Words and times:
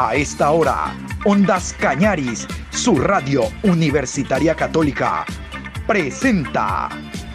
A 0.00 0.14
esta 0.14 0.52
hora, 0.52 0.94
Ondas 1.24 1.74
Cañaris, 1.76 2.46
su 2.70 3.00
radio 3.00 3.50
universitaria 3.64 4.54
católica, 4.54 5.26
presenta 5.88 6.88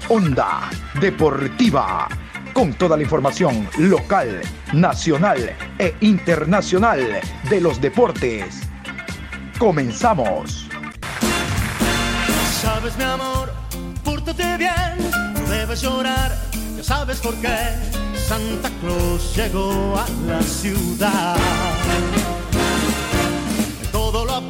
Onda 0.08 0.70
Deportiva, 1.02 2.08
con 2.54 2.72
toda 2.72 2.96
la 2.96 3.04
información 3.04 3.68
local, 3.80 4.40
nacional 4.72 5.54
e 5.78 5.94
internacional 6.00 7.20
de 7.50 7.60
los 7.60 7.82
deportes. 7.82 8.62
Comenzamos. 9.60 10.70
Sabes 12.62 12.96
mi 12.96 13.04
amor, 13.04 13.52
pórtate 14.06 14.56
bien, 14.56 15.12
no 15.34 15.50
debes 15.50 15.82
llorar, 15.82 16.32
ya 16.78 16.84
sabes 16.86 17.20
por 17.20 17.36
qué. 17.42 17.58
Santa 18.16 18.70
Claus 18.80 19.36
llegó 19.36 19.98
a 19.98 20.08
la 20.26 20.42
ciudad 20.42 21.36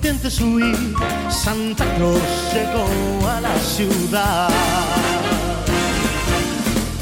intentes 0.00 0.40
huir, 0.40 0.94
Santa 1.28 1.84
Claus 1.96 2.22
llegó 2.54 3.28
a 3.28 3.38
la 3.42 3.54
ciudad. 3.58 4.48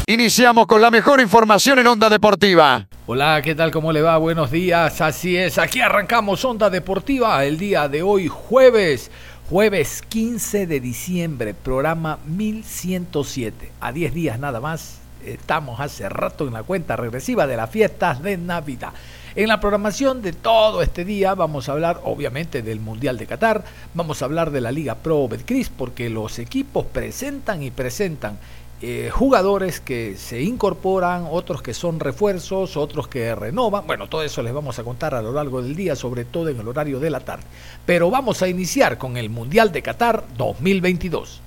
Iniciamos 0.05 0.67
con 0.67 0.83
la 0.83 0.91
mejor 0.91 1.21
información 1.21 1.79
en 1.79 1.87
Onda 1.87 2.11
Deportiva. 2.11 2.89
Hola, 3.07 3.41
¿qué 3.41 3.55
tal? 3.55 3.71
¿Cómo 3.71 3.93
le 3.93 4.03
va? 4.03 4.19
Buenos 4.19 4.51
días. 4.51 5.01
Así 5.01 5.37
es, 5.37 5.59
aquí 5.59 5.81
arrancamos 5.81 6.45
Onda 6.45 6.71
Deportiva 6.71 7.45
el 7.45 7.57
día 7.57 7.87
de 7.89 8.03
hoy, 8.03 8.27
jueves. 8.27 9.13
Jueves 9.49 10.03
15 10.09 10.67
de 10.67 10.81
diciembre, 10.81 11.55
programa 11.55 12.19
1107. 12.27 13.71
A 13.81 13.93
10 13.93 14.13
días 14.13 14.41
nada 14.41 14.61
más, 14.61 14.99
estamos 15.25 15.79
hace 15.79 16.09
rato 16.09 16.49
en 16.49 16.55
la 16.55 16.65
cuenta 16.65 16.97
regresiva 16.97 17.47
de 17.47 17.57
las 17.57 17.71
fiestas 17.71 18.21
de 18.25 18.37
Navidad. 18.39 18.93
En 19.35 19.49
la 19.49 19.61
programación 19.61 20.23
de 20.23 20.33
todo 20.33 20.83
este 20.83 21.05
día 21.05 21.35
vamos 21.35 21.69
a 21.69 21.73
hablar 21.73 22.01
obviamente 22.05 22.63
del 22.63 22.81
Mundial 22.81 23.19
de 23.19 23.27
Qatar, 23.27 23.63
vamos 23.95 24.23
a 24.23 24.25
hablar 24.25 24.51
de 24.51 24.61
la 24.61 24.73
Liga 24.73 24.97
Pro 24.97 25.29
Betcris 25.29 25.69
porque 25.69 26.09
los 26.09 26.39
equipos 26.39 26.87
presentan 26.87 27.63
y 27.63 27.71
presentan 27.71 28.39
eh, 28.81 29.11
jugadores 29.13 29.81
que 29.81 30.17
se 30.17 30.41
incorporan, 30.41 31.27
otros 31.31 31.63
que 31.63 31.75
son 31.75 32.01
refuerzos, 32.01 32.77
otros 32.77 33.09
que 33.09 33.35
renovan. 33.35 33.87
Bueno, 33.87 34.09
todo 34.09 34.23
eso 34.23 34.43
les 34.43 34.55
vamos 34.55 34.79
a 34.79 34.85
contar 34.85 35.15
a 35.15 35.23
lo 35.23 35.33
largo 35.33 35.61
del 35.61 35.77
día, 35.77 35.95
sobre 35.95 36.25
todo 36.25 36.49
en 36.49 36.61
el 36.61 36.69
horario 36.69 36.99
de 36.99 37.11
la 37.11 37.21
tarde. 37.21 37.45
Pero 37.85 38.11
vamos 38.11 38.41
a 38.43 38.49
iniciar 38.49 38.97
con 38.97 39.17
el 39.17 39.31
Mundial 39.31 39.73
de 39.73 39.83
Qatar 39.83 40.25
2022. 40.37 41.43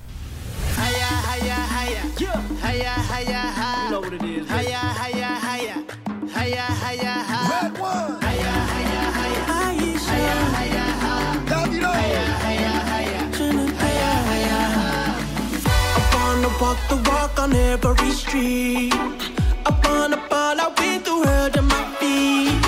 walk 3.21 3.40
every 17.71 18.11
street. 18.11 18.93
Up 19.65 19.85
on 19.85 20.13
a 20.13 20.17
ball, 20.29 20.59
I 20.59 20.73
went 20.77 21.05
through 21.05 21.23
hell 21.23 21.49
to 21.51 21.61
my 21.61 21.83
feet. 21.99 22.65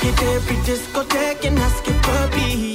Hit 0.00 0.22
every 0.34 0.56
discotheque 0.64 1.44
and 1.44 1.58
I 1.58 1.68
skip 1.68 2.08
a 2.08 2.30
beat. 2.34 2.71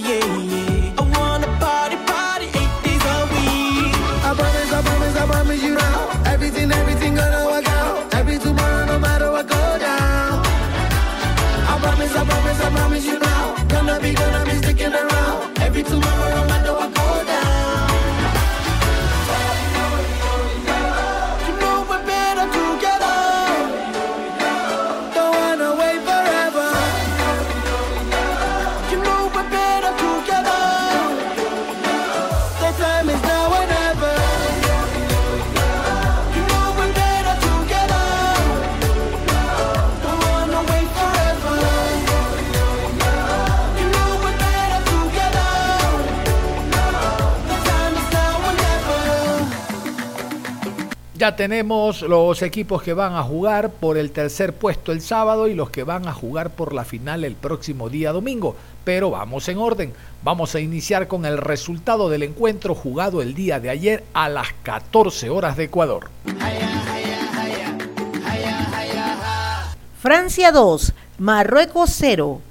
Ya 51.17 51.35
tenemos 51.35 52.03
los 52.03 52.43
equipos 52.43 52.83
que 52.83 52.93
van 52.93 53.15
a 53.15 53.23
jugar 53.23 53.71
por 53.71 53.97
el 53.97 54.11
tercer 54.11 54.53
puesto 54.53 54.91
el 54.91 55.01
sábado 55.01 55.47
y 55.47 55.55
los 55.55 55.71
que 55.71 55.81
van 55.81 56.07
a 56.07 56.13
jugar 56.13 56.51
por 56.51 56.75
la 56.75 56.85
final 56.85 57.23
el 57.23 57.33
próximo 57.33 57.89
día 57.89 58.11
domingo. 58.11 58.55
Pero 58.83 59.09
vamos 59.09 59.49
en 59.49 59.57
orden. 59.57 59.93
Vamos 60.21 60.53
a 60.53 60.59
iniciar 60.59 61.07
con 61.07 61.25
el 61.25 61.39
resultado 61.39 62.09
del 62.09 62.21
encuentro 62.21 62.75
jugado 62.75 63.23
el 63.23 63.33
día 63.33 63.59
de 63.59 63.71
ayer 63.71 64.03
a 64.13 64.29
las 64.29 64.49
14 64.61 65.31
horas 65.31 65.57
de 65.57 65.63
Ecuador. 65.63 66.11
Francia 69.99 70.51
2, 70.51 70.93
Marruecos 71.17 71.89
0. 71.95 72.41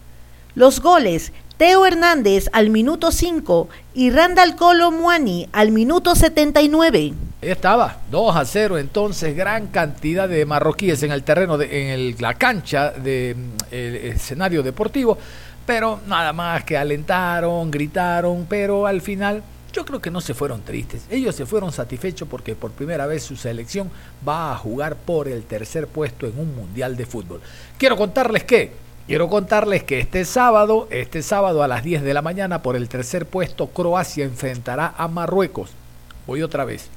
Los 0.56 0.80
goles, 0.80 1.32
Teo 1.56 1.86
Hernández 1.86 2.50
al 2.52 2.70
minuto 2.70 3.12
5 3.12 3.68
y 3.94 4.10
Randall 4.10 4.56
Colo 4.56 4.90
Muani 4.90 5.48
al 5.52 5.70
minuto 5.70 6.16
79. 6.16 7.14
Estaba, 7.42 7.98
2 8.10 8.34
a 8.34 8.44
0 8.46 8.78
entonces, 8.78 9.36
gran 9.36 9.66
cantidad 9.66 10.26
de 10.26 10.46
marroquíes 10.46 11.02
en 11.02 11.12
el 11.12 11.22
terreno, 11.22 11.58
de, 11.58 11.92
en 11.92 12.16
la 12.18 12.32
cancha 12.34 12.90
del 12.90 13.36
escenario 13.70 14.62
deportivo, 14.62 15.18
pero 15.66 16.00
nada 16.06 16.32
más 16.32 16.64
que 16.64 16.78
alentaron, 16.78 17.70
gritaron, 17.70 18.46
pero 18.48 18.86
al 18.86 19.02
final 19.02 19.42
yo 19.70 19.84
creo 19.84 20.00
que 20.00 20.10
no 20.10 20.22
se 20.22 20.32
fueron 20.32 20.62
tristes, 20.62 21.04
ellos 21.10 21.34
se 21.34 21.44
fueron 21.44 21.72
satisfechos 21.72 22.26
porque 22.26 22.54
por 22.54 22.70
primera 22.70 23.04
vez 23.04 23.24
su 23.24 23.36
selección 23.36 23.90
va 24.26 24.52
a 24.52 24.56
jugar 24.56 24.96
por 24.96 25.28
el 25.28 25.44
tercer 25.44 25.88
puesto 25.88 26.26
en 26.26 26.38
un 26.38 26.56
mundial 26.56 26.96
de 26.96 27.04
fútbol. 27.04 27.42
Quiero 27.78 27.96
contarles 27.96 28.44
que... 28.44 28.86
Quiero 29.06 29.28
contarles 29.28 29.84
que 29.84 30.00
este 30.00 30.24
sábado, 30.24 30.88
este 30.90 31.22
sábado 31.22 31.62
a 31.62 31.68
las 31.68 31.84
10 31.84 32.02
de 32.02 32.12
la 32.12 32.22
mañana 32.22 32.62
por 32.62 32.74
el 32.74 32.88
tercer 32.88 33.24
puesto, 33.24 33.68
Croacia 33.68 34.24
enfrentará 34.24 34.94
a 34.98 35.06
Marruecos. 35.06 35.70
Voy 36.26 36.42
otra 36.42 36.64
vez. 36.64 36.90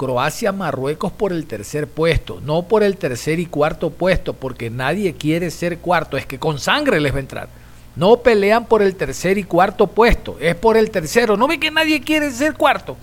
Croacia-Marruecos 0.00 1.12
por 1.12 1.30
el 1.30 1.44
tercer 1.44 1.86
puesto, 1.86 2.40
no 2.42 2.62
por 2.62 2.82
el 2.82 2.96
tercer 2.96 3.38
y 3.38 3.44
cuarto 3.44 3.90
puesto, 3.90 4.32
porque 4.32 4.70
nadie 4.70 5.12
quiere 5.12 5.50
ser 5.50 5.76
cuarto, 5.76 6.16
es 6.16 6.24
que 6.24 6.38
con 6.38 6.58
sangre 6.58 7.00
les 7.00 7.12
va 7.12 7.18
a 7.18 7.20
entrar. 7.20 7.48
No 7.96 8.16
pelean 8.16 8.64
por 8.64 8.80
el 8.80 8.96
tercer 8.96 9.36
y 9.36 9.44
cuarto 9.44 9.88
puesto, 9.88 10.38
es 10.40 10.54
por 10.54 10.78
el 10.78 10.90
tercero. 10.90 11.36
No 11.36 11.46
ve 11.46 11.60
que 11.60 11.70
nadie 11.70 12.00
quiere 12.00 12.30
ser 12.30 12.54
cuarto. 12.54 12.96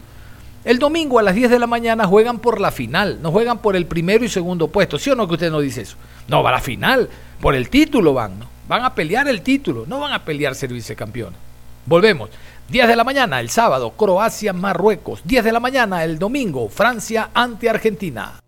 El 0.65 0.79
domingo 0.79 1.19
a 1.19 1.21
las 1.21 1.35
10 1.35 1.51
de 1.51 1.59
la 1.59 1.67
mañana 1.67 2.07
juegan 2.07 2.39
por 2.39 2.59
la 2.59 2.71
final, 2.71 3.19
no 3.21 3.31
juegan 3.31 3.59
por 3.59 3.75
el 3.75 3.85
primero 3.85 4.25
y 4.25 4.29
segundo 4.29 4.67
puesto. 4.69 4.97
¿Sí 4.97 5.11
o 5.11 5.15
no 5.15 5.27
que 5.27 5.35
usted 5.35 5.51
no 5.51 5.59
dice 5.59 5.81
eso? 5.81 5.97
No, 6.27 6.41
va 6.41 6.49
a 6.49 6.53
la 6.53 6.61
final, 6.61 7.07
por 7.39 7.53
el 7.53 7.69
título 7.69 8.15
van, 8.15 8.39
¿no? 8.39 8.49
Van 8.67 8.83
a 8.83 8.95
pelear 8.95 9.27
el 9.27 9.43
título, 9.43 9.85
no 9.87 9.99
van 9.99 10.13
a 10.13 10.25
pelear 10.25 10.55
ser 10.55 10.73
vicecampeones. 10.73 11.37
Volvemos. 11.85 12.31
10 12.69 12.87
de 12.89 12.95
la 12.97 13.05
mañana 13.05 13.39
el 13.39 13.49
sábado, 13.49 13.91
Croacia, 13.91 14.51
Marruecos. 14.51 15.21
10 15.23 15.45
de 15.45 15.51
la 15.53 15.61
mañana 15.61 16.03
el 16.03 16.19
domingo, 16.19 16.67
Francia 16.67 17.29
ante 17.33 17.69
Argentina. 17.69 18.41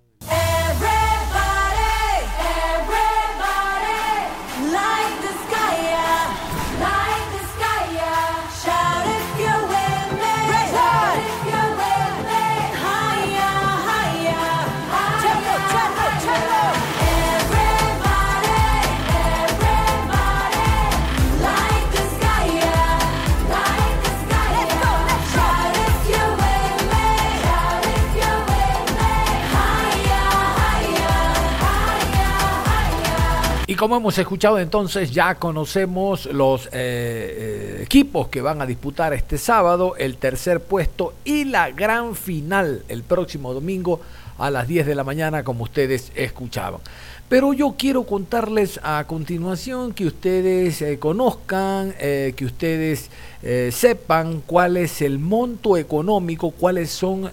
Como 33.80 33.96
hemos 33.96 34.18
escuchado 34.18 34.60
entonces, 34.60 35.10
ya 35.10 35.36
conocemos 35.36 36.26
los 36.26 36.66
eh, 36.66 36.70
eh, 36.74 37.80
equipos 37.82 38.28
que 38.28 38.42
van 38.42 38.62
a 38.62 38.66
disputar 38.66 39.14
este 39.14 39.38
sábado, 39.38 39.96
el 39.98 40.18
tercer 40.18 40.60
puesto 40.60 41.14
y 41.24 41.46
la 41.46 41.72
gran 41.72 42.14
final 42.14 42.84
el 42.90 43.04
próximo 43.04 43.54
domingo 43.54 44.02
a 44.38 44.52
las 44.52 44.68
10 44.68 44.86
de 44.86 44.96
la 44.96 45.06
mañana, 45.06 45.46
como 45.46 45.64
ustedes 45.64 46.12
escuchaban. 46.14 46.82
Pero 47.30 47.54
yo 47.54 47.76
quiero 47.78 48.06
contarles 48.06 48.80
a 48.82 49.06
continuación 49.06 49.94
que 49.94 50.08
ustedes 50.08 50.82
eh, 50.82 50.98
conozcan, 50.98 51.94
eh, 52.00 52.34
que 52.36 52.44
ustedes 52.44 53.12
eh, 53.44 53.70
sepan 53.72 54.42
cuál 54.48 54.78
es 54.78 55.04
el 55.04 55.20
monto 55.20 55.78
económico, 55.78 56.50
cuáles 56.50 56.90
son 56.90 57.30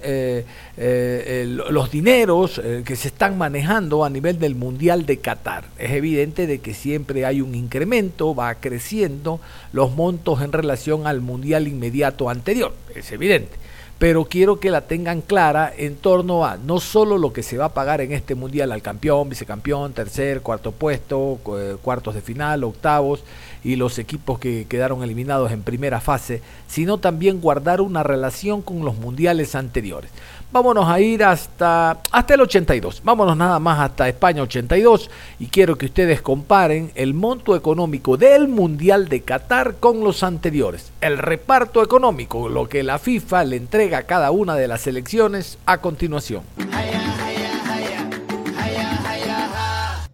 los 0.76 1.90
dineros 1.90 2.60
que 2.84 2.94
se 2.94 3.08
están 3.08 3.38
manejando 3.38 4.04
a 4.04 4.10
nivel 4.10 4.38
del 4.38 4.54
Mundial 4.54 5.06
de 5.06 5.16
Qatar. 5.16 5.64
Es 5.78 5.92
evidente 5.92 6.46
de 6.46 6.58
que 6.58 6.74
siempre 6.74 7.24
hay 7.24 7.40
un 7.40 7.54
incremento, 7.54 8.34
va 8.34 8.54
creciendo 8.56 9.40
los 9.72 9.96
montos 9.96 10.42
en 10.42 10.52
relación 10.52 11.06
al 11.06 11.22
Mundial 11.22 11.68
inmediato 11.68 12.28
anterior, 12.28 12.74
es 12.94 13.10
evidente 13.12 13.65
pero 13.98 14.26
quiero 14.26 14.60
que 14.60 14.70
la 14.70 14.82
tengan 14.82 15.22
clara 15.22 15.72
en 15.74 15.96
torno 15.96 16.44
a 16.44 16.58
no 16.58 16.80
solo 16.80 17.16
lo 17.16 17.32
que 17.32 17.42
se 17.42 17.56
va 17.56 17.66
a 17.66 17.74
pagar 17.74 18.02
en 18.02 18.12
este 18.12 18.34
mundial 18.34 18.72
al 18.72 18.82
campeón, 18.82 19.30
vicecampeón, 19.30 19.94
tercer, 19.94 20.42
cuarto 20.42 20.72
puesto, 20.72 21.38
eh, 21.58 21.76
cuartos 21.80 22.14
de 22.14 22.20
final, 22.20 22.64
octavos 22.64 23.24
y 23.64 23.76
los 23.76 23.98
equipos 23.98 24.38
que 24.38 24.66
quedaron 24.68 25.02
eliminados 25.02 25.50
en 25.50 25.62
primera 25.62 26.00
fase, 26.00 26.42
sino 26.68 26.98
también 26.98 27.40
guardar 27.40 27.80
una 27.80 28.02
relación 28.02 28.60
con 28.60 28.84
los 28.84 28.96
mundiales 28.96 29.54
anteriores. 29.54 30.10
Vámonos 30.52 30.88
a 30.88 31.00
ir 31.00 31.24
hasta, 31.24 31.98
hasta 32.10 32.34
el 32.34 32.40
82. 32.40 33.02
Vámonos 33.04 33.36
nada 33.36 33.58
más 33.58 33.80
hasta 33.80 34.08
España 34.08 34.42
82 34.42 35.10
y 35.40 35.46
quiero 35.48 35.76
que 35.76 35.86
ustedes 35.86 36.22
comparen 36.22 36.92
el 36.94 37.14
monto 37.14 37.56
económico 37.56 38.16
del 38.16 38.48
Mundial 38.48 39.08
de 39.08 39.22
Qatar 39.22 39.76
con 39.76 40.00
los 40.00 40.22
anteriores. 40.22 40.92
El 41.00 41.18
reparto 41.18 41.82
económico, 41.82 42.48
lo 42.48 42.68
que 42.68 42.82
la 42.84 42.98
FIFA 42.98 43.44
le 43.44 43.56
entrega 43.56 43.98
a 43.98 44.02
cada 44.04 44.30
una 44.30 44.54
de 44.54 44.68
las 44.68 44.82
selecciones 44.82 45.58
a 45.66 45.78
continuación. 45.78 46.42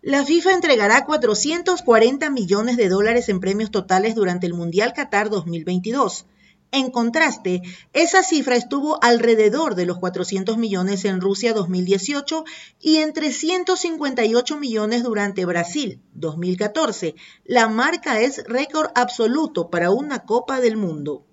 La 0.00 0.24
FIFA 0.24 0.54
entregará 0.54 1.04
440 1.04 2.28
millones 2.30 2.76
de 2.76 2.88
dólares 2.88 3.28
en 3.28 3.38
premios 3.38 3.70
totales 3.70 4.14
durante 4.14 4.46
el 4.46 4.54
Mundial 4.54 4.92
Qatar 4.92 5.30
2022. 5.30 6.26
En 6.74 6.90
contraste, 6.90 7.60
esa 7.92 8.22
cifra 8.22 8.56
estuvo 8.56 8.98
alrededor 9.04 9.74
de 9.74 9.84
los 9.84 9.98
400 9.98 10.56
millones 10.56 11.04
en 11.04 11.20
Rusia 11.20 11.52
2018 11.52 12.44
y 12.80 12.96
en 12.96 13.12
358 13.12 14.56
millones 14.56 15.02
durante 15.02 15.44
Brasil 15.44 16.00
2014. 16.14 17.14
La 17.44 17.68
marca 17.68 18.22
es 18.22 18.42
récord 18.46 18.90
absoluto 18.94 19.68
para 19.68 19.90
una 19.90 20.20
Copa 20.20 20.62
del 20.62 20.78
Mundo. 20.78 21.26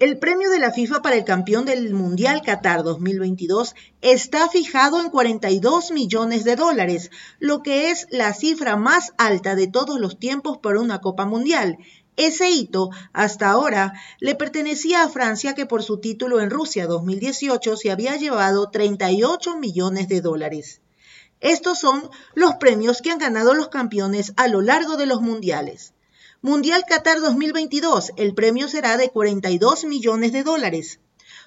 El 0.00 0.18
premio 0.18 0.48
de 0.48 0.58
la 0.58 0.72
FIFA 0.72 1.02
para 1.02 1.14
el 1.14 1.24
campeón 1.24 1.66
del 1.66 1.92
Mundial 1.92 2.40
Qatar 2.40 2.82
2022 2.82 3.74
está 4.00 4.48
fijado 4.48 4.98
en 4.98 5.10
42 5.10 5.90
millones 5.90 6.42
de 6.42 6.56
dólares, 6.56 7.10
lo 7.38 7.62
que 7.62 7.90
es 7.90 8.06
la 8.10 8.32
cifra 8.32 8.76
más 8.76 9.12
alta 9.18 9.54
de 9.54 9.66
todos 9.66 10.00
los 10.00 10.18
tiempos 10.18 10.56
para 10.56 10.80
una 10.80 11.02
Copa 11.02 11.26
Mundial 11.26 11.76
ese 12.26 12.50
hito, 12.50 12.90
hasta 13.12 13.50
ahora, 13.50 13.92
le 14.18 14.34
pertenecía 14.34 15.02
a 15.02 15.08
Francia 15.08 15.54
que 15.54 15.66
por 15.66 15.82
su 15.82 15.98
título 15.98 16.40
en 16.40 16.50
Rusia 16.50 16.86
2018 16.86 17.76
se 17.76 17.90
había 17.90 18.16
llevado 18.16 18.70
38 18.70 19.56
millones 19.56 20.08
de 20.08 20.20
dólares. 20.20 20.80
Estos 21.40 21.78
son 21.78 22.10
los 22.34 22.56
premios 22.56 23.00
que 23.00 23.10
han 23.10 23.18
ganado 23.18 23.54
los 23.54 23.68
campeones 23.68 24.32
a 24.36 24.48
lo 24.48 24.60
largo 24.60 24.96
de 24.96 25.06
los 25.06 25.22
mundiales. 25.22 25.94
Mundial 26.42 26.84
Qatar 26.88 27.20
2022, 27.20 28.12
el 28.16 28.34
premio 28.34 28.68
será 28.68 28.96
de 28.96 29.10
42 29.10 29.84
millones 29.84 30.32
de 30.32 30.42
dólares. 30.42 31.00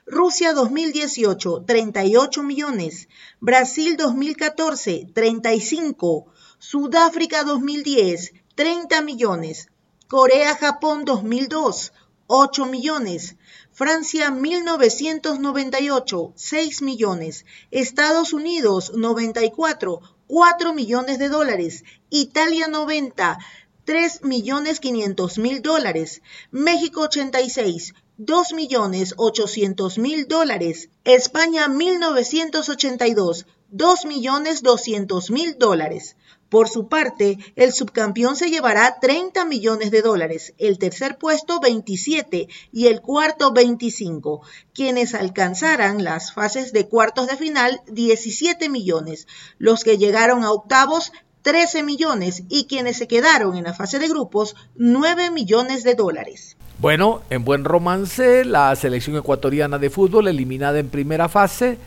Rusia 0.05 0.53
2018, 0.53 1.63
38 1.65 2.43
millones. 2.43 3.07
Brasil 3.39 3.95
2014, 3.97 5.07
35. 5.13 6.25
Sudáfrica 6.59 7.43
2010, 7.43 8.33
30 8.55 9.01
millones. 9.01 9.69
Corea-Japón 10.07 11.05
2002, 11.05 11.93
8 12.27 12.65
millones. 12.65 13.35
Francia 13.71 14.31
1998, 14.31 16.33
6 16.35 16.81
millones. 16.81 17.45
Estados 17.71 18.33
Unidos 18.33 18.91
94, 18.95 20.01
4 20.27 20.73
millones 20.73 21.19
de 21.19 21.29
dólares. 21.29 21.83
Italia 22.09 22.67
90, 22.67 23.39
3 23.85 24.23
millones 24.23 24.79
500 24.79 25.37
mil 25.39 25.61
dólares. 25.61 26.21
México 26.51 27.01
86, 27.01 27.93
2 28.17 28.53
millones 28.53 29.15
800 29.17 29.97
mil 29.97 30.27
dólares. 30.27 30.89
España 31.03 31.67
1982, 31.67 33.47
2 33.69 34.05
millones 34.05 34.61
200 34.61 35.31
mil 35.31 35.57
dólares. 35.57 36.15
Por 36.53 36.69
su 36.69 36.87
parte, 36.87 37.39
el 37.55 37.73
subcampeón 37.73 38.35
se 38.35 38.51
llevará 38.51 38.99
30 39.01 39.43
millones 39.45 39.89
de 39.89 40.03
dólares, 40.03 40.53
el 40.59 40.77
tercer 40.77 41.17
puesto 41.17 41.59
27 41.59 42.47
y 42.71 42.85
el 42.85 43.01
cuarto 43.01 43.53
25, 43.53 44.43
quienes 44.71 45.15
alcanzarán 45.15 46.03
las 46.03 46.31
fases 46.31 46.71
de 46.71 46.87
cuartos 46.87 47.25
de 47.25 47.37
final 47.37 47.81
17 47.87 48.69
millones, 48.69 49.25
los 49.57 49.83
que 49.83 49.97
llegaron 49.97 50.43
a 50.43 50.51
octavos 50.51 51.11
13 51.41 51.81
millones 51.81 52.43
y 52.49 52.65
quienes 52.65 52.97
se 52.97 53.07
quedaron 53.07 53.57
en 53.57 53.63
la 53.63 53.73
fase 53.73 53.97
de 53.97 54.07
grupos 54.07 54.55
9 54.75 55.31
millones 55.31 55.83
de 55.83 55.95
dólares. 55.95 56.55
Bueno, 56.77 57.23
en 57.31 57.45
buen 57.45 57.65
romance, 57.65 58.45
la 58.45 58.75
selección 58.75 59.15
ecuatoriana 59.15 59.79
de 59.79 59.89
fútbol 59.89 60.27
eliminada 60.27 60.77
en 60.77 60.89
primera 60.89 61.29
fase 61.29 61.79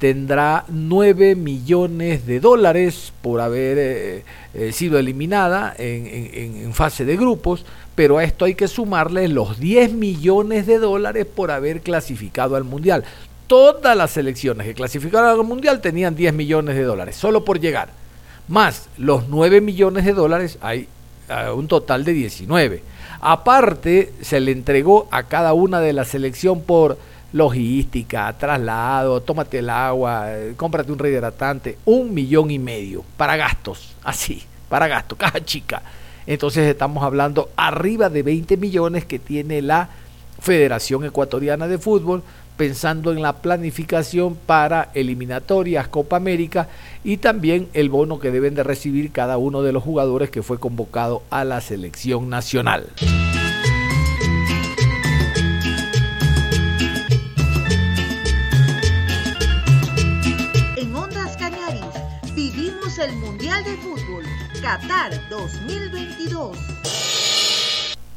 tendrá 0.00 0.64
9 0.68 1.36
millones 1.36 2.26
de 2.26 2.40
dólares 2.40 3.12
por 3.20 3.42
haber 3.42 3.76
eh, 3.78 4.24
eh, 4.54 4.72
sido 4.72 4.98
eliminada 4.98 5.74
en, 5.76 6.72
fase 6.72 7.04
de 7.04 7.18
grupos, 7.18 7.66
pero 7.94 8.16
a 8.16 8.24
esto 8.24 8.46
hay 8.46 8.54
que 8.54 8.66
sumarle 8.66 9.28
los 9.28 9.60
10 9.60 9.92
millones 9.92 10.66
de 10.66 10.78
dólares 10.78 11.26
por 11.26 11.50
haber 11.50 11.82
clasificado 11.82 12.56
al 12.56 12.64
Mundial. 12.64 13.04
Todas 13.46 13.94
las 13.94 14.12
selecciones 14.12 14.66
que 14.66 14.72
clasificaron 14.72 15.38
al 15.38 15.46
Mundial 15.46 15.82
tenían 15.82 16.16
10 16.16 16.32
millones 16.32 16.76
de 16.76 16.82
dólares, 16.84 17.16
solo 17.16 17.44
por 17.44 17.60
llegar. 17.60 17.90
Más 18.48 18.88
los 18.96 19.28
9 19.28 19.60
millones 19.60 20.06
de 20.06 20.14
dólares, 20.14 20.56
hay 20.62 20.88
un 21.54 21.68
total 21.68 22.04
de 22.04 22.14
19. 22.14 22.82
Aparte, 23.20 24.14
se 24.22 24.40
le 24.40 24.52
entregó 24.52 25.08
a 25.10 25.24
cada 25.24 25.52
una 25.52 25.80
de 25.80 25.92
la 25.92 26.06
selección 26.06 26.62
por 26.62 26.96
logística, 27.32 28.32
traslado, 28.36 29.20
tómate 29.20 29.58
el 29.58 29.70
agua, 29.70 30.28
cómprate 30.56 30.92
un 30.92 30.98
rehidratante, 30.98 31.78
un 31.84 32.12
millón 32.12 32.50
y 32.50 32.58
medio 32.58 33.04
para 33.16 33.36
gastos, 33.36 33.94
así, 34.04 34.42
para 34.68 34.88
gastos, 34.88 35.18
caja 35.18 35.44
chica. 35.44 35.82
Entonces 36.26 36.66
estamos 36.68 37.02
hablando 37.02 37.50
arriba 37.56 38.08
de 38.08 38.22
20 38.22 38.56
millones 38.56 39.04
que 39.04 39.18
tiene 39.18 39.62
la 39.62 39.88
Federación 40.40 41.04
Ecuatoriana 41.04 41.68
de 41.68 41.78
Fútbol 41.78 42.22
pensando 42.56 43.10
en 43.10 43.22
la 43.22 43.38
planificación 43.38 44.36
para 44.36 44.90
eliminatorias 44.92 45.88
Copa 45.88 46.16
América 46.16 46.68
y 47.02 47.16
también 47.16 47.68
el 47.72 47.88
bono 47.88 48.20
que 48.20 48.30
deben 48.30 48.54
de 48.54 48.62
recibir 48.62 49.12
cada 49.12 49.38
uno 49.38 49.62
de 49.62 49.72
los 49.72 49.82
jugadores 49.82 50.28
que 50.28 50.42
fue 50.42 50.58
convocado 50.58 51.22
a 51.30 51.44
la 51.44 51.62
selección 51.62 52.28
nacional. 52.28 52.86
Qatar 64.70 65.28
2022. 65.28 66.56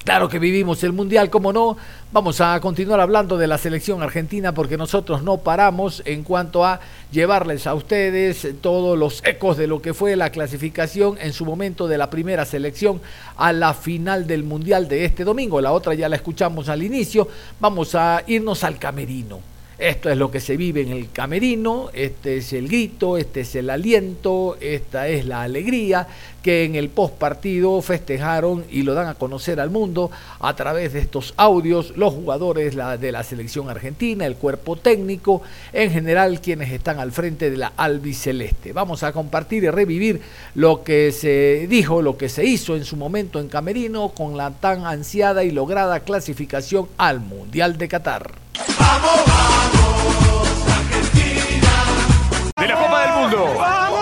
Claro 0.03 0.29
que 0.29 0.37
vivimos 0.37 0.83
el 0.83 0.93
Mundial, 0.93 1.31
como 1.31 1.51
no. 1.51 1.77
Vamos 2.11 2.41
a 2.41 2.59
continuar 2.59 2.99
hablando 2.99 3.39
de 3.39 3.47
la 3.47 3.57
selección 3.57 4.03
argentina 4.03 4.53
porque 4.53 4.77
nosotros 4.77 5.23
no 5.23 5.37
paramos 5.37 6.03
en 6.05 6.21
cuanto 6.21 6.63
a 6.63 6.79
llevarles 7.11 7.65
a 7.65 7.73
ustedes 7.73 8.47
todos 8.61 8.99
los 8.99 9.23
ecos 9.25 9.57
de 9.57 9.65
lo 9.65 9.81
que 9.81 9.95
fue 9.95 10.15
la 10.15 10.29
clasificación 10.29 11.17
en 11.19 11.33
su 11.33 11.43
momento 11.43 11.87
de 11.87 11.97
la 11.97 12.11
primera 12.11 12.45
selección 12.45 13.01
a 13.35 13.51
la 13.51 13.73
final 13.73 14.27
del 14.27 14.43
Mundial 14.43 14.87
de 14.87 15.05
este 15.05 15.23
domingo. 15.23 15.59
La 15.59 15.71
otra 15.71 15.95
ya 15.95 16.07
la 16.07 16.17
escuchamos 16.17 16.69
al 16.69 16.83
inicio. 16.83 17.27
Vamos 17.59 17.95
a 17.95 18.21
irnos 18.27 18.63
al 18.63 18.77
camerino 18.77 19.52
Esto 19.83 20.09
es 20.09 20.17
lo 20.17 20.31
que 20.31 20.39
se 20.39 20.55
vive 20.55 20.79
en 20.79 20.93
el 20.93 21.11
camerino, 21.11 21.89
este 21.91 22.37
es 22.37 22.53
el 22.53 22.69
grito, 22.69 23.17
este 23.17 23.41
es 23.41 23.53
el 23.55 23.69
aliento, 23.69 24.55
esta 24.61 25.09
es 25.09 25.25
la 25.25 25.41
alegría 25.41 26.07
que 26.41 26.63
en 26.63 26.75
el 26.75 26.87
post 26.87 27.15
partido 27.15 27.81
festejaron 27.81 28.63
y 28.71 28.83
lo 28.83 28.93
dan 28.93 29.07
a 29.07 29.15
conocer 29.15 29.59
al 29.59 29.71
mundo 29.71 30.09
a 30.39 30.55
través 30.55 30.93
de 30.93 30.99
estos 30.99 31.33
audios 31.35 31.97
los 31.97 32.13
jugadores 32.13 32.77
de 33.01 33.11
la 33.11 33.23
selección 33.23 33.69
argentina, 33.69 34.25
el 34.25 34.37
cuerpo 34.37 34.77
técnico, 34.77 35.41
en 35.73 35.91
general 35.91 36.39
quienes 36.39 36.71
están 36.71 37.01
al 37.01 37.11
frente 37.11 37.51
de 37.51 37.57
la 37.57 37.73
albiceleste. 37.75 38.71
Vamos 38.71 39.03
a 39.03 39.11
compartir 39.11 39.65
y 39.65 39.69
revivir 39.69 40.21
lo 40.55 40.81
que 40.85 41.11
se 41.11 41.67
dijo, 41.69 42.01
lo 42.01 42.15
que 42.15 42.29
se 42.29 42.45
hizo 42.45 42.77
en 42.77 42.85
su 42.85 42.95
momento 42.95 43.37
en 43.41 43.49
Camerino 43.49 44.13
con 44.15 44.37
la 44.37 44.51
tan 44.51 44.85
ansiada 44.85 45.43
y 45.43 45.51
lograda 45.51 45.99
clasificación 45.99 46.87
al 46.97 47.19
Mundial 47.19 47.77
de 47.77 47.89
Qatar. 47.89 48.31
¡Vamos, 48.79 49.32
De 52.63 52.69
la 52.69 52.75
Copa 52.77 53.01
del 53.01 53.11
Mundo. 53.11 53.92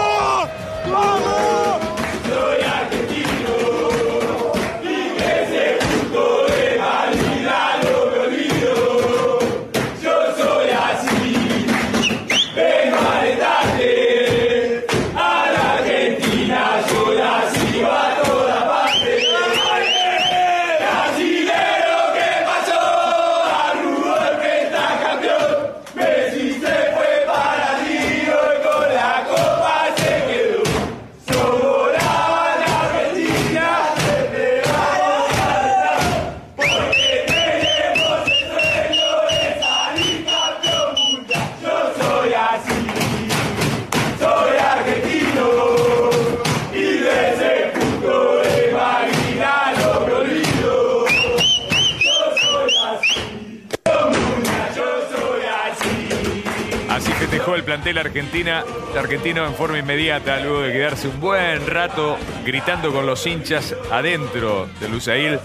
Plantel 57.82 57.98
argentina, 57.98 58.64
argentino 58.96 59.44
en 59.44 59.56
forma 59.56 59.80
inmediata, 59.80 60.40
luego 60.40 60.62
de 60.62 60.72
quedarse 60.72 61.08
un 61.08 61.20
buen 61.20 61.66
rato 61.66 62.16
gritando 62.46 62.94
con 62.94 63.08
los 63.08 63.26
hinchas 63.26 63.76
adentro 63.90 64.70
de 64.80 64.88
Lusail. 64.88 65.40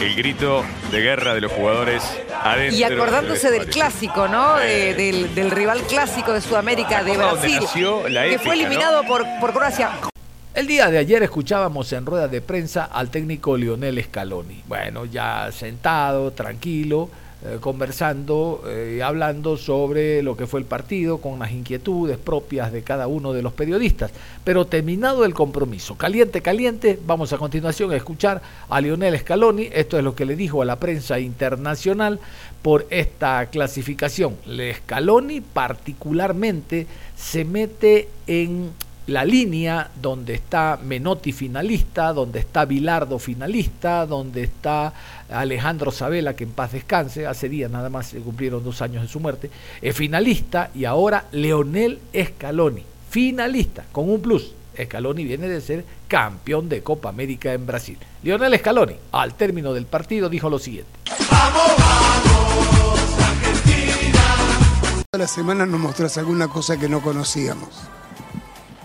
El 0.00 0.14
grito 0.16 0.64
de 0.90 1.00
guerra 1.00 1.34
de 1.34 1.40
los 1.40 1.52
jugadores 1.52 2.02
adentro. 2.42 2.76
Y 2.76 2.82
acordándose 2.82 3.52
del 3.52 3.66
clásico, 3.66 4.26
¿no? 4.26 4.60
Eh, 4.60 4.94
del, 4.94 5.32
del 5.36 5.52
rival 5.52 5.82
clásico 5.82 6.32
de 6.32 6.40
Sudamérica, 6.40 7.04
de 7.04 7.16
Brasil, 7.16 7.60
que 7.72 8.38
fue 8.40 8.54
eliminado 8.54 9.04
por, 9.04 9.24
por 9.38 9.52
Croacia. 9.52 9.90
El 10.54 10.66
día 10.66 10.90
de 10.90 10.98
ayer 10.98 11.22
escuchábamos 11.22 11.92
en 11.92 12.04
rueda 12.04 12.26
de 12.26 12.40
prensa 12.40 12.88
al 12.92 13.08
técnico 13.08 13.56
Lionel 13.56 14.02
Scaloni. 14.02 14.64
Bueno, 14.66 15.04
ya 15.04 15.52
sentado, 15.52 16.32
tranquilo, 16.32 17.08
eh, 17.44 17.58
conversando, 17.60 18.62
eh, 18.68 19.02
hablando 19.02 19.56
sobre 19.56 20.22
lo 20.22 20.36
que 20.36 20.46
fue 20.46 20.60
el 20.60 20.66
partido, 20.66 21.18
con 21.18 21.40
las 21.40 21.50
inquietudes 21.50 22.16
propias 22.16 22.70
de 22.70 22.82
cada 22.82 23.08
uno 23.08 23.32
de 23.32 23.42
los 23.42 23.52
periodistas. 23.52 24.12
Pero 24.44 24.66
terminado 24.66 25.24
el 25.24 25.34
compromiso, 25.34 25.96
caliente, 25.96 26.40
caliente, 26.40 27.00
vamos 27.04 27.32
a 27.32 27.38
continuación 27.38 27.90
a 27.90 27.96
escuchar 27.96 28.40
a 28.68 28.80
Lionel 28.80 29.18
Scaloni. 29.18 29.68
Esto 29.72 29.98
es 29.98 30.04
lo 30.04 30.14
que 30.14 30.24
le 30.24 30.36
dijo 30.36 30.62
a 30.62 30.64
la 30.64 30.76
prensa 30.76 31.18
internacional 31.18 32.20
por 32.62 32.86
esta 32.90 33.46
clasificación. 33.46 34.36
Le 34.46 34.74
Scaloni 34.74 35.40
particularmente 35.40 36.86
se 37.16 37.44
mete 37.44 38.08
en 38.28 38.70
la 39.06 39.24
línea 39.24 39.90
donde 40.00 40.34
está 40.34 40.78
Menotti 40.82 41.32
finalista, 41.32 42.12
donde 42.12 42.40
está 42.40 42.64
Bilardo 42.64 43.18
finalista, 43.18 44.06
donde 44.06 44.44
está 44.44 44.92
Alejandro 45.28 45.90
Sabela, 45.90 46.34
que 46.34 46.44
en 46.44 46.50
paz 46.50 46.72
descanse, 46.72 47.26
hace 47.26 47.48
días 47.48 47.70
nada 47.70 47.88
más 47.90 48.08
se 48.08 48.20
cumplieron 48.20 48.62
dos 48.62 48.80
años 48.82 49.02
de 49.02 49.08
su 49.08 49.20
muerte, 49.20 49.50
es 49.80 49.96
finalista 49.96 50.70
y 50.74 50.84
ahora 50.84 51.26
Leonel 51.32 51.98
Scaloni, 52.14 52.84
finalista, 53.10 53.84
con 53.90 54.08
un 54.08 54.20
plus. 54.20 54.54
Scaloni 54.80 55.24
viene 55.24 55.48
de 55.48 55.60
ser 55.60 55.84
campeón 56.08 56.68
de 56.68 56.82
Copa 56.82 57.10
América 57.10 57.52
en 57.52 57.66
Brasil. 57.66 57.98
Leonel 58.22 58.58
Scaloni, 58.58 58.94
al 59.12 59.34
término 59.34 59.74
del 59.74 59.86
partido, 59.86 60.28
dijo 60.28 60.48
lo 60.48 60.58
siguiente. 60.58 60.90
Toda 65.10 65.24
la 65.24 65.28
semana 65.28 65.66
nos 65.66 65.78
mostrás 65.78 66.16
alguna 66.16 66.48
cosa 66.48 66.78
que 66.78 66.88
no 66.88 67.02
conocíamos. 67.02 67.68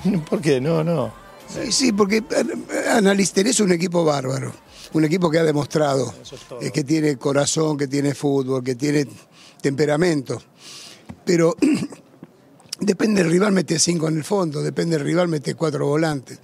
¿Por 0.29 0.41
qué? 0.41 0.61
No, 0.61 0.83
no. 0.83 1.13
Sí, 1.47 1.71
sí, 1.71 1.91
porque 1.91 2.17
eh, 2.17 2.89
Analister 2.89 3.47
es 3.47 3.59
un 3.59 3.71
equipo 3.71 4.03
bárbaro. 4.03 4.51
Un 4.93 5.03
equipo 5.03 5.29
que 5.29 5.39
ha 5.39 5.43
demostrado 5.43 6.13
eh, 6.61 6.71
que 6.71 6.83
tiene 6.83 7.17
corazón, 7.17 7.77
que 7.77 7.87
tiene 7.87 8.13
fútbol, 8.13 8.63
que 8.63 8.75
tiene 8.75 9.05
temperamento. 9.61 10.41
Pero 11.25 11.55
depende 12.79 13.21
del 13.21 13.31
rival, 13.31 13.51
mete 13.51 13.79
cinco 13.79 14.07
en 14.07 14.17
el 14.17 14.23
fondo, 14.23 14.61
depende 14.61 14.97
del 14.97 15.05
rival, 15.05 15.27
mete 15.27 15.55
cuatro 15.55 15.87
volantes. 15.87 16.39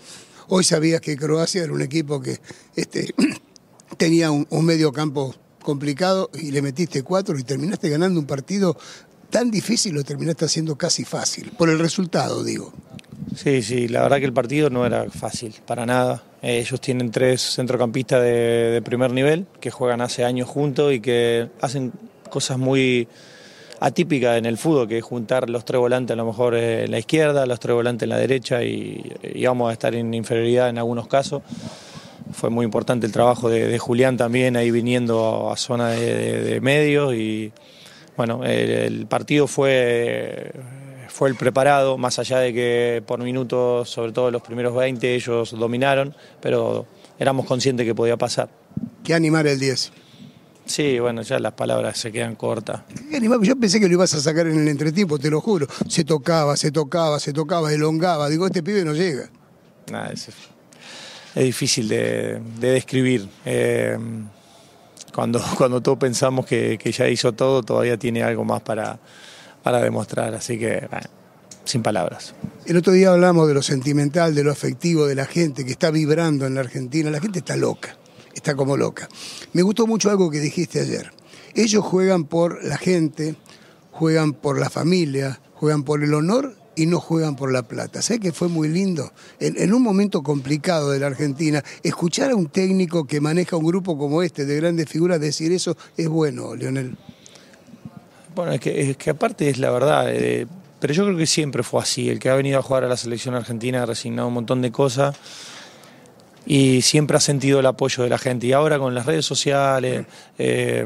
Hoy 0.50 0.64
sabías 0.64 1.00
que 1.00 1.16
Croacia 1.16 1.64
era 1.64 1.74
un 1.74 1.82
equipo 1.82 2.22
que 2.22 2.40
este, 2.76 3.14
tenía 3.98 4.30
un, 4.30 4.46
un 4.50 4.66
medio 4.66 4.92
campo 4.92 5.34
complicado 5.62 6.30
y 6.34 6.52
le 6.52 6.62
metiste 6.62 7.04
cuatro 7.04 7.40
y 7.40 7.44
terminaste 7.44 7.90
ganando 7.90 8.20
un 8.20 8.26
partido 8.26 8.78
tan 9.30 9.50
difícil, 9.50 9.96
lo 9.96 10.04
terminaste 10.04 10.46
haciendo 10.46 10.78
casi 10.78 11.06
fácil. 11.06 11.52
Por 11.58 11.70
el 11.70 11.80
resultado, 11.80 12.44
digo. 12.44 12.74
Sí, 13.36 13.62
sí, 13.62 13.88
la 13.88 14.02
verdad 14.04 14.18
que 14.20 14.26
el 14.26 14.34
partido 14.34 14.70
no 14.70 14.86
era 14.86 15.10
fácil, 15.10 15.56
para 15.66 15.86
nada. 15.86 16.24
Eh, 16.42 16.60
ellos 16.60 16.80
tienen 16.82 17.12
tres 17.12 17.42
centrocampistas 17.56 18.22
de, 18.22 18.82
primer 18.84 19.12
nivel 19.12 19.46
que 19.60 19.72
juegan 19.72 20.02
hace 20.02 20.24
años 20.24 20.48
juntos 20.48 20.94
y 20.94 21.00
que 21.00 21.50
hacen 21.62 21.92
cosas 22.30 22.58
muy 22.58 23.08
atípicas 23.80 24.38
en 24.38 24.46
el 24.46 24.58
fútbol, 24.58 24.88
que 24.88 25.00
es 25.00 25.04
juntar 25.04 25.50
los 25.50 25.66
tres 25.66 25.80
volantes 25.80 26.14
a 26.14 26.18
lo 26.18 26.26
mejor 26.26 26.56
en 26.56 26.92
la 26.92 27.00
izquierda, 27.00 27.46
los 27.46 27.60
tres 27.60 27.76
volantes 27.76 28.04
en 28.04 28.10
la 28.10 28.18
derecha 28.18 28.64
y, 28.64 29.12
y 29.22 29.46
vamos 29.46 29.70
a 29.70 29.74
estar 29.74 29.94
en 29.96 30.14
inferioridad 30.14 30.70
en 30.70 30.78
algunos 30.78 31.08
casos. 31.08 31.42
Fue 32.32 32.50
muy 32.50 32.66
importante 32.66 33.06
el 33.06 33.12
trabajo 33.12 33.50
de, 33.50 33.78
Julián 33.80 34.18
también 34.18 34.56
ahí 34.56 34.72
viniendo 34.72 35.52
a 35.52 35.58
zona 35.58 35.90
de, 35.90 36.60
medios 36.62 37.14
y 37.14 37.52
bueno, 38.16 38.44
el 38.46 39.06
partido 39.08 39.48
fue 39.48 40.52
fue 41.14 41.30
el 41.30 41.36
preparado, 41.36 42.00
más 42.00 42.18
allá 42.18 42.40
de 42.40 42.52
que 42.52 43.04
por 43.06 43.20
minutos, 43.20 43.88
sobre 43.88 44.12
todo 44.12 44.32
los 44.32 44.42
primeros 44.42 44.76
20, 44.76 45.14
ellos 45.14 45.52
dominaron, 45.52 46.16
pero 46.42 46.88
éramos 47.20 47.46
conscientes 47.46 47.86
que 47.86 47.94
podía 47.94 48.18
pasar. 48.18 48.50
Que 49.04 49.14
animar 49.14 49.46
el 49.46 49.60
10. 49.60 49.92
Sí, 50.66 50.98
bueno, 50.98 51.22
ya 51.22 51.38
las 51.38 51.54
palabras 51.54 52.00
se 52.00 52.12
quedan 52.12 52.36
cortas. 52.36 52.82
Qué 53.12 53.22
Yo 53.44 53.56
pensé 53.56 53.80
que 53.80 53.88
lo 53.88 53.94
ibas 53.94 54.12
a 54.16 54.22
sacar 54.22 54.48
en 54.48 54.60
el 54.60 54.68
entretiempo, 54.68 55.20
te 55.20 55.30
lo 55.30 55.40
juro. 55.40 55.68
Se 55.88 56.04
tocaba, 56.04 56.58
se 56.58 56.72
tocaba, 56.72 57.20
se 57.20 57.32
tocaba, 57.32 57.72
elongaba. 57.72 58.28
Digo, 58.28 58.48
este 58.48 58.64
pibe 58.64 58.84
no 58.84 58.94
llega. 58.94 59.30
Nada, 59.92 60.12
es, 60.12 60.30
es 61.36 61.44
difícil 61.44 61.90
de, 61.90 62.42
de 62.60 62.72
describir. 62.72 63.30
Eh, 63.46 64.00
cuando, 65.14 65.40
cuando 65.60 65.80
todos 65.80 66.00
pensamos 66.00 66.48
que, 66.48 66.80
que, 66.80 66.92
ya 66.92 67.08
hizo 67.08 67.34
todo, 67.34 67.62
todavía 67.62 67.98
tiene 67.98 68.24
algo 68.24 68.44
más 68.44 68.64
para, 68.64 68.98
para 69.64 69.82
demostrar. 69.82 70.36
Así 70.36 70.60
que, 70.60 70.88
bueno, 70.90 71.08
sin 71.66 71.82
palabras. 71.82 72.36
El 72.66 72.78
otro 72.78 72.94
día 72.94 73.12
hablamos 73.12 73.48
de 73.48 73.54
lo 73.54 73.62
sentimental, 73.62 74.36
de 74.36 74.44
lo 74.44 74.52
afectivo 74.52 75.08
de 75.08 75.16
la 75.16 75.26
gente 75.26 75.66
que 75.66 75.72
está 75.72 75.92
vibrando 75.92 76.46
en 76.46 76.56
la 76.56 76.62
Argentina. 76.62 77.10
La 77.10 77.22
gente 77.22 77.40
está 77.40 77.56
loca, 77.56 77.98
está 78.34 78.56
como 78.56 78.78
loca. 78.78 79.08
Me 79.54 79.62
gustó 79.62 79.88
mucho 79.88 80.10
algo 80.10 80.30
que 80.30 80.40
dijiste 80.40 80.80
ayer. 80.82 81.12
Ellos 81.56 81.84
juegan 81.84 82.26
por 82.26 82.64
la 82.64 82.78
gente, 82.78 83.36
juegan 83.92 84.34
por 84.34 84.60
la 84.60 84.70
familia, 84.70 85.40
juegan 85.54 85.84
por 85.84 86.04
el 86.04 86.14
honor 86.14 86.56
y 86.76 86.88
no 86.88 87.00
juegan 87.00 87.36
por 87.36 87.52
la 87.52 87.64
plata. 87.64 88.02
¿Sabes 88.02 88.22
que 88.22 88.32
fue 88.32 88.48
muy 88.48 88.68
lindo? 88.68 89.12
En, 89.40 89.56
en, 89.62 89.74
un 89.74 89.84
momento 89.84 90.24
complicado 90.24 90.90
de 90.90 91.00
la 91.00 91.08
Argentina, 91.08 91.64
escuchar 91.84 92.32
a 92.32 92.36
un 92.36 92.48
técnico 92.48 93.06
que 93.06 93.22
maneja 93.22 93.56
un 93.56 93.66
grupo 93.66 93.98
como 93.98 94.24
este, 94.24 94.46
de 94.46 94.56
grandes 94.56 94.90
figuras, 94.90 95.20
decir 95.20 95.52
eso 95.52 95.78
es 95.96 96.08
bueno, 96.08 96.56
Leonel. 96.56 96.98
Bueno, 98.36 98.52
es 98.52 98.60
que, 98.60 98.90
es 98.90 98.98
que 98.98 99.12
aparte 99.12 99.50
es 99.50 99.60
la 99.60 99.70
verdad, 99.70 100.08
eh, 100.10 100.48
pero 100.80 100.94
yo 100.94 101.06
creo 101.06 101.18
que 101.18 101.28
siempre 101.28 101.64
fue 101.64 101.82
así. 101.82 102.10
El 102.10 102.20
que 102.20 102.30
ha 102.30 102.36
venido 102.36 102.60
a 102.60 102.62
jugar 102.62 102.84
a 102.84 102.88
la 102.88 102.98
selección 102.98 103.36
argentina 103.36 103.84
ha 103.84 103.86
resignado 103.86 104.28
un 104.28 104.34
montón 104.34 104.62
de 104.62 104.72
cosas 104.72 105.16
y 106.46 106.82
siempre 106.82 107.18
ha 107.18 107.20
sentido 107.20 107.60
el 107.60 107.66
apoyo 107.66 108.04
de 108.04 108.10
la 108.10 108.18
gente. 108.18 108.48
Y 108.48 108.54
ahora 108.54 108.80
con 108.80 108.94
las 108.94 109.06
redes 109.06 109.26
sociales, 109.26 110.06
eh, 110.38 110.86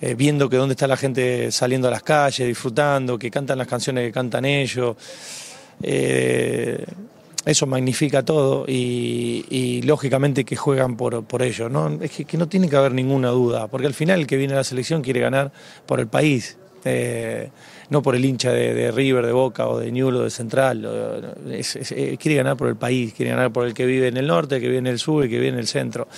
eh, 0.00 0.14
viendo 0.14 0.50
que 0.50 0.56
dónde 0.56 0.74
está 0.74 0.86
la 0.86 0.96
gente 0.96 1.50
saliendo 1.50 1.88
a 1.88 1.90
las 1.90 2.02
calles, 2.02 2.46
disfrutando, 2.46 3.18
que 3.18 3.30
cantan 3.30 3.58
las 3.58 3.66
canciones 3.66 4.06
que 4.06 4.12
cantan 4.12 4.44
ellos. 4.44 4.96
Eh, 5.82 6.84
eso 7.44 7.66
magnifica 7.66 8.24
todo 8.24 8.64
y, 8.66 9.44
y 9.50 9.82
lógicamente 9.82 10.44
que 10.44 10.56
juegan 10.56 10.96
por, 10.96 11.24
por 11.24 11.42
ello. 11.42 11.68
¿no? 11.68 11.98
Es 12.00 12.10
que, 12.10 12.38
no 12.38 12.48
tiene 12.48 12.68
que 12.68 12.76
haber 12.76 12.92
ninguna 12.92 13.28
duda, 13.28 13.68
porque 13.68 13.86
al 13.86 13.94
final 13.94 14.20
el 14.20 14.26
que 14.26 14.36
viene 14.36 14.54
a 14.54 14.58
la 14.58 14.64
selección 14.64 15.02
quiere 15.02 15.20
ganar 15.20 15.52
por 15.86 16.00
el 16.00 16.06
país. 16.06 16.56
eh, 16.84 17.50
no 17.90 18.02
por 18.02 18.14
el 18.14 18.24
hincha 18.24 18.50
de, 18.50 18.90
River, 18.90 19.26
de 19.26 19.32
Boca 19.32 19.68
o 19.68 19.78
de 19.78 19.92
Newell 19.92 20.16
o 20.16 20.24
de 20.24 20.30
Central. 20.30 20.84
eh, 21.46 22.16
quiere 22.18 22.36
ganar 22.36 22.56
por 22.56 22.68
el 22.68 22.76
país, 22.76 23.12
quiere 23.12 23.30
ganar 23.32 23.52
por 23.52 23.66
el 23.66 23.74
que 23.74 23.86
vive 23.86 24.08
en 24.08 24.16
el 24.16 24.26
norte, 24.26 24.60
que 24.60 24.66
vive 24.66 24.78
en 24.78 24.86
el 24.86 24.98
sur, 24.98 25.24
el 25.24 25.30
que 25.30 25.36
vive 25.36 25.48
en 25.48 25.58
el 25.58 25.66
centro. 25.66 26.08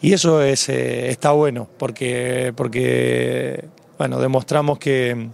Y 0.00 0.12
eso 0.12 0.42
es, 0.42 0.68
eh, 0.68 1.10
está 1.10 1.32
bueno, 1.32 1.68
porque, 1.78 2.52
porque 2.54 3.64
bueno, 3.98 4.20
demostramos 4.20 4.78
que, 4.78 5.30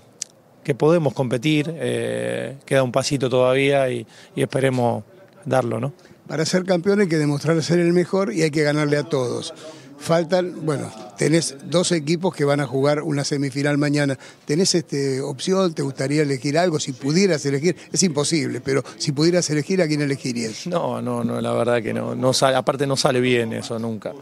que 0.65 0.75
podemos 0.75 1.15
competir, 1.15 1.73
eh, 1.77 2.57
queda 2.67 2.83
un 2.83 2.93
pasito 2.93 3.31
todavía 3.31 3.89
y, 3.91 4.07
y 4.35 4.43
esperemos 4.43 5.05
darlo, 5.45 5.79
¿no? 5.79 5.93
Para 6.27 6.47
ser 6.47 6.65
campeón 6.65 7.01
hay 7.01 7.09
que 7.09 7.19
demostrar 7.19 7.63
ser 7.63 7.79
el 7.81 7.93
mejor 7.93 8.33
y 8.33 8.43
hay 8.43 8.51
que 8.51 8.63
ganarle 8.63 8.97
a 8.97 9.05
todos. 9.05 9.53
Faltan, 9.99 10.67
bueno, 10.67 10.91
tenés 11.17 11.57
dos 11.65 11.93
equipos 11.93 12.35
que 12.35 12.45
van 12.45 12.61
a 12.61 12.67
jugar 12.67 13.03
una 13.03 13.25
semifinal 13.25 13.79
mañana. 13.79 14.19
¿Tenés 14.45 14.75
este, 14.75 15.21
opción? 15.21 15.73
¿Te 15.73 15.83
gustaría 15.83 16.23
elegir 16.23 16.59
algo? 16.59 16.81
Si 16.81 16.93
pudieras 16.93 17.45
elegir, 17.47 17.77
es 17.93 18.03
imposible, 18.03 18.61
pero 18.61 18.83
si 18.99 19.13
pudieras 19.13 19.49
elegir, 19.51 19.81
¿a 19.81 19.87
quién 19.87 20.03
elegirías? 20.03 20.67
No, 20.67 21.01
no, 21.01 21.25
no, 21.25 21.41
la 21.41 21.53
verdad 21.53 21.83
que 21.83 21.95
no. 21.95 22.15
no 22.15 22.33
sale, 22.33 22.57
aparte 22.57 22.87
no 22.87 22.97
sale 22.97 23.21
bien 23.21 23.53
eso 23.53 23.79
nunca. 23.79 24.13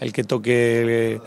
El 0.00 0.12
que 0.12 0.24
toque 0.24 1.14
eh, 1.14 1.20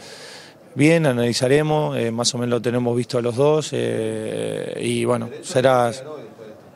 bien, 0.75 1.05
analizaremos, 1.05 1.97
eh, 1.97 2.11
más 2.11 2.33
o 2.33 2.37
menos 2.37 2.51
lo 2.51 2.61
tenemos 2.61 2.95
visto 2.95 3.17
a 3.17 3.21
los 3.21 3.35
dos 3.35 3.69
eh, 3.71 4.79
y 4.81 5.05
bueno, 5.05 5.29
será, 5.41 5.91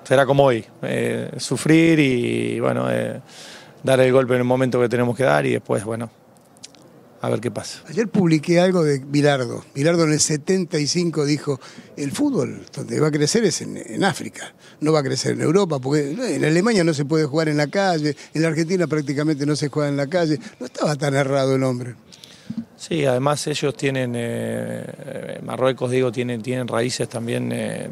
será 0.04 0.26
como 0.26 0.46
hoy, 0.46 0.66
eh, 0.82 1.32
sufrir 1.38 2.00
y 2.00 2.60
bueno, 2.60 2.88
dar 3.84 4.00
el 4.00 4.12
golpe 4.12 4.34
en 4.34 4.40
el 4.40 4.46
momento 4.46 4.80
que 4.80 4.90
tenemos 4.90 5.16
que 5.16 5.24
dar 5.24 5.46
y 5.46 5.52
después, 5.52 5.84
bueno, 5.84 6.10
a 7.22 7.30
ver 7.30 7.40
qué 7.40 7.52
pasa. 7.52 7.82
Ayer 7.88 8.10
publiqué 8.10 8.60
algo 8.60 8.84
de 8.84 9.00
Bilardo. 9.00 9.64
Bilardo 9.74 10.04
en 10.04 10.12
el 10.12 10.20
75 10.20 11.26
dijo, 11.26 11.58
el 11.96 12.12
fútbol 12.12 12.66
donde 12.76 13.00
va 13.00 13.08
a 13.08 13.12
crecer 13.12 13.46
es 13.46 13.62
en, 13.62 13.78
en 13.78 14.04
África, 14.04 14.54
no 14.82 14.92
va 14.92 15.00
a 15.00 15.04
crecer 15.04 15.32
en 15.32 15.42
Europa, 15.42 15.80
porque 15.80 16.12
en 16.12 16.44
Alemania 16.44 16.84
no 16.84 16.94
se 16.94 17.06
puede 17.06 17.24
jugar 17.24 17.48
en 17.48 17.56
la 17.56 17.68
calle, 17.68 18.18
en 18.34 18.42
la 18.42 18.50
Argentina 18.50 18.88
prácticamente 18.88 19.46
no 19.46 19.56
se 19.56 19.70
juega 19.70 19.88
en 19.88 19.96
la 19.96 20.08
calle. 20.08 20.38
No 20.60 20.66
estaba 20.66 20.98
tan 20.98 21.16
errado 21.16 21.56
el 21.56 21.64
hombre. 21.64 21.96
Sí, 22.78 23.06
además 23.06 23.46
ellos 23.48 23.76
tienen, 23.76 24.14
eh, 24.16 24.84
eh, 25.06 25.40
Marruecos 25.44 25.90
digo, 25.92 26.12
tienen, 26.12 26.42
tienen 26.42 26.68
raíces 26.68 27.08
también, 27.08 27.52
eh, 27.54 27.88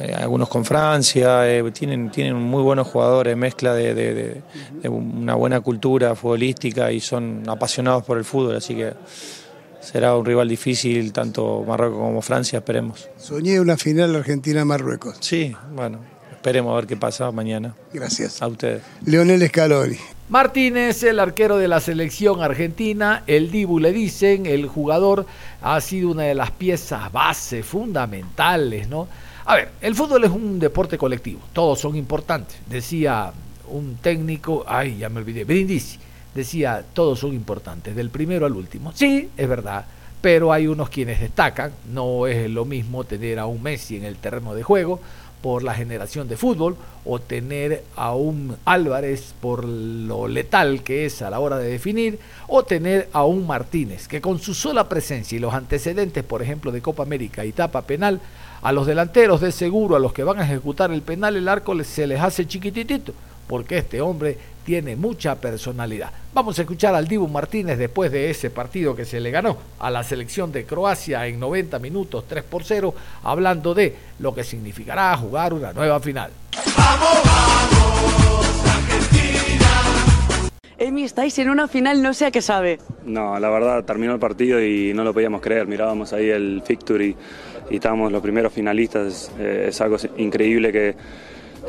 eh, 0.00 0.14
algunos 0.18 0.48
con 0.48 0.64
Francia, 0.64 1.48
eh, 1.48 1.62
tienen, 1.72 2.10
tienen 2.10 2.36
muy 2.36 2.62
buenos 2.62 2.86
jugadores, 2.88 3.36
mezcla 3.36 3.74
de, 3.74 3.94
de- 3.94 4.14
de- 4.14 4.42
de 4.82 4.88
una 4.88 5.34
buena 5.34 5.60
cultura 5.60 6.14
futbolística 6.14 6.90
y 6.90 7.00
son 7.00 7.42
apasionados 7.48 8.04
por 8.04 8.18
el 8.18 8.24
fútbol, 8.24 8.56
así 8.56 8.74
que 8.74 8.92
será 9.80 10.16
un 10.16 10.24
rival 10.24 10.48
difícil, 10.48 11.12
tanto 11.12 11.62
Marruecos 11.66 11.98
como 11.98 12.20
Francia, 12.22 12.58
esperemos. 12.58 13.08
Soñé 13.18 13.60
una 13.60 13.76
final 13.76 14.16
Argentina-Marruecos. 14.16 15.18
Sí, 15.20 15.54
bueno, 15.74 16.00
esperemos 16.46 16.70
a 16.70 16.76
ver 16.76 16.86
qué 16.86 16.96
pasa 16.96 17.28
mañana. 17.32 17.74
Gracias. 17.92 18.40
A 18.40 18.46
ustedes. 18.46 18.80
Leonel 19.04 19.44
Scaloni. 19.48 19.96
Martínez, 20.28 21.02
el 21.02 21.18
arquero 21.18 21.56
de 21.58 21.66
la 21.66 21.80
selección 21.80 22.40
argentina, 22.40 23.24
el 23.26 23.50
Dibu 23.50 23.80
le 23.80 23.92
dicen, 23.92 24.46
el 24.46 24.68
jugador 24.68 25.26
ha 25.60 25.80
sido 25.80 26.10
una 26.10 26.22
de 26.22 26.36
las 26.36 26.52
piezas 26.52 27.10
base 27.10 27.64
fundamentales, 27.64 28.88
¿no? 28.88 29.08
A 29.44 29.56
ver, 29.56 29.70
el 29.80 29.96
fútbol 29.96 30.22
es 30.22 30.30
un 30.30 30.60
deporte 30.60 30.96
colectivo, 30.96 31.40
todos 31.52 31.80
son 31.80 31.96
importantes. 31.96 32.58
Decía 32.70 33.32
un 33.66 33.96
técnico, 33.96 34.64
ay, 34.68 34.98
ya 34.98 35.08
me 35.08 35.18
olvidé, 35.18 35.42
Brindisi, 35.42 35.98
decía, 36.32 36.84
todos 36.92 37.18
son 37.18 37.34
importantes, 37.34 37.96
del 37.96 38.10
primero 38.10 38.46
al 38.46 38.52
último. 38.52 38.92
Sí, 38.94 39.30
es 39.36 39.48
verdad, 39.48 39.84
pero 40.20 40.52
hay 40.52 40.68
unos 40.68 40.90
quienes 40.90 41.20
destacan, 41.20 41.72
no 41.92 42.28
es 42.28 42.48
lo 42.48 42.64
mismo 42.64 43.02
tener 43.02 43.40
a 43.40 43.46
un 43.46 43.64
Messi 43.64 43.96
en 43.96 44.04
el 44.04 44.16
terreno 44.16 44.54
de 44.54 44.62
juego 44.62 45.00
por 45.46 45.62
la 45.62 45.74
generación 45.74 46.26
de 46.26 46.36
fútbol 46.36 46.74
o 47.04 47.20
tener 47.20 47.84
a 47.94 48.16
un 48.16 48.56
Álvarez 48.64 49.32
por 49.40 49.64
lo 49.64 50.26
letal 50.26 50.82
que 50.82 51.06
es 51.06 51.22
a 51.22 51.30
la 51.30 51.38
hora 51.38 51.56
de 51.56 51.68
definir 51.68 52.18
o 52.48 52.64
tener 52.64 53.08
a 53.12 53.24
un 53.24 53.46
Martínez 53.46 54.08
que 54.08 54.20
con 54.20 54.40
su 54.40 54.54
sola 54.54 54.88
presencia 54.88 55.36
y 55.36 55.38
los 55.38 55.54
antecedentes 55.54 56.24
por 56.24 56.42
ejemplo 56.42 56.72
de 56.72 56.82
Copa 56.82 57.04
América 57.04 57.44
y 57.44 57.52
tapa 57.52 57.82
penal 57.82 58.20
a 58.60 58.72
los 58.72 58.88
delanteros 58.88 59.40
de 59.40 59.52
seguro 59.52 59.94
a 59.94 60.00
los 60.00 60.12
que 60.12 60.24
van 60.24 60.40
a 60.40 60.44
ejecutar 60.44 60.90
el 60.90 61.02
penal 61.02 61.36
el 61.36 61.46
arco 61.46 61.80
se 61.84 62.08
les 62.08 62.20
hace 62.20 62.48
chiquititito 62.48 63.12
porque 63.46 63.78
este 63.78 64.00
hombre 64.00 64.36
tiene 64.66 64.96
mucha 64.96 65.36
personalidad. 65.36 66.10
Vamos 66.34 66.58
a 66.58 66.62
escuchar 66.62 66.94
al 66.96 67.06
Dibu 67.06 67.28
Martínez 67.28 67.78
después 67.78 68.10
de 68.10 68.28
ese 68.28 68.50
partido 68.50 68.96
que 68.96 69.04
se 69.04 69.20
le 69.20 69.30
ganó 69.30 69.56
a 69.78 69.90
la 69.90 70.02
selección 70.02 70.50
de 70.50 70.66
Croacia 70.66 71.24
en 71.28 71.38
90 71.38 71.78
minutos 71.78 72.24
3 72.28 72.42
por 72.42 72.64
0, 72.64 72.92
hablando 73.22 73.74
de 73.74 73.94
lo 74.18 74.34
que 74.34 74.42
significará 74.42 75.16
jugar 75.16 75.54
una 75.54 75.72
nueva 75.72 76.00
final. 76.00 76.32
Emi, 80.78 81.04
estáis 81.04 81.38
en 81.38 81.48
una 81.48 81.68
final, 81.68 82.02
no 82.02 82.12
sé 82.12 82.26
a 82.26 82.30
qué 82.32 82.42
sabe. 82.42 82.80
No, 83.04 83.38
la 83.38 83.48
verdad 83.48 83.84
terminó 83.84 84.14
el 84.14 84.18
partido 84.18 84.60
y 84.60 84.92
no 84.94 85.04
lo 85.04 85.14
podíamos 85.14 85.40
creer. 85.40 85.68
Mirábamos 85.68 86.12
ahí 86.12 86.28
el 86.28 86.60
fixture 86.66 87.06
y, 87.06 87.16
y 87.70 87.76
estábamos 87.76 88.10
los 88.10 88.20
primeros 88.20 88.52
finalistas. 88.52 89.30
Eh, 89.38 89.66
es 89.68 89.80
algo 89.80 89.96
increíble 90.18 90.72
que, 90.72 90.96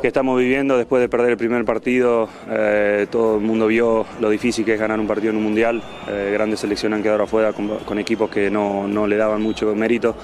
que 0.02 0.08
estamos 0.08 0.38
viviendo 0.40 0.78
después 0.78 1.02
de 1.02 1.10
perder 1.10 1.32
el 1.32 1.38
primer 1.38 1.66
partido. 1.66 2.30
eh, 2.50 3.08
todo 3.10 3.36
el 3.38 3.42
mundo 3.42 3.68
vio 3.68 4.06
lo 4.20 4.30
difícil 4.30 4.64
que 4.64 4.76
es 4.76 4.80
ganar 4.80 5.00
un 5.00 5.08
partido 5.08 5.32
en 5.32 5.38
un 5.38 5.44
mundial. 5.44 5.82
Eh, 6.08 6.30
grandes 6.34 6.60
selecciones 6.60 6.98
han 6.98 7.04
quedado 7.04 7.24
afuera 7.24 7.52
con, 7.54 7.68
con 7.80 7.98
equipos 7.98 8.30
que 8.30 8.52
no, 8.52 8.88
no 8.88 9.08
le 9.08 9.18
daban 9.18 9.42
mucho 9.42 9.74
mérito. 9.76 10.16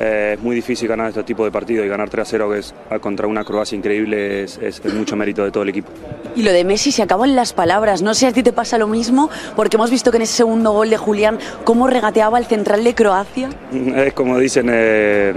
Eh, 0.00 0.34
es 0.36 0.42
muy 0.42 0.54
difícil 0.54 0.86
ganar 0.86 1.08
este 1.08 1.24
tipo 1.24 1.42
de 1.44 1.50
partidos 1.50 1.84
y 1.84 1.88
ganar 1.88 2.08
3 2.10 2.22
a 2.22 2.30
0 2.30 2.50
que 2.52 2.58
es, 2.58 2.72
contra 3.00 3.26
una 3.26 3.44
Croacia 3.44 3.74
increíble 3.76 4.44
es, 4.44 4.56
es- 4.58 4.80
es 4.84 4.94
mucho 4.94 5.16
mérito 5.16 5.42
de 5.42 5.50
todo 5.50 5.62
el 5.64 5.70
equipo. 5.70 5.88
Y 6.36 6.42
lo 6.42 6.52
de 6.52 6.62
Messi 6.64 6.92
se 6.92 7.02
acaban 7.02 7.34
las 7.34 7.52
palabras. 7.54 8.02
No 8.02 8.12
sé 8.14 8.20
si 8.20 8.26
a 8.26 8.32
ti 8.32 8.42
te 8.44 8.52
pasa 8.52 8.76
lo 8.78 8.86
mismo, 8.86 9.28
porque 9.56 9.76
hemos 9.76 9.90
visto 9.90 10.10
que 10.12 10.18
en 10.18 10.22
ese 10.24 10.34
segundo 10.34 10.70
gol 10.72 10.90
de 10.90 10.98
Julián, 10.98 11.38
cómo 11.64 11.86
regateaba 11.88 12.38
el 12.38 12.44
central 12.44 12.84
de 12.84 12.94
Croacia. 12.94 13.48
Es 13.72 14.12
como 14.12 14.38
dicen 14.38 14.68
eh, 14.70 15.32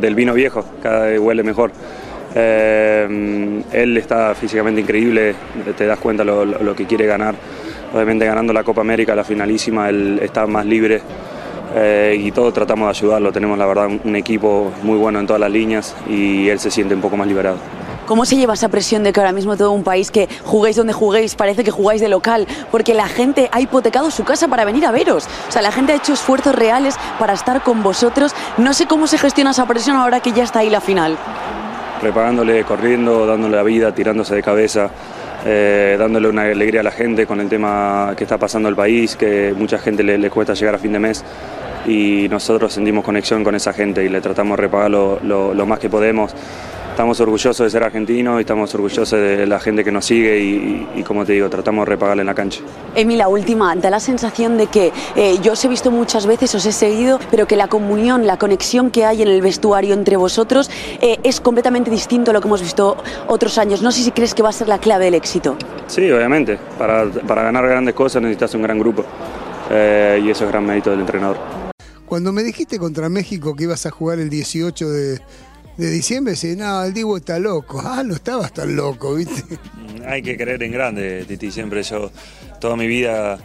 del 0.00 0.14
vino 0.16 0.34
viejo, 0.34 0.64
cada 0.82 1.06
vez 1.06 1.18
huele 1.20 1.42
mejor. 1.44 1.70
Eh, 2.34 3.62
él 3.72 3.96
está 3.96 4.34
físicamente 4.34 4.80
increíble, 4.80 5.34
te 5.76 5.86
das 5.86 5.98
cuenta 5.98 6.24
lo, 6.24 6.44
lo- 6.44 6.74
que 6.74 6.86
quiere 6.86 7.06
ganar. 7.06 7.34
Obviamente 7.92 8.26
ganando 8.26 8.52
la 8.52 8.64
Copa 8.64 8.80
América, 8.80 9.14
la 9.14 9.22
finalísima, 9.24 9.88
él 9.88 10.18
está 10.20 10.46
más 10.48 10.66
libre 10.66 11.00
eh, 11.76 12.16
y 12.20 12.32
todos 12.32 12.52
tratamos 12.52 12.86
de 12.86 12.90
ayudarlo. 12.98 13.30
Tenemos 13.32 13.56
la 13.56 13.66
verdad 13.66 13.86
un, 13.86 14.00
un 14.04 14.16
equipo 14.16 14.72
muy 14.82 14.98
bueno 14.98 15.20
en 15.20 15.26
todas 15.26 15.38
las 15.40 15.50
líneas 15.50 15.94
y 16.08 16.48
él 16.48 16.58
se 16.58 16.70
siente 16.72 16.94
un 16.94 17.00
poco 17.00 17.16
más 17.16 17.28
liberado. 17.28 17.56
¿Cómo 18.06 18.26
se 18.26 18.36
lleva 18.36 18.52
esa 18.52 18.68
presión 18.68 19.02
de 19.02 19.14
que 19.14 19.20
ahora 19.20 19.32
mismo 19.32 19.56
todo 19.56 19.70
un 19.70 19.82
país 19.82 20.10
que 20.10 20.28
juguéis 20.44 20.76
donde 20.76 20.92
juguéis, 20.92 21.36
parece 21.36 21.64
que 21.64 21.70
jugáis 21.70 22.02
de 22.02 22.08
local? 22.10 22.46
Porque 22.70 22.92
la 22.92 23.08
gente 23.08 23.48
ha 23.50 23.62
hipotecado 23.62 24.10
su 24.10 24.24
casa 24.24 24.46
para 24.46 24.66
venir 24.66 24.84
a 24.84 24.90
veros. 24.90 25.26
O 25.48 25.52
sea, 25.52 25.62
la 25.62 25.72
gente 25.72 25.92
ha 25.92 25.96
hecho 25.96 26.12
esfuerzos 26.12 26.54
reales 26.54 26.96
para 27.18 27.32
estar 27.32 27.62
con 27.62 27.82
vosotros. 27.82 28.34
No 28.58 28.74
sé 28.74 28.84
cómo 28.86 29.06
se 29.06 29.16
gestiona 29.16 29.52
esa 29.52 29.64
presión 29.66 29.96
ahora 29.96 30.20
que 30.20 30.32
ya 30.32 30.42
está 30.44 30.58
ahí 30.58 30.68
la 30.68 30.82
final. 30.82 31.16
Preparándole, 32.00 32.64
corriendo, 32.64 33.26
dándole 33.26 33.56
la 33.56 33.62
vida, 33.62 33.94
tirándose 33.94 34.34
de 34.34 34.42
cabeza, 34.42 34.90
eh, 35.44 35.96
dándole 35.98 36.28
una 36.28 36.42
alegría 36.42 36.80
a 36.80 36.84
la 36.84 36.90
gente 36.90 37.26
con 37.26 37.40
el 37.40 37.48
tema 37.48 38.14
que 38.16 38.24
está 38.24 38.38
pasando 38.38 38.68
el 38.68 38.76
país, 38.76 39.16
que 39.16 39.54
mucha 39.56 39.78
gente 39.78 40.02
le, 40.02 40.30
cuesta 40.30 40.54
llegar 40.54 40.74
a 40.74 40.78
fin 40.78 40.92
de 40.92 40.98
mes 40.98 41.24
y 41.86 42.28
nosotros 42.30 42.72
sentimos 42.72 43.04
conexión 43.04 43.44
con 43.44 43.54
esa 43.54 43.72
gente 43.72 44.04
y 44.04 44.08
le 44.08 44.20
tratamos 44.20 44.56
de 44.56 44.62
repagar 44.62 44.90
lo 44.90 45.66
más 45.66 45.78
que 45.78 45.88
podemos. 45.88 46.34
Estamos 46.94 47.18
orgullosos 47.18 47.58
de 47.58 47.70
ser 47.70 47.82
argentinos 47.82 48.38
y 48.38 48.42
estamos 48.42 48.72
orgullosos 48.72 49.10
de 49.10 49.48
la 49.48 49.58
gente 49.58 49.82
que 49.82 49.90
nos 49.90 50.04
sigue 50.04 50.38
y, 50.38 50.86
y- 50.94 51.00
y, 51.00 51.02
como 51.02 51.24
te 51.24 51.32
digo, 51.32 51.50
tratamos 51.50 51.84
de 51.86 51.90
repagarle 51.90 52.20
en 52.20 52.26
la 52.28 52.36
cancha. 52.36 52.60
Emi, 52.94 53.16
la 53.16 53.26
última, 53.26 53.74
da 53.74 53.90
la 53.90 53.98
sensación 53.98 54.56
de 54.56 54.68
que 54.68 54.92
eh, 55.16 55.36
yo 55.42 55.54
os 55.54 55.64
he 55.64 55.68
visto 55.68 55.90
muchas 55.90 56.24
veces, 56.24 56.54
os 56.54 56.64
he 56.66 56.70
seguido, 56.70 57.18
pero 57.32 57.48
que 57.48 57.56
la 57.56 57.66
comunión, 57.66 58.28
la 58.28 58.36
conexión 58.38 58.92
que 58.92 59.04
hay 59.04 59.22
en 59.22 59.28
el 59.28 59.42
vestuario 59.42 59.92
entre 59.92 60.16
vosotros 60.16 60.70
eh, 61.00 61.18
es 61.24 61.40
completamente 61.40 61.90
distinto 61.90 62.30
a 62.30 62.34
lo 62.34 62.40
que 62.40 62.46
hemos 62.46 62.62
visto 62.62 62.96
otros 63.26 63.58
años. 63.58 63.82
No 63.82 63.90
sé 63.90 64.04
si 64.04 64.12
crees 64.12 64.32
que 64.32 64.44
va 64.44 64.50
a 64.50 64.52
ser 64.52 64.68
la 64.68 64.78
clave 64.78 65.06
del 65.06 65.14
éxito. 65.14 65.56
Sí, 65.88 66.08
obviamente, 66.12 66.60
para, 66.78 67.06
para 67.26 67.42
ganar 67.42 67.66
grandes 67.66 67.94
cosas 67.96 68.22
necesitas 68.22 68.54
un 68.54 68.62
gran 68.62 68.78
grupo 68.78 69.04
eh, 69.68 70.22
y 70.24 70.30
eso 70.30 70.44
es 70.44 70.50
gran 70.52 70.64
mérito 70.64 70.90
del 70.90 71.00
entrenador. 71.00 71.38
Cuando 72.06 72.30
me 72.32 72.44
dijiste 72.44 72.78
contra 72.78 73.08
México 73.08 73.56
que 73.56 73.64
ibas 73.64 73.84
a 73.84 73.90
jugar 73.90 74.20
el 74.20 74.30
18 74.30 74.88
de, 74.90 75.20
de 75.76 75.90
diciembre, 75.90 76.32
decía, 76.32 76.54
no, 76.56 76.84
el 76.84 76.94
Dibu 76.94 77.16
está 77.16 77.38
loco. 77.38 77.80
Ah, 77.84 78.02
no 78.04 78.14
estabas 78.14 78.52
tan 78.52 78.76
loco, 78.76 79.14
¿viste? 79.14 79.58
Hay 80.06 80.22
que 80.22 80.36
creer 80.36 80.62
en 80.62 80.72
grande, 80.72 81.24
Titi. 81.26 81.50
Siempre 81.50 81.82
yo, 81.82 82.10
toda 82.60 82.76
mi 82.76 82.86
vida 82.86 83.38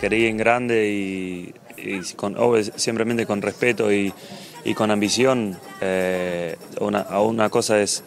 creí 0.00 0.26
en 0.26 0.36
grande 0.36 0.90
y, 0.90 1.54
y 1.76 2.00
con, 2.14 2.36
simplemente 2.76 3.26
con 3.26 3.42
respeto 3.42 3.92
y, 3.92 4.12
y 4.64 4.74
con 4.74 4.90
ambición. 4.90 5.58
eh, 5.80 6.56
una 6.80 7.50
cosa 7.50 7.80
es 7.80 8.02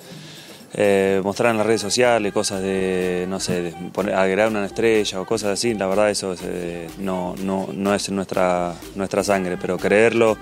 eh, 0.77 1.21
mostrar 1.23 1.51
en 1.51 1.57
las 1.57 1.65
redes 1.65 1.81
sociales 1.81 2.33
cosas 2.33 2.61
de, 2.61 3.25
no 3.29 3.39
sé, 3.39 3.61
de 3.61 4.13
agregar 4.13 4.49
una 4.49 4.65
estrella 4.65 5.21
o 5.21 5.25
cosas 5.25 5.51
así. 5.51 5.73
La 5.73 5.87
verdad 5.87 6.09
eso 6.09 6.33
es, 6.33 6.41
eh, 6.43 6.89
no, 6.99 7.33
no, 7.37 7.69
no 7.73 7.95
es 7.95 8.09
nuestra, 8.09 8.75
nuestra 8.95 9.23
sangre, 9.23 9.57
pero 9.59 9.77
creerlo 9.77 10.37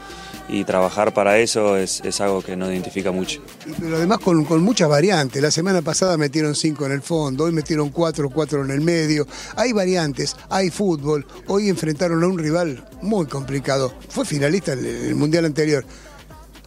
y 0.49 0.63
trabajar 0.63 1.13
para 1.13 1.37
eso 1.37 1.77
es, 1.77 2.01
es 2.03 2.19
algo 2.19 2.41
que 2.41 2.55
nos 2.55 2.69
identifica 2.69 3.11
mucho. 3.11 3.41
Pero 3.79 3.95
además 3.97 4.17
con, 4.19 4.43
con 4.43 4.63
muchas 4.63 4.89
variantes. 4.89 5.41
La 5.41 5.51
semana 5.51 5.81
pasada 5.81 6.17
metieron 6.17 6.55
cinco 6.55 6.85
en 6.85 6.93
el 6.93 7.01
fondo, 7.01 7.43
hoy 7.43 7.51
metieron 7.51 7.89
cuatro, 7.89 8.29
cuatro 8.29 8.63
en 8.65 8.71
el 8.71 8.81
medio. 8.81 9.27
Hay 9.55 9.71
variantes, 9.71 10.35
hay 10.49 10.71
fútbol. 10.71 11.25
Hoy 11.47 11.69
enfrentaron 11.69 12.23
a 12.23 12.27
un 12.27 12.39
rival 12.39 12.83
muy 13.01 13.27
complicado. 13.27 13.93
Fue 14.09 14.25
finalista 14.25 14.73
en 14.73 14.85
el 14.85 15.15
Mundial 15.15 15.45
anterior. 15.45 15.85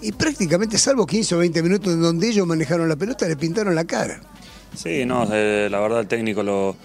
Y 0.03 0.13
prácticamente, 0.13 0.77
salvo 0.79 1.07
15 1.07 1.35
o 1.35 1.39
20 1.39 1.63
minutos 1.63 1.93
en 1.93 2.03
donde 2.03 2.29
ellos 2.29 2.47
manejaron 2.47 2.89
la 2.89 2.97
pelota, 2.97 3.27
le 3.27 3.37
pintaron 3.37 3.75
la 3.75 3.85
cara. 3.85 4.21
Sí, 4.75 5.05
no, 5.07 5.27
eh, 5.33 5.69
la 5.71 5.81
verdad 5.81 6.01
el 6.01 6.07
técnico 6.07 6.43
lo, 6.43 6.77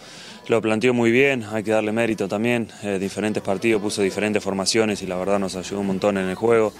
lo 0.47 0.61
planteó 0.61 0.93
muy 0.93 1.11
bien, 1.11 1.43
hay 1.51 1.61
que 1.63 1.71
darle 1.71 1.91
mérito 1.91 2.27
también. 2.27 2.69
eh, 2.83 2.97
diferentes 2.99 3.43
partidos, 3.43 3.81
puso 3.81 4.01
diferentes 4.01 4.41
formaciones 4.41 5.01
y 5.01 5.07
la 5.07 5.17
verdad 5.17 5.39
nos 5.39 5.55
ayudó 5.55 5.81
un 5.81 5.87
montón 5.87 6.17
en 6.17 6.29
el 6.29 6.35
juego. 6.35 6.71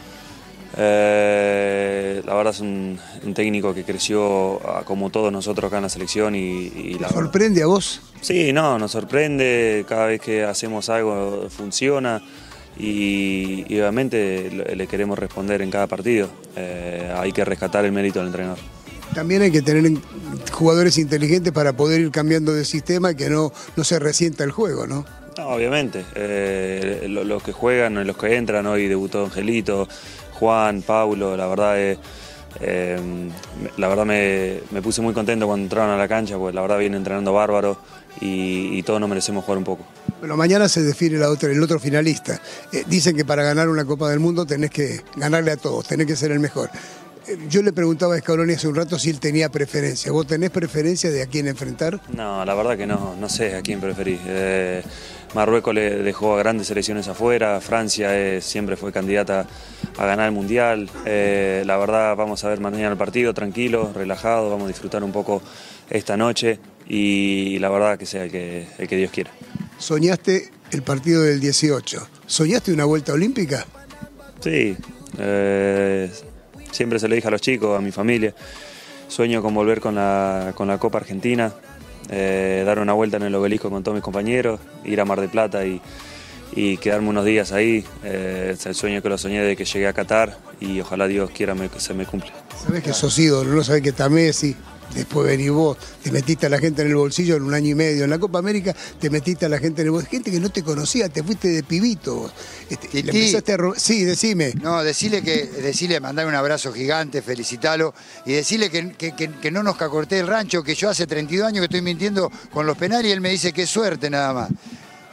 Eh, 0.78 2.22
la 2.26 2.34
verdad 2.34 2.54
es 2.54 2.62
un, 2.62 2.98
un 3.26 3.34
técnico 3.34 3.74
que 3.74 3.84
creció 3.84 4.62
ah, 4.66 4.84
como 4.86 5.10
todos 5.10 5.30
nosotros 5.32 5.68
acá 5.68 5.78
en 5.78 5.84
la 5.84 5.90
selección 5.90 6.34
y, 6.34 6.40
y 6.40 6.98
la 6.98 7.10
¿Sorprende 7.10 7.62
a 7.64 7.66
vos? 7.66 8.02
Sí, 8.22 8.54
no, 8.54 8.80
nos 8.80 8.92
sorprende, 8.92 9.86
cada 9.88 10.06
vez 10.06 10.22
que 10.22 10.44
hacemos 10.44 10.88
algo 10.90 11.48
funciona 11.50 12.22
y, 12.78 13.66
y 13.68 13.80
obviamente 13.80 14.50
le, 14.76 14.88
queremos 14.88 15.18
responder 15.20 15.62
en 15.62 15.70
cada 15.72 15.88
partido. 15.88 16.30
Eh, 16.56 17.14
hay 17.16 17.32
que 17.32 17.46
rescatar 17.46 17.86
el 17.86 17.92
mérito 17.92 18.20
del 18.20 18.28
entrenador. 18.28 18.58
También 19.14 19.42
hay 19.42 19.52
que 19.52 19.62
tener 19.62 19.86
en- 19.86 20.02
jugadores 20.52 20.98
inteligentes 20.98 21.52
para 21.52 21.74
poder 21.74 22.02
ir 22.02 22.12
cambiando 22.12 22.54
de 22.54 22.64
sistema 22.66 23.12
y 23.12 23.16
que 23.16 23.30
no, 23.30 23.52
no 23.76 23.84
se 23.84 24.00
resienta 24.00 24.44
el 24.44 24.52
juego, 24.52 24.88
¿no? 24.88 25.06
No, 25.38 25.48
obviamente, 25.50 26.04
eh, 26.16 27.06
lo- 27.10 27.24
los 27.24 27.44
que 27.44 27.52
juegan, 27.52 28.06
los 28.08 28.18
que 28.18 28.36
entran, 28.36 28.66
hoy 28.68 28.88
debutó 28.88 29.26
Angelito, 29.26 29.88
Juan, 30.34 30.82
Paulo, 30.82 31.36
la 31.38 31.48
verdad 31.48 31.80
es, 31.80 31.98
eh, 32.60 33.00
la 33.78 33.88
verdad 33.88 34.06
me, 34.06 34.60
me 34.72 34.82
puse 34.82 35.02
muy 35.02 35.14
contento 35.14 35.46
cuando 35.48 35.66
entraron 35.66 35.92
a 35.92 35.98
la 35.98 36.08
cancha, 36.08 36.38
porque 36.38 36.56
la 36.56 36.62
verdad 36.62 36.80
vienen 36.80 36.98
entrenando 37.00 37.32
bárbaro 37.34 37.78
y, 38.20 38.78
y 38.78 38.84
todos 38.84 39.00
nos 39.00 39.08
merecemos 39.10 39.44
jugar 39.46 39.58
un 39.58 39.64
poco. 39.64 39.86
Bueno, 40.22 40.38
mañana 40.38 40.70
se 40.70 40.84
define 40.84 41.16
el 41.16 41.64
otro 41.64 41.80
finalista. 41.80 42.40
Eh, 42.72 42.84
dicen 42.86 43.16
que 43.16 43.26
para 43.26 43.42
ganar 43.42 43.68
una 43.70 43.86
Copa 43.86 44.08
del 44.08 44.20
Mundo 44.20 44.46
tenés 44.46 44.70
que 44.70 45.02
ganarle 45.16 45.50
a 45.50 45.58
todos, 45.58 45.88
tenés 45.88 46.06
que 46.06 46.16
ser 46.16 46.32
el 46.32 46.40
mejor. 46.40 46.70
Eh, 47.28 47.40
yo 47.50 47.64
le 47.64 47.74
preguntaba 47.74 48.14
a 48.14 48.20
Scaloni 48.20 48.54
hace 48.54 48.68
un 48.68 48.76
rato 48.76 49.00
si 49.00 49.10
él 49.10 49.20
tenía 49.20 49.50
preferencia. 49.50 50.12
¿Vos 50.12 50.28
tenés 50.28 50.52
preferencia 50.52 51.10
de 51.10 51.24
a 51.24 51.26
quién 51.26 51.48
enfrentar? 51.48 52.00
No, 52.16 52.46
la 52.46 52.54
verdad 52.54 52.78
que 52.78 52.86
no, 52.86 53.16
no 53.20 53.30
sé 53.30 53.56
a 53.56 53.64
quién 53.64 53.82
preferís. 53.82 54.20
Eh, 54.28 54.84
Marruecos 55.34 55.74
le 55.74 56.04
dejó 56.04 56.36
a 56.36 56.38
grandes 56.38 56.68
selecciones 56.68 57.08
afuera, 57.08 57.60
Francia 57.60 58.16
eh, 58.16 58.42
siempre 58.42 58.76
fue 58.76 58.92
candidata 58.92 59.48
a 59.98 60.06
ganar 60.06 60.28
el 60.28 60.34
Mundial. 60.34 60.88
La 61.04 61.78
verdad 61.78 62.16
vamos 62.16 62.44
a 62.44 62.50
ver 62.50 62.60
mañana 62.60 62.90
el 62.92 62.98
partido 62.98 63.34
tranquilo, 63.34 63.92
relajado, 63.96 64.52
vamos 64.52 64.66
a 64.66 64.68
disfrutar 64.68 65.04
un 65.04 65.12
poco 65.12 65.42
esta 65.90 66.16
noche 66.16 66.60
y 66.88 67.58
la 67.58 67.70
verdad 67.70 67.98
que 67.98 68.06
sea 68.06 68.26
el 68.26 68.30
que 68.32 68.98
Dios 68.98 69.10
quiera. 69.10 69.32
Soñaste 69.82 70.52
el 70.70 70.84
partido 70.84 71.24
del 71.24 71.40
18. 71.40 72.08
¿Soñaste 72.28 72.72
una 72.72 72.86
vuelta 72.86 73.14
olímpica? 73.14 73.66
Sí, 74.40 74.78
eh, 75.18 76.12
siempre 76.72 77.00
se 77.00 77.08
lo 77.08 77.16
dije 77.16 77.28
a 77.28 77.32
los 77.32 77.42
chicos, 77.42 77.76
a 77.76 77.82
mi 77.82 77.92
familia. 77.92 78.36
Sueño 79.08 79.42
con 79.42 79.56
volver 79.56 79.82
con 79.82 79.96
la, 79.96 80.54
con 80.56 80.68
la 80.68 80.78
Copa 80.78 81.00
Argentina, 81.00 81.52
eh, 82.12 82.62
dar 82.64 82.78
una 82.78 82.94
vuelta 82.94 83.18
en 83.18 83.24
el 83.24 83.34
obelisco 83.34 83.72
con 83.72 83.82
todos 83.84 83.96
mis 83.96 84.04
compañeros, 84.04 84.60
ir 84.86 85.02
a 85.02 85.06
Mar 85.06 85.20
del 85.20 85.30
Plata 85.30 85.66
y, 85.66 85.82
y 86.56 86.78
quedarme 86.78 87.10
unos 87.10 87.26
días 87.26 87.52
ahí. 87.52 87.84
Eh, 88.04 88.52
es 88.54 88.66
el 88.68 88.76
sueño 88.76 89.02
que 89.02 89.10
lo 89.10 89.18
soñé 89.18 89.42
desde 89.42 89.56
que 89.56 89.66
llegué 89.66 89.88
a 89.88 89.94
Qatar 89.94 90.38
y 90.60 90.80
ojalá 90.80 91.08
Dios 91.08 91.32
quiera 91.32 91.56
que 91.56 91.80
se 91.80 91.96
me 91.96 92.06
cumpla. 92.06 92.32
Sabés 92.64 92.84
que 92.84 92.94
sos 92.94 93.18
ídolo, 93.18 93.52
no 93.52 93.64
sabés 93.64 93.82
que 93.82 93.90
está 93.90 94.10
Messi. 94.10 94.56
Después 94.94 95.26
venís 95.28 95.50
vos, 95.52 95.78
te 96.04 96.12
metiste 96.12 96.46
a 96.48 96.50
la 96.50 96.60
gente 96.60 96.82
en 96.82 96.90
el 96.90 96.96
bolsillo 96.96 97.36
en 97.38 97.44
un 97.44 97.54
año 97.54 97.70
y 97.70 97.76
medio. 97.76 98.04
En 98.04 98.10
la 98.10 98.20
Copa 98.20 98.40
América 98.40 98.76
te 99.00 99.10
metiste 99.10 99.46
a 99.46 99.50
la 99.50 99.58
gente 99.58 99.82
en 99.82 99.88
el 99.88 99.92
bolsillo. 99.92 100.12
Gente 100.12 100.32
que 100.32 100.40
no 100.40 100.50
te 100.50 100.64
conocía, 100.64 101.08
te 101.08 101.24
fuiste 101.24 101.48
de 101.48 101.64
pibito 101.64 102.16
vos. 102.16 102.34
Este, 102.70 102.88
y 102.92 103.04
le 103.04 103.12
Titi. 103.12 103.18
empezaste 103.26 103.54
a 103.54 103.58
ro- 103.58 103.74
Sí, 103.78 104.04
decime. 104.04 104.54
No, 104.62 104.84
decirle 104.84 105.22
que, 105.22 105.46
decirle, 105.46 106.00
mandarle 106.00 106.30
un 106.30 106.36
abrazo 106.36 106.74
gigante, 106.74 107.22
felicitalo 107.22 107.94
y 108.26 108.34
decirle 108.34 108.70
que, 108.70 108.92
que- 108.94 109.16
que- 109.16 109.30
que 109.32 109.52
no 109.52 109.64
nos 109.64 109.78
cacorté 109.78 110.20
el 110.20 110.28
rancho, 110.28 110.62
que 110.64 110.76
yo 110.76 110.90
hace 110.90 111.08
32 111.08 111.48
años 111.48 111.60
que 111.62 111.66
estoy 111.66 111.82
mintiendo 111.82 112.30
con 112.52 112.66
los 112.66 112.78
penales 112.78 113.08
y 113.10 113.12
él 113.14 113.22
me 113.22 113.30
dice 113.30 113.54
que 113.54 113.64
es 113.64 113.70
suerte 113.70 114.10
nada 114.10 114.34
más. 114.34 114.50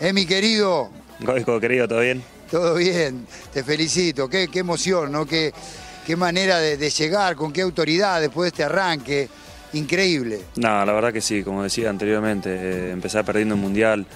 Eh, 0.00 0.12
mi 0.12 0.26
querido, 0.26 0.90
Goico, 1.20 1.58
querido, 1.60 1.86
¿todo 1.88 2.00
bien? 2.00 2.22
todo 2.50 2.74
bien, 2.76 3.26
te 3.52 3.62
felicito, 3.62 4.28
qué, 4.28 4.48
qué 4.48 4.60
emoción, 4.60 5.12
¿no? 5.12 5.26
Qué, 5.26 5.52
qué 6.06 6.16
manera 6.16 6.58
de, 6.60 6.76
de 6.78 6.90
llegar, 6.90 7.36
con 7.36 7.52
qué 7.52 7.60
autoridad 7.60 8.20
después 8.20 8.46
de 8.46 8.48
este 8.48 8.64
arranque, 8.64 9.28
increíble. 9.72 10.40
No, 10.56 10.84
la 10.84 10.92
verdad 10.92 11.12
que 11.12 11.20
sí, 11.20 11.42
como 11.42 11.62
decía 11.62 11.90
anteriormente, 11.90 12.50
eh, 12.52 12.90
empezar 12.90 13.24
perdiendo 13.24 13.54
un 13.54 13.60
mundial, 13.60 14.06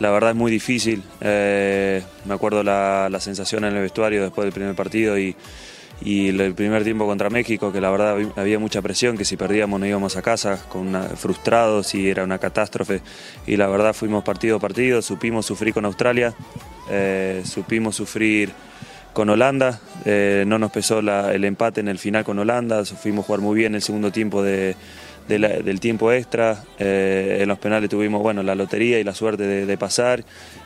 la 0.00 0.10
verdad 0.10 0.30
es 0.30 0.36
muy 0.36 0.50
difícil. 0.50 1.02
Eh, 1.20 2.02
me 2.24 2.34
acuerdo 2.34 2.62
la, 2.62 3.08
la 3.10 3.20
sensación 3.20 3.64
en 3.64 3.74
el 3.74 3.82
vestuario 3.82 4.22
después 4.22 4.44
del 4.44 4.52
primer 4.52 4.74
partido 4.74 5.18
y, 5.18 5.34
y 6.02 6.28
el 6.28 6.52
primer 6.54 6.84
tiempo 6.84 7.06
contra 7.06 7.30
México, 7.30 7.72
que 7.72 7.80
la 7.80 7.90
verdad 7.90 8.18
había- 8.36 8.58
mucha 8.58 8.82
presión, 8.82 9.16
que 9.16 9.24
si 9.24 9.36
perdíamos 9.38 9.80
no 9.80 9.86
íbamos 9.86 10.16
a 10.16 10.22
casa, 10.22 10.62
con 10.68 10.92
frustrados 11.16 11.94
y 11.94 12.08
era 12.10 12.24
una 12.24 12.38
catástrofe. 12.38 13.00
Y 13.46 13.56
la 13.56 13.66
verdad 13.68 13.94
fuimos 13.94 14.22
partido 14.24 14.56
a 14.56 14.60
partido, 14.60 15.00
supimos 15.00 15.46
sufrir 15.46 15.72
con 15.72 15.84
Australia, 15.86 16.34
eh, 16.90 17.42
supimos 17.46 17.96
sufrir 17.96 18.52
con 19.16 19.30
Holanda, 19.30 19.80
eh, 20.04 20.44
no 20.46 20.58
nos 20.58 20.70
pesó 20.70 20.98
el 20.98 21.42
empate 21.46 21.80
en 21.80 21.88
el 21.88 21.98
final 21.98 22.22
con 22.22 22.38
Holanda, 22.38 22.84
fuimos 22.84 23.24
a 23.24 23.26
jugar 23.28 23.40
muy 23.40 23.56
bien 23.56 23.74
el 23.74 23.80
segundo 23.80 24.12
tiempo 24.12 24.42
de- 24.42 24.76
del 25.26 25.80
tiempo 25.80 26.12
extra, 26.12 26.62
eh, 26.78 27.38
en 27.40 27.48
los 27.48 27.58
penales 27.58 27.88
tuvimos 27.90 28.22
bueno, 28.22 28.42
la 28.44 28.54
lotería 28.54 29.00
y 29.00 29.04
la 29.04 29.12
suerte 29.14 29.42
de, 29.44 29.66
de 29.66 29.76
pasar 29.78 30.22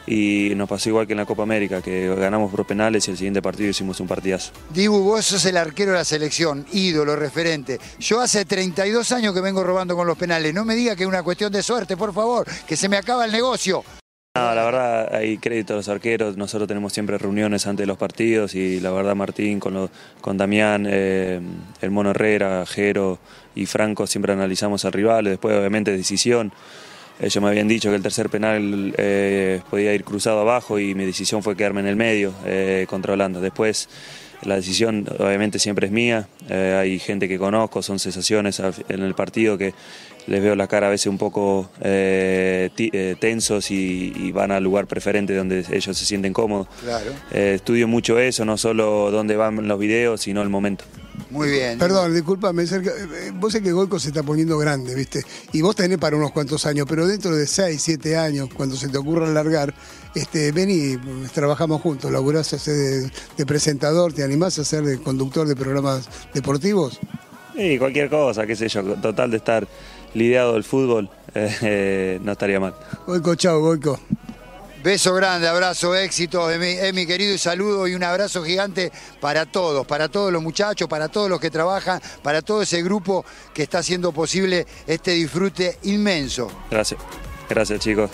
y 0.06 0.52
nos 0.54 0.68
pasó 0.68 0.88
igual 0.90 1.06
que 1.06 1.12
en 1.14 1.18
la 1.18 1.24
Copa 1.26 1.44
América, 1.44 1.80
que 1.80 2.12
ganamos 2.14 2.50
por 2.50 2.66
penales 2.66 3.06
y 3.08 3.12
el 3.12 3.16
siguiente 3.16 3.40
partido 3.40 3.70
hicimos 3.70 4.00
un 4.00 4.08
partidazo. 4.08 4.50
Dibu, 4.74 4.98
vos 5.02 5.24
sos 5.24 5.44
el 5.46 5.56
arquero 5.56 5.92
de 5.92 5.98
la 5.98 6.04
selección, 6.04 6.66
ídolo, 6.72 7.14
referente. 7.16 7.78
Yo 8.00 8.20
hace 8.20 8.44
32 8.44 9.12
años 9.12 9.32
que 9.32 9.40
vengo 9.40 9.62
robando 9.64 9.94
con 9.96 10.06
los 10.08 10.18
penales. 10.18 10.52
No 10.52 10.64
me 10.66 10.74
diga 10.74 10.94
que 10.96 11.04
es 11.04 11.08
una 11.08 11.22
cuestión 11.22 11.50
de 11.52 11.62
suerte, 11.62 11.96
por 11.96 12.12
favor, 12.12 12.46
que 12.66 12.76
se 12.76 12.88
me 12.90 12.96
acaba 12.98 13.24
el 13.24 13.32
negocio. 13.32 13.82
No, 14.40 14.54
la 14.54 14.64
verdad 14.64 15.14
hay 15.14 15.36
crédito 15.36 15.74
a 15.74 15.76
los 15.76 15.88
arqueros, 15.90 16.38
nosotros 16.38 16.66
tenemos 16.66 16.94
siempre 16.94 17.18
reuniones 17.18 17.66
antes 17.66 17.82
de 17.82 17.86
los 17.86 17.98
partidos 17.98 18.54
y 18.54 18.80
la 18.80 18.90
verdad 18.90 19.14
Martín 19.14 19.60
con, 19.60 19.90
con 20.22 20.38
Damián, 20.38 20.86
eh, 20.88 21.40
el 21.82 21.90
Mono 21.90 22.12
Herrera, 22.12 22.64
Jero 22.64 23.18
y 23.54 23.66
Franco 23.66 24.06
siempre 24.06 24.32
analizamos 24.32 24.86
al 24.86 24.92
rival, 24.92 25.26
después 25.26 25.54
obviamente 25.58 25.94
decisión. 25.94 26.52
Ellos 27.20 27.42
me 27.42 27.50
habían 27.50 27.68
dicho 27.68 27.90
que 27.90 27.96
el 27.96 28.02
tercer 28.02 28.30
penal 28.30 28.94
eh, 28.96 29.60
podía 29.68 29.92
ir 29.92 30.04
cruzado 30.04 30.40
abajo 30.40 30.78
y 30.78 30.94
mi 30.94 31.04
decisión 31.04 31.42
fue 31.42 31.54
quedarme 31.54 31.80
en 31.80 31.88
el 31.88 31.96
medio 31.96 32.32
eh, 32.46 32.86
contra 32.88 33.12
Holanda. 33.12 33.40
Después 33.40 33.90
la 34.42 34.56
decisión 34.56 35.06
obviamente 35.18 35.58
siempre 35.58 35.86
es 35.86 35.92
mía, 35.92 36.26
eh, 36.48 36.78
hay 36.80 36.98
gente 36.98 37.28
que 37.28 37.38
conozco, 37.38 37.82
son 37.82 37.98
sensaciones 37.98 38.60
en 38.88 39.02
el 39.02 39.14
partido 39.14 39.58
que 39.58 39.74
les 40.26 40.42
veo 40.42 40.54
la 40.54 40.66
cara 40.66 40.88
a 40.88 40.90
veces 40.90 41.06
un 41.06 41.18
poco 41.18 41.70
eh, 41.80 42.70
eh, 42.76 43.16
tensos 43.18 43.70
y, 43.70 44.12
y 44.16 44.32
van 44.32 44.50
al 44.50 44.62
lugar 44.62 44.86
preferente 44.86 45.34
donde 45.34 45.64
ellos 45.70 45.96
se 45.96 46.04
sienten 46.04 46.32
cómodos. 46.32 46.68
Claro. 46.82 47.10
Eh, 47.32 47.54
estudio 47.56 47.88
mucho 47.88 48.18
eso, 48.18 48.44
no 48.44 48.56
solo 48.56 49.10
dónde 49.10 49.36
van 49.36 49.66
los 49.66 49.78
videos, 49.78 50.20
sino 50.20 50.42
el 50.42 50.48
momento. 50.48 50.84
Muy 51.30 51.50
bien. 51.50 51.78
Perdón, 51.78 52.12
discúlpame, 52.12 52.66
Sergio, 52.66 52.92
vos 53.34 53.52
sé 53.52 53.62
que 53.62 53.70
Goico 53.70 54.00
se 54.00 54.08
está 54.08 54.22
poniendo 54.22 54.58
grande, 54.58 54.94
¿viste? 54.94 55.22
Y 55.52 55.62
vos 55.62 55.76
tenés 55.76 55.98
para 55.98 56.16
unos 56.16 56.32
cuantos 56.32 56.66
años, 56.66 56.86
pero 56.88 57.06
dentro 57.06 57.36
de 57.36 57.46
6, 57.46 57.80
7 57.80 58.16
años, 58.16 58.48
cuando 58.52 58.74
se 58.74 58.88
te 58.88 58.98
ocurra 58.98 59.28
largar, 59.28 59.72
este, 60.14 60.50
ven 60.50 60.70
y 60.70 60.96
trabajamos 61.28 61.82
juntos, 61.82 62.10
laburás 62.10 62.52
a 62.52 62.58
ser 62.58 62.74
de, 62.74 63.10
de 63.36 63.46
presentador, 63.46 64.12
¿te 64.12 64.24
animás 64.24 64.58
a 64.58 64.64
ser 64.64 64.82
de 64.82 65.00
conductor 65.00 65.46
de 65.46 65.54
programas 65.54 66.08
deportivos? 66.34 66.98
Y 67.54 67.78
cualquier 67.78 68.08
cosa, 68.08 68.46
qué 68.46 68.56
sé 68.56 68.68
yo, 68.68 68.82
total 68.96 69.30
de 69.30 69.36
estar 69.36 69.68
lidiado 70.14 70.54
del 70.54 70.64
fútbol, 70.64 71.08
eh, 71.34 71.56
eh, 71.62 72.18
no 72.22 72.32
estaría 72.32 72.60
mal. 72.60 72.74
Goico, 73.06 73.34
chao, 73.34 73.60
Goico. 73.60 73.98
Beso 74.82 75.12
grande, 75.14 75.46
abrazo, 75.46 75.94
éxito, 75.94 76.48
de 76.48 76.58
mi, 76.58 76.92
mi 76.94 77.06
querido 77.06 77.34
y 77.34 77.38
saludo 77.38 77.86
y 77.86 77.94
un 77.94 78.02
abrazo 78.02 78.42
gigante 78.42 78.90
para 79.20 79.44
todos, 79.44 79.86
para 79.86 80.08
todos 80.08 80.32
los 80.32 80.42
muchachos, 80.42 80.88
para 80.88 81.08
todos 81.08 81.28
los 81.28 81.38
que 81.38 81.50
trabajan, 81.50 82.00
para 82.22 82.40
todo 82.40 82.62
ese 82.62 82.82
grupo 82.82 83.22
que 83.52 83.62
está 83.64 83.80
haciendo 83.80 84.10
posible 84.10 84.66
este 84.86 85.10
disfrute 85.10 85.76
inmenso. 85.82 86.50
Gracias, 86.70 86.98
gracias 87.46 87.78
chicos. 87.80 88.10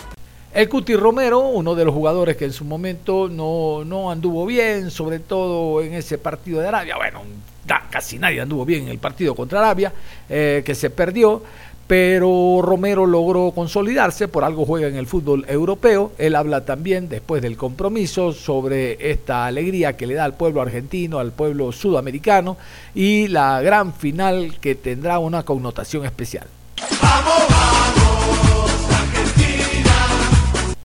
El 0.53 0.69
Cuti 0.69 0.97
Romero, 0.97 1.39
uno 1.39 1.77
de 1.77 1.85
los 1.85 1.95
jugadores 1.95 2.37
que 2.37 2.47
en 2.47 2.53
su 2.53 2.65
momento 2.65 3.29
no, 3.29 3.85
no 3.85 4.11
anduvo 4.11 4.45
bien, 4.45 4.91
sobre 4.91 5.21
todo 5.21 5.83
en 5.83 5.95
ese 5.95 6.19
partido 6.19 6.61
de 6.61 6.67
Arabia. 6.67 6.97
Bueno, 6.97 7.23
da- 7.65 7.87
casi 7.89 8.19
nadie 8.19 8.41
anduvo 8.41 8.65
bien 8.65 8.85
en 8.85 8.89
el 8.89 8.99
partido 8.99 9.37
contra 9.37 9.61
Arabia, 9.61 9.93
eh, 10.29 10.63
que 10.67 10.75
se 10.75 10.91
perdió. 10.91 11.45
Pero 11.87 12.61
Romero 12.63 13.07
logró 13.07 13.53
consolidarse, 13.53 14.27
por 14.27 14.43
algo 14.43 14.67
juega 14.67 14.89
en 14.89 14.97
el 14.97 15.07
fútbol 15.07 15.45
europeo. 15.49 16.11
Él 16.19 16.35
habla 16.35 16.65
también, 16.65 17.09
después 17.09 17.43
del 17.43 17.57
compromiso, 17.57 18.33
sobre 18.33 19.11
esta 19.13 19.47
alegría 19.47 19.97
que 19.97 20.09
le 20.09 20.15
da 20.15 20.25
al 20.25 20.35
pueblo 20.35 20.61
argentino, 20.63 21.21
al 21.21 21.31
pueblo 21.31 21.71
sudamericano 21.71 22.57
y 22.95 23.29
la 23.29 23.61
gran 23.63 23.95
final 23.95 24.59
que 24.61 24.75
tendrá 24.75 25.21
una 25.21 25.45
connotación 25.45 26.05
especial. 26.05 26.49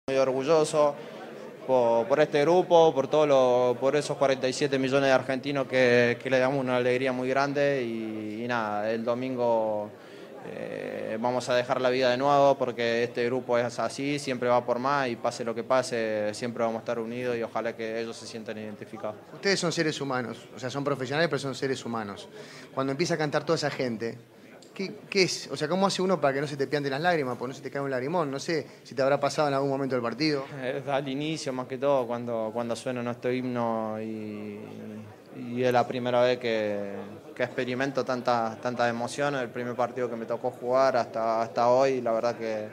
Muy 0.09 0.17
orgulloso 0.19 0.95
por, 1.67 2.21
este 2.21 2.41
grupo, 2.43 2.93
por, 2.93 3.07
todo 3.09 3.27
lo- 3.27 3.77
por 3.81 3.95
esos 3.97 4.17
47 4.17 4.79
millones 4.79 5.05
de 5.09 5.13
argentinos 5.13 5.67
que, 5.67 6.19
le 6.23 6.39
damos 6.39 6.59
una 6.61 6.77
alegría 6.77 7.13
muy 7.13 7.29
grande 7.29 7.83
y 7.85 8.45
nada, 8.49 8.91
el 8.91 9.05
domingo 9.05 9.89
eh, 10.47 11.19
vamos 11.21 11.49
a 11.49 11.55
dejar 11.55 11.81
la 11.81 11.91
vida 11.91 12.11
de 12.11 12.17
nuevo 12.17 12.57
porque 12.57 13.05
este 13.05 13.25
grupo 13.27 13.59
es 13.59 13.79
así, 13.79 14.19
siempre 14.19 14.49
va 14.49 14.65
por 14.65 14.79
más 14.79 15.09
y 15.09 15.17
pase 15.17 15.45
lo 15.45 15.55
que 15.55 15.63
pase, 15.63 16.33
siempre 16.35 16.63
vamos 16.63 16.77
a 16.77 16.81
estar 16.81 16.99
unidos 16.99 17.37
y 17.37 17.43
ojalá 17.43 17.77
que 17.77 18.01
ellos 18.01 18.17
se 18.17 18.27
sientan 18.27 18.59
identificados. 18.59 19.17
Ustedes 19.35 19.61
son 19.61 19.73
seres 19.73 20.01
humanos, 20.01 20.39
o 20.55 20.59
sea, 20.59 20.71
son 20.71 20.85
profesionales, 20.85 21.29
pero 21.29 21.39
son 21.39 21.55
seres 21.55 21.85
humanos. 21.85 22.29
Cuando 22.75 22.93
empieza 22.93 23.15
a 23.15 23.19
cantar 23.19 23.45
toda 23.45 23.57
esa 23.57 23.71
gente, 23.71 24.19
¿qué, 24.75 24.95
qué 25.11 25.25
es? 25.25 25.49
O 25.53 25.57
sea, 25.57 25.69
¿cómo 25.69 25.87
hace 25.87 26.01
uno 26.01 26.21
para 26.21 26.35
que 26.35 26.41
no 26.41 26.47
se 26.47 26.57
te 26.57 26.67
pianten 26.67 26.93
las 26.93 27.01
lágrimas, 27.01 27.37
porque 27.37 27.51
no 27.51 27.55
se 27.55 27.63
te 27.63 27.71
cae 27.71 27.83
un 27.83 27.91
lagrimón? 27.91 28.31
No 28.31 28.39
sé 28.39 28.67
si 28.83 28.95
te 28.95 29.03
habrá 29.03 29.21
pasado 29.21 29.49
en 29.49 29.55
algún 29.55 29.69
momento 29.69 29.95
del 29.95 30.03
partido. 30.03 30.45
Es 30.63 30.87
al 30.89 31.07
inicio 31.09 31.53
más 31.53 31.67
que 31.67 31.79
todo, 31.79 32.07
cuando, 32.07 32.51
cuando 32.53 32.75
suena 32.75 33.03
nuestro 33.03 33.33
himno 33.33 34.01
y, 34.01 34.59
y 35.37 35.63
es 35.63 35.73
la 35.73 35.87
primera 35.87 36.23
vez 36.23 36.39
que, 36.39 36.93
que 37.35 37.43
experimento 37.45 38.05
tantas 38.05 38.61
tantas 38.61 38.91
emociones, 38.91 39.41
el 39.43 39.49
primer 39.49 39.75
partido 39.75 40.09
que 40.11 40.17
me 40.17 40.27
tocó 40.27 40.51
jugar 40.51 40.97
hasta, 40.97 41.43
hasta 41.43 41.69
hoy, 41.69 42.01
la 42.01 42.13
verdad 42.13 42.35
que, 42.37 42.69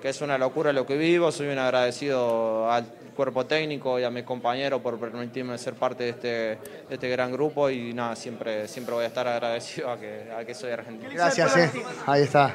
que- 0.00 0.08
es 0.08 0.20
una 0.22 0.38
locura 0.38 0.72
lo 0.72 0.86
que 0.86 0.96
vivo, 0.96 1.30
soy 1.30 1.48
un 1.48 1.58
agradecido 1.58 2.70
al 2.70 2.86
cuerpo 3.14 3.44
técnico 3.46 3.98
y 3.98 4.04
a 4.04 4.10
mis 4.10 4.22
compañeros 4.24 4.80
por 4.80 4.98
permitirme 4.98 5.58
ser 5.58 5.74
parte 5.74 6.04
de 6.04 6.10
este, 6.10 6.58
este 6.88 7.08
gran 7.08 7.32
grupo 7.32 7.68
y 7.68 7.92
nada, 7.92 8.14
siempre, 8.16 8.66
siempre 8.68 8.94
voy 8.94 9.04
a 9.04 9.08
estar 9.08 9.26
agradecido 9.26 9.90
a 9.90 9.98
que, 9.98 10.30
a 10.34 10.44
que 10.44 10.54
soy 10.54 10.70
argentino. 10.70 11.10
Gracias, 11.12 11.56
eh. 11.56 11.70
Ahí 12.06 12.22
está. 12.22 12.54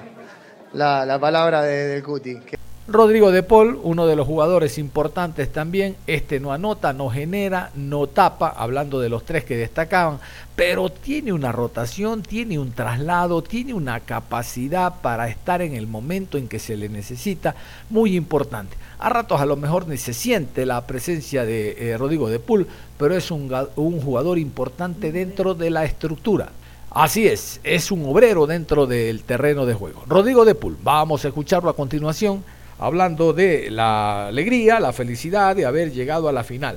La, 0.74 1.06
la 1.06 1.20
palabra 1.20 1.62
de- 1.62 1.88
del 1.88 2.04
Cuti. 2.04 2.40
Rodrigo 2.86 3.32
de 3.32 3.44
Paul, 3.44 3.80
uno 3.82 4.08
de 4.08 4.18
los 4.18 4.28
jugadores 4.28 4.78
importantes 4.78 5.50
también, 5.50 5.96
este 6.06 6.42
no 6.42 6.52
anota, 6.52 6.92
no 6.92 7.10
genera, 7.10 7.72
no 7.76 8.08
tapa, 8.08 8.50
hablando 8.50 9.00
de 9.00 9.08
los 9.08 9.24
tres 9.24 9.46
que 9.46 9.56
destacaban, 9.56 10.20
pero 10.58 10.90
tiene 10.90 11.32
una 11.32 11.54
rotación, 11.54 12.24
tiene 12.24 12.60
un 12.60 12.74
traslado, 12.74 13.42
tiene 13.42 13.74
una 13.74 14.02
capacidad 14.02 14.96
para 15.02 15.30
estar 15.30 15.62
en 15.62 15.76
el 15.76 15.88
momento 15.88 16.38
en 16.38 16.50
que 16.50 16.60
se 16.60 16.76
le 16.76 16.90
necesita, 16.90 17.56
muy 17.90 18.18
importante. 18.18 18.76
A 19.00 19.08
ratos 19.08 19.40
a 19.40 19.46
lo 19.46 19.56
mejor 19.56 19.88
ni 19.88 19.96
se 19.96 20.14
siente 20.14 20.66
la 20.66 20.86
presencia 20.86 21.46
de 21.46 21.92
eh, 21.92 21.98
Rodrigo 21.98 22.30
de 22.30 22.40
Paul, 22.40 22.68
pero 22.98 23.16
es 23.16 23.32
un, 23.32 23.50
un 23.78 24.02
jugador 24.02 24.38
importante 24.38 25.14
dentro 25.14 25.54
de 25.54 25.70
la 25.70 25.86
estructura. 25.86 26.50
Así 26.92 27.28
es, 27.28 27.62
es 27.64 27.92
un 27.92 28.06
obrero 28.06 28.46
dentro 28.46 28.86
del 28.88 29.24
terreno 29.24 29.66
de 29.66 29.74
juego. 29.74 30.04
Rodrigo 30.06 30.44
de 30.44 30.54
Pul, 30.54 30.78
vamos 30.84 31.24
a 31.24 31.30
escucharlo 31.30 31.70
a 31.70 31.76
continuación, 31.78 32.44
hablando 32.84 33.32
de 33.32 33.70
la 33.72 34.28
alegría, 34.28 34.80
la 34.80 34.92
felicidad 34.92 35.56
de 35.56 35.66
haber 35.66 35.92
llegado 35.94 36.28
a 36.28 36.34
la 36.34 36.44
final. 36.44 36.76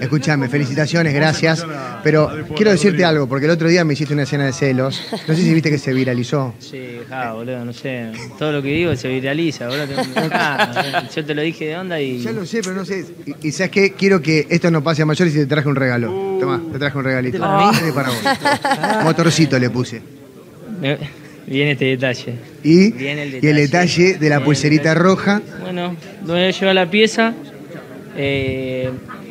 Escúchame, 0.00 0.48
felicitaciones, 0.48 1.12
gracias. 1.12 1.66
Pero 2.02 2.30
quiero 2.56 2.70
decirte 2.70 3.04
algo, 3.04 3.28
porque 3.28 3.44
el 3.44 3.52
otro 3.52 3.68
día 3.68 3.84
me 3.84 3.92
hiciste 3.92 4.14
una 4.14 4.22
escena 4.22 4.46
de 4.46 4.54
celos. 4.54 5.02
No 5.28 5.34
sé 5.34 5.42
si 5.42 5.52
viste 5.52 5.70
que 5.70 5.76
se 5.76 5.92
viralizó. 5.92 6.54
Sí, 6.58 7.00
ja, 7.06 7.34
boludo, 7.34 7.62
no 7.62 7.74
sé. 7.74 8.10
Todo 8.38 8.52
lo 8.52 8.62
que 8.62 8.68
digo 8.68 8.96
se 8.96 9.08
viraliza, 9.08 9.68
boludo. 9.68 10.02
Ja, 10.30 11.06
yo 11.14 11.24
te 11.26 11.34
lo 11.34 11.42
dije 11.42 11.66
de 11.66 11.76
onda 11.76 12.00
y. 12.00 12.22
Ya 12.22 12.32
lo 12.32 12.46
sé, 12.46 12.62
pero 12.62 12.74
no 12.74 12.86
sé. 12.86 13.04
Y, 13.26 13.48
y 13.48 13.52
¿sabes 13.52 13.70
qué? 13.70 13.92
Quiero 13.92 14.22
que 14.22 14.46
esto 14.48 14.70
no 14.70 14.82
pase 14.82 15.02
a 15.02 15.06
mayores 15.06 15.34
y 15.34 15.38
te 15.40 15.46
traje 15.46 15.68
un 15.68 15.76
regalo. 15.76 16.38
Tomá, 16.40 16.62
te 16.72 16.78
traje 16.78 16.96
un 16.96 17.04
regalito. 17.04 17.36
¿Este 17.36 17.46
para 17.46 17.70
mí? 17.70 17.76
Este 17.76 17.92
para 17.92 18.08
vos. 18.08 19.04
Motorcito 19.04 19.58
le 19.58 19.68
puse. 19.68 20.02
Viene 21.46 21.72
este 21.72 21.84
detalle. 21.86 22.34
Y, 22.62 22.92
el 22.92 23.38
y 23.42 23.46
el 23.48 23.56
detalle. 23.56 24.18
de 24.18 24.28
la 24.28 24.36
Viene 24.36 24.44
pulserita 24.44 24.94
roja. 24.94 25.42
Bueno, 25.62 25.96
voy 26.22 26.40
a 26.40 26.50
llevar 26.50 26.74
la 26.74 26.90
pieza. 26.90 27.34
Eh, 28.16 28.90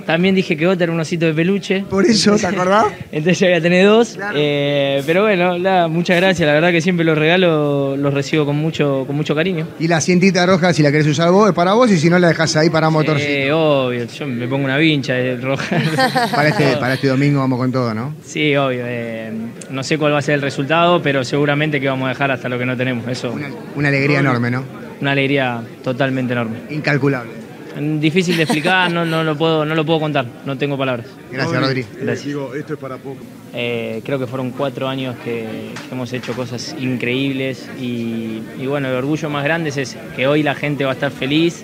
también 0.09 0.33
dije 0.33 0.57
que 0.57 0.65
vos 0.65 0.75
era 0.81 0.91
un 0.91 0.99
osito 0.99 1.27
de 1.27 1.35
peluche. 1.35 1.83
Por 1.87 2.03
eso, 2.03 2.35
¿te 2.35 2.47
acordás? 2.47 2.87
Entonces 3.11 3.37
ya 3.37 3.45
voy 3.45 3.57
a 3.57 3.61
tener 3.61 3.85
dos. 3.85 4.17
Eh, 4.33 5.03
pero 5.05 5.21
bueno, 5.21 5.87
muchas 5.87 6.17
gracias. 6.17 6.47
La 6.47 6.53
verdad 6.53 6.71
que 6.71 6.81
siempre 6.81 7.05
los 7.05 7.15
regalos 7.15 7.95
los 7.99 8.11
recibo 8.11 8.43
con 8.43 8.55
mucho, 8.55 9.03
con 9.05 9.15
mucho 9.15 9.35
cariño. 9.35 9.67
Y 9.79 9.87
la 9.87 10.01
cintita 10.01 10.47
roja, 10.47 10.73
si 10.73 10.81
la 10.81 10.91
querés 10.91 11.05
usar 11.05 11.29
vos, 11.29 11.49
es 11.49 11.53
para 11.53 11.73
vos. 11.73 11.91
Y 11.91 11.99
si 11.99 12.09
no, 12.09 12.17
la 12.17 12.29
dejás 12.29 12.55
ahí 12.55 12.71
para 12.71 12.89
motorcito. 12.89 13.29
Eh, 13.29 13.51
obvio, 13.53 14.05
yo 14.05 14.25
me 14.25 14.47
pongo 14.47 14.65
una 14.65 14.77
vincha 14.77 15.13
de 15.13 15.37
roja. 15.37 15.77
Para 16.35 16.49
este, 16.49 16.77
para 16.77 16.95
este 16.95 17.07
domingo 17.07 17.41
vamos 17.41 17.59
con 17.59 17.71
todo, 17.71 17.93
¿no? 17.93 18.15
Sí, 18.25 18.55
obvio. 18.55 18.81
eh, 18.87 19.31
no 19.69 19.83
sé 19.83 19.99
cuál 19.99 20.13
va 20.13 20.17
a 20.17 20.21
ser 20.23 20.33
el 20.35 20.41
resultado, 20.41 21.03
pero 21.03 21.23
seguramente 21.23 21.79
que 21.79 21.87
vamos 21.87 22.07
a 22.07 22.09
dejar 22.09 22.31
hasta 22.31 22.49
lo 22.49 22.57
que 22.57 22.65
no 22.65 22.75
tenemos. 22.75 23.07
Eso. 23.07 23.35
Una 23.75 23.89
alegría 23.89 24.21
enorme, 24.21 24.49
¿no? 24.49 24.63
Una 25.01 25.11
alegría 25.11 25.61
totalmente 25.83 26.33
enorme. 26.33 26.57
Incalculable. 26.71 27.38
Difícil 27.79 28.35
de 28.37 28.43
explicar, 28.43 28.91
no, 28.91 29.05
no 29.05 29.23
lo 29.23 29.37
puedo, 29.37 29.65
no 29.65 29.75
lo 29.75 29.85
puedo 29.85 29.99
contar, 29.99 30.25
no 30.45 30.57
tengo 30.57 30.77
palabras. 30.77 31.07
Gracias, 31.31 31.61
Rodri. 31.61 31.85
Gracias. 32.01 32.25
Digo, 32.25 32.53
esto 32.53 32.73
es 32.73 32.79
para 32.79 32.97
poco. 32.97 33.17
Eh, 33.53 34.01
creo 34.03 34.19
que 34.19 34.27
fueron 34.27 34.51
cuatro 34.51 34.87
años 34.87 35.15
que, 35.23 35.71
que 35.87 35.95
hemos 35.95 36.11
hecho 36.13 36.33
cosas 36.33 36.75
increíbles 36.79 37.69
y, 37.79 38.41
y 38.59 38.67
bueno, 38.67 38.89
el 38.89 38.95
orgullo 38.95 39.29
más 39.29 39.43
grande 39.43 39.69
es 39.69 39.77
ese, 39.77 39.97
que 40.15 40.27
hoy 40.27 40.43
la 40.43 40.55
gente 40.55 40.83
va 40.83 40.91
a 40.91 40.93
estar 40.93 41.11
feliz, 41.11 41.63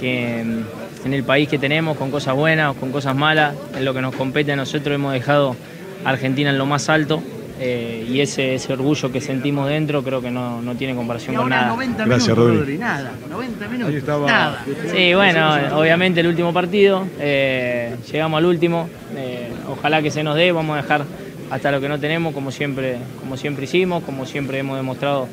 que 0.00 0.44
mm, 0.44 1.06
en 1.06 1.14
el 1.14 1.24
país 1.24 1.48
que 1.48 1.58
tenemos, 1.58 1.96
con 1.96 2.10
cosas 2.10 2.34
buenas 2.34 2.76
o 2.76 2.80
con 2.80 2.92
cosas 2.92 3.16
malas, 3.16 3.54
en 3.76 3.84
lo 3.84 3.94
que 3.94 4.00
nos 4.00 4.14
compete 4.14 4.52
a 4.52 4.56
nosotros 4.56 4.94
hemos 4.94 5.12
dejado 5.12 5.56
a 6.04 6.10
Argentina 6.10 6.50
en 6.50 6.58
lo 6.58 6.66
más 6.66 6.88
alto 6.88 7.22
eh, 7.62 8.06
y 8.08 8.20
ese, 8.20 8.54
ese 8.54 8.72
orgullo 8.72 9.12
que 9.12 9.20
sentimos 9.20 9.68
dentro 9.68 10.02
creo 10.02 10.22
que 10.22 10.30
no, 10.30 10.62
no 10.62 10.74
tiene 10.76 10.94
comparación 10.94 11.36
con 11.36 11.50
nada. 11.50 11.68
90 11.68 12.04
Gracias, 12.06 12.28
minutos, 12.28 12.46
Rodri. 12.46 12.58
Rodri, 12.58 12.78
Nada, 12.78 13.12
90 13.28 13.68
minutos. 13.68 13.88
Ahí 13.90 13.96
estaba. 13.98 14.26
Nada. 14.26 14.64
Sí, 14.90 15.12
bueno, 15.12 15.78
obviamente 15.78 16.20
el 16.20 16.28
último 16.28 16.54
partido, 16.54 17.06
eh, 17.18 17.96
llegamos 18.10 18.38
al 18.38 18.46
último, 18.46 18.88
eh, 19.14 19.50
ojalá 19.68 20.00
que 20.00 20.10
se 20.10 20.22
nos 20.22 20.36
dé, 20.36 20.52
vamos 20.52 20.78
a 20.78 20.80
dejar 20.80 21.04
hasta 21.50 21.70
lo 21.70 21.82
que 21.82 21.88
no 21.90 22.00
tenemos, 22.00 22.32
como 22.32 22.50
siempre, 22.50 22.96
como 23.18 23.36
siempre 23.36 23.64
hicimos, 23.64 24.04
como 24.04 24.24
siempre 24.24 24.58
hemos 24.58 24.78
demostrado 24.78 25.28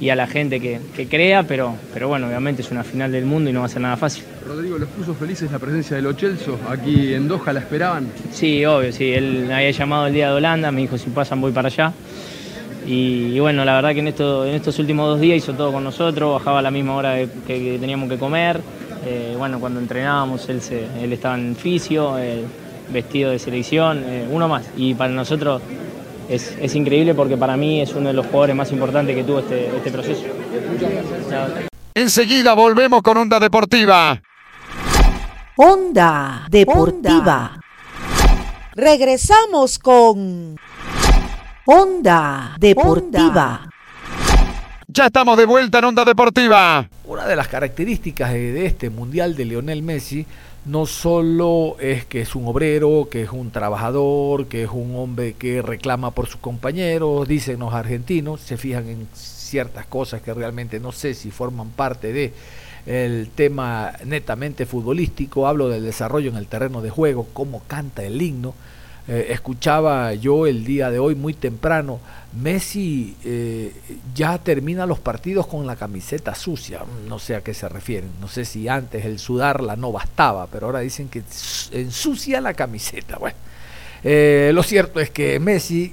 y 0.00 0.08
a 0.08 0.16
la 0.16 0.26
gente 0.26 0.60
que, 0.60 0.80
que 0.94 1.06
crea, 1.06 1.44
pero, 1.44 1.76
pero 1.92 2.08
bueno, 2.08 2.26
obviamente 2.26 2.62
es 2.62 2.70
una 2.70 2.82
final 2.84 3.12
del 3.12 3.24
mundo 3.24 3.50
y 3.50 3.52
no 3.52 3.60
va 3.60 3.66
a 3.66 3.68
ser 3.68 3.82
nada 3.82 3.96
fácil. 3.96 4.24
Rodrigo, 4.46 4.76
¿los 4.76 4.88
puso 4.88 5.14
felices 5.14 5.50
la 5.50 5.58
presencia 5.58 5.96
de 5.96 6.02
los 6.02 6.16
Chelsea? 6.16 6.54
Aquí 6.68 7.14
en 7.14 7.28
Doha 7.28 7.52
la 7.52 7.60
esperaban. 7.60 8.08
Sí, 8.32 8.64
obvio, 8.64 8.92
sí, 8.92 9.12
él 9.12 9.44
me 9.46 9.54
había 9.54 9.70
llamado 9.70 10.06
el 10.06 10.14
día 10.14 10.28
de 10.30 10.34
Holanda, 10.34 10.70
me 10.72 10.80
dijo 10.82 10.98
si 10.98 11.10
pasan 11.10 11.40
voy 11.40 11.52
para 11.52 11.68
allá. 11.68 11.92
Y, 12.86 13.32
y 13.34 13.40
bueno, 13.40 13.64
la 13.64 13.74
verdad 13.76 13.94
que 13.94 14.00
en, 14.00 14.08
esto, 14.08 14.44
en 14.44 14.54
estos 14.54 14.78
últimos 14.78 15.08
dos 15.08 15.20
días 15.20 15.38
hizo 15.38 15.54
todo 15.54 15.72
con 15.72 15.82
nosotros, 15.84 16.34
bajaba 16.34 16.58
a 16.58 16.62
la 16.62 16.70
misma 16.70 16.96
hora 16.96 17.16
que 17.46 17.78
teníamos 17.80 18.10
que 18.10 18.18
comer. 18.18 18.60
Eh, 19.06 19.34
bueno, 19.38 19.60
cuando 19.60 19.80
entrenábamos 19.80 20.48
él, 20.48 20.60
se, 20.60 20.84
él 21.00 21.12
estaba 21.12 21.36
en 21.36 21.56
fisio, 21.56 22.18
eh, 22.18 22.42
vestido 22.92 23.30
de 23.30 23.38
selección, 23.38 24.02
eh, 24.04 24.26
uno 24.30 24.48
más. 24.48 24.66
Y 24.76 24.94
para 24.94 25.12
nosotros 25.12 25.62
es, 26.28 26.56
es 26.60 26.74
increíble 26.74 27.14
porque 27.14 27.36
para 27.36 27.56
mí 27.56 27.80
es 27.80 27.92
uno 27.94 28.08
de 28.08 28.14
los 28.14 28.26
jugadores 28.26 28.56
más 28.56 28.72
importantes 28.72 29.14
que 29.14 29.24
tuvo 29.24 29.40
este, 29.40 29.68
este 29.76 29.90
proceso. 29.90 30.24
Enseguida 31.94 32.54
volvemos 32.54 33.02
con 33.02 33.16
Onda 33.16 33.38
Deportiva. 33.38 34.20
Onda 35.56 36.46
Deportiva. 36.50 37.60
Regresamos 38.74 39.78
con 39.78 40.56
Onda 41.66 42.56
Deportiva. 42.58 43.68
Ya 44.88 45.06
estamos 45.06 45.36
de 45.38 45.46
vuelta 45.46 45.78
en 45.78 45.84
Onda 45.84 46.04
Deportiva. 46.04 46.88
Una 47.04 47.26
de 47.26 47.36
las 47.36 47.48
características 47.48 48.32
de, 48.32 48.52
de 48.52 48.66
este 48.66 48.90
Mundial 48.90 49.36
de 49.36 49.44
Lionel 49.44 49.82
Messi 49.82 50.26
no 50.64 50.86
solo 50.86 51.76
es 51.78 52.04
que 52.06 52.22
es 52.22 52.34
un 52.34 52.46
obrero, 52.46 53.08
que 53.10 53.22
es 53.22 53.30
un 53.30 53.50
trabajador, 53.50 54.46
que 54.46 54.64
es 54.64 54.70
un 54.70 54.96
hombre 54.96 55.34
que 55.34 55.60
reclama 55.60 56.12
por 56.12 56.26
sus 56.26 56.40
compañeros, 56.40 57.28
dicen 57.28 57.60
los 57.60 57.74
argentinos, 57.74 58.40
se 58.40 58.56
fijan 58.56 58.88
en 58.88 59.08
ciertas 59.12 59.86
cosas 59.86 60.22
que 60.22 60.32
realmente 60.32 60.80
no 60.80 60.92
sé 60.92 61.14
si 61.14 61.30
forman 61.30 61.70
parte 61.70 62.12
de 62.12 62.32
el 62.86 63.30
tema 63.34 63.92
netamente 64.04 64.66
futbolístico, 64.66 65.46
hablo 65.46 65.68
del 65.68 65.84
desarrollo 65.84 66.30
en 66.30 66.36
el 66.36 66.46
terreno 66.46 66.82
de 66.82 66.90
juego, 66.90 67.26
cómo 67.32 67.62
canta 67.66 68.02
el 68.02 68.20
himno, 68.20 68.54
Eh, 69.06 69.26
escuchaba 69.32 70.14
yo 70.14 70.46
el 70.46 70.64
día 70.64 70.90
de 70.90 70.98
hoy 70.98 71.14
muy 71.14 71.34
temprano, 71.34 72.00
Messi 72.40 73.14
eh, 73.22 73.70
ya 74.14 74.38
termina 74.38 74.86
los 74.86 74.98
partidos 74.98 75.46
con 75.46 75.66
la 75.66 75.76
camiseta 75.76 76.34
sucia, 76.34 76.80
no 77.06 77.18
sé 77.18 77.36
a 77.36 77.42
qué 77.42 77.52
se 77.52 77.68
refieren, 77.68 78.08
no 78.18 78.28
sé 78.28 78.46
si 78.46 78.66
antes 78.66 79.04
el 79.04 79.18
sudarla 79.18 79.76
no 79.76 79.92
bastaba, 79.92 80.46
pero 80.46 80.66
ahora 80.66 80.80
dicen 80.80 81.08
que 81.08 81.22
ensucia 81.72 82.40
la 82.40 82.54
camiseta. 82.54 83.18
Bueno, 83.20 83.36
eh, 84.02 84.52
lo 84.54 84.62
cierto 84.62 85.00
es 85.00 85.10
que 85.10 85.38
Messi, 85.38 85.92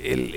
el, 0.00 0.34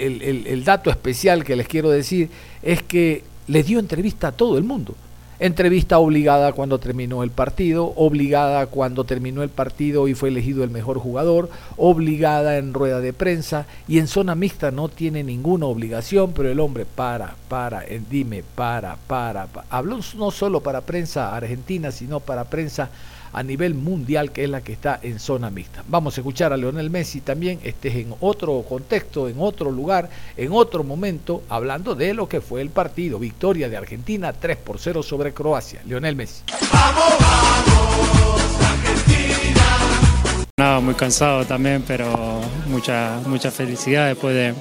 el- 0.48 0.64
dato 0.64 0.90
especial 0.92 1.44
que 1.44 1.56
les 1.56 1.68
quiero 1.68 1.90
decir 1.90 2.30
es 2.62 2.84
que 2.84 3.24
le 3.48 3.64
dio 3.64 3.80
entrevista 3.80 4.28
a 4.30 4.32
todo 4.32 4.58
el 4.60 4.64
mundo. 4.64 4.96
Entrevista 5.44 6.00
obligada 6.00 6.54
cuando 6.54 6.80
terminó 6.80 7.22
el 7.22 7.30
partido, 7.30 7.92
obligada 7.98 8.66
cuando 8.68 9.04
terminó 9.04 9.44
el 9.44 9.50
partido 9.50 10.08
y 10.08 10.14
fue 10.14 10.30
elegido 10.30 10.64
el 10.64 10.70
mejor 10.70 11.00
jugador, 11.00 11.50
obligada 11.76 12.58
en 12.58 12.74
rueda 12.74 13.02
de 13.02 13.12
prensa 13.12 13.66
y 13.86 14.00
en 14.00 14.08
zona 14.08 14.36
mixta 14.36 14.72
no 14.72 14.88
tiene 14.88 15.22
ninguna 15.22 15.66
obligación, 15.66 16.32
pero 16.32 16.50
el 16.50 16.62
hombre 16.62 16.86
para, 16.86 17.36
para, 17.50 17.84
eh, 17.84 18.02
dime, 18.10 18.42
para, 18.56 18.96
para, 19.06 19.48
pa- 19.48 19.66
habló 19.70 20.00
no 20.16 20.32
solo 20.32 20.62
para 20.62 20.80
prensa 20.80 21.36
argentina, 21.36 21.92
sino 21.92 22.22
para 22.22 22.46
prensa 22.46 22.90
a 23.34 23.44
nivel 23.44 23.74
mundial, 23.74 24.32
que 24.32 24.44
es 24.44 24.50
la 24.50 24.62
que 24.62 24.72
está 24.72 25.00
en 25.02 25.20
zona 25.20 25.50
mixta. 25.50 25.84
Vamos 25.88 26.18
a 26.18 26.22
escuchar 26.22 26.54
a 26.54 26.58
Leonel 26.58 26.90
Messi 26.90 27.22
también, 27.22 27.60
este 27.64 27.90
es 27.90 27.96
en 27.96 28.14
otro 28.20 28.64
contexto, 28.68 29.28
en 29.28 29.36
otro 29.40 29.72
lugar, 29.72 30.10
en 30.38 30.52
otro 30.52 30.84
momento, 30.84 31.44
hablando 31.50 31.96
de 31.96 32.14
lo 32.14 32.30
que 32.30 32.42
fue 32.42 32.62
el 32.62 32.70
partido. 32.70 33.20
Victoria 33.20 33.70
de 33.70 33.78
Argentina 33.78 34.32
3 34.34 34.58
por 34.58 34.80
0 34.80 35.04
sobre 35.04 35.34
Croacia. 35.34 35.82
Leonel 35.86 36.16
Messi. 36.16 36.44
Nada, 40.58 40.80
muy 40.80 40.94
cansado 40.94 41.46
también, 41.46 41.84
pero 41.88 42.40
mucha, 42.68 43.20
mucha 43.26 43.50
felicidad 43.50 44.10
después 44.10 44.36
de, 44.36 44.54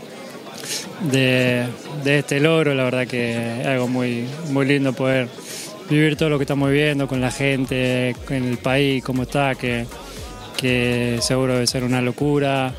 de, 1.11 1.67
de 2.03 2.19
este 2.19 2.41
logro. 2.41 2.75
La 2.75 2.85
verdad 2.85 3.07
que 3.07 3.61
es 3.61 3.67
algo 3.67 3.89
muy, 3.89 4.27
muy 4.51 4.65
lindo 4.65 4.95
poder 4.95 5.29
vivir 5.89 6.17
todo 6.17 6.31
lo 6.31 6.39
que 6.39 6.45
estamos 6.45 6.71
viviendo 6.71 7.07
con 7.07 7.21
la 7.21 7.31
gente, 7.31 8.15
en 8.31 8.45
el 8.45 8.59
país, 8.59 9.03
cómo 9.05 9.23
está, 9.25 9.55
que, 9.55 9.87
que 10.57 11.19
seguro 11.21 11.55
debe 11.55 11.67
ser 11.67 11.85
una 11.85 12.01
locura. 12.01 12.73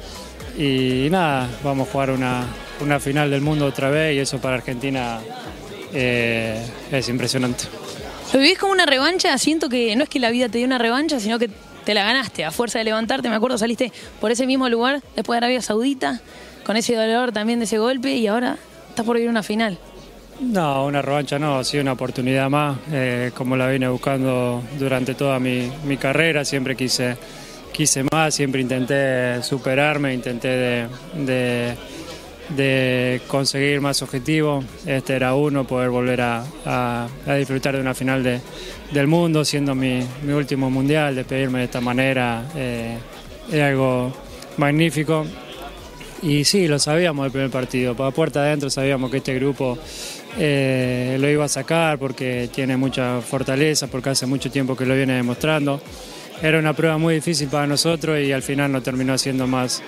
Y 0.57 1.07
nada, 1.09 1.49
vamos 1.63 1.87
a 1.87 1.91
jugar 1.91 2.11
una, 2.11 2.45
una 2.79 2.99
final 2.99 3.29
del 3.31 3.41
mundo 3.41 3.65
otra 3.65 3.89
vez 3.89 4.15
y 4.15 4.19
eso 4.19 4.39
para 4.39 4.55
Argentina 4.55 5.19
eh, 5.93 6.63
es 6.91 7.09
impresionante. 7.09 7.65
¿Lo 8.33 8.39
vivís 8.39 8.57
como 8.57 8.71
una 8.71 8.85
revancha? 8.85 9.37
Siento 9.37 9.69
que 9.69 9.95
no 9.95 10.03
es 10.03 10.09
que 10.09 10.19
la 10.19 10.31
vida 10.31 10.49
te 10.49 10.57
dio 10.57 10.67
una 10.67 10.77
revancha, 10.77 11.19
sino 11.19 11.37
que 11.37 11.49
te 11.85 11.93
la 11.93 12.03
ganaste 12.03 12.45
a 12.45 12.51
fuerza 12.51 12.79
de 12.79 12.85
levantarte. 12.85 13.29
Me 13.29 13.35
acuerdo, 13.35 13.57
saliste 13.57 13.91
por 14.19 14.31
ese 14.31 14.47
mismo 14.47 14.69
lugar 14.69 15.01
después 15.15 15.35
de 15.35 15.45
Arabia 15.45 15.61
Saudita, 15.61 16.21
con 16.65 16.77
ese 16.77 16.95
dolor 16.95 17.31
también 17.31 17.59
de 17.59 17.65
ese 17.65 17.77
golpe 17.77 18.15
y 18.15 18.27
ahora 18.27 18.57
estás 18.89 19.05
por 19.05 19.17
vivir 19.17 19.29
una 19.29 19.43
final. 19.43 19.77
No, 20.39 20.85
una 20.85 21.01
revancha 21.01 21.39
no, 21.39 21.57
ha 21.59 21.63
sido 21.63 21.83
una 21.83 21.93
oportunidad 21.93 22.49
más, 22.49 22.77
eh, 22.91 23.31
como 23.35 23.55
la 23.55 23.67
vine 23.69 23.87
buscando 23.87 24.61
durante 24.77 25.13
toda 25.15 25.39
mi, 25.39 25.71
mi 25.85 25.97
carrera, 25.97 26.43
siempre 26.43 26.75
quise, 26.75 27.15
quise 27.71 28.03
más, 28.11 28.33
siempre 28.35 28.59
intenté 28.61 29.41
superarme, 29.43 30.13
intenté 30.13 30.47
de, 30.47 31.75
de- 32.49 33.21
conseguir 33.27 33.79
más 33.79 34.01
objetivos, 34.01 34.65
este 34.85 35.15
era 35.15 35.33
uno, 35.35 35.65
poder 35.65 35.89
volver 35.91 36.21
a, 36.21 36.43
a- 36.65 37.07
a 37.25 37.33
disfrutar 37.35 37.75
de 37.75 37.81
una 37.81 37.93
final 37.93 38.23
de- 38.23 38.41
del 38.91 39.07
mundo, 39.07 39.45
siendo 39.45 39.75
mi, 39.75 40.03
mi 40.23 40.33
último 40.33 40.69
mundial, 40.69 41.15
despedirme 41.15 41.59
de 41.59 41.65
esta 41.65 41.79
manera, 41.79 42.43
eh, 42.55 42.97
es 43.51 43.61
algo 43.61 44.11
magnífico. 44.57 45.25
Y 46.23 46.45
sí, 46.45 46.69
lo 46.69 46.79
sabíamos 46.79 47.25
del 47.25 47.31
primer 47.33 47.49
partido. 47.49 47.95
Para 47.95 48.12
puerta 48.12 48.39
adentro 48.39 48.69
sabíamos 48.69 49.12
que 49.12 49.17
este 49.17 49.36
grupo 49.36 49.77
eh, 50.39 51.17
lo 51.19 51.29
iba 51.29 51.43
a 51.43 51.49
sacar 51.49 51.99
porque 51.99 52.49
tiene 52.53 52.77
mucha 52.77 53.19
fortaleza, 53.19 53.88
porque 53.88 54.12
hace 54.12 54.25
mucho 54.25 54.49
tiempo 54.49 54.75
que 54.75 54.86
lo 54.86 54.95
viene 54.95 55.15
demostrando. 55.15 55.81
Era 56.41 56.59
una 56.59 56.73
prueba 56.73 56.97
muy 56.97 57.15
difícil 57.15 57.49
para 57.49 57.67
nosotros 57.67 58.19
y 58.19 58.31
al 58.31 58.41
final 58.41 58.71
nos 58.71 58.83
terminó 58.83 59.17
siendo 59.17 59.47
más, 59.47 59.83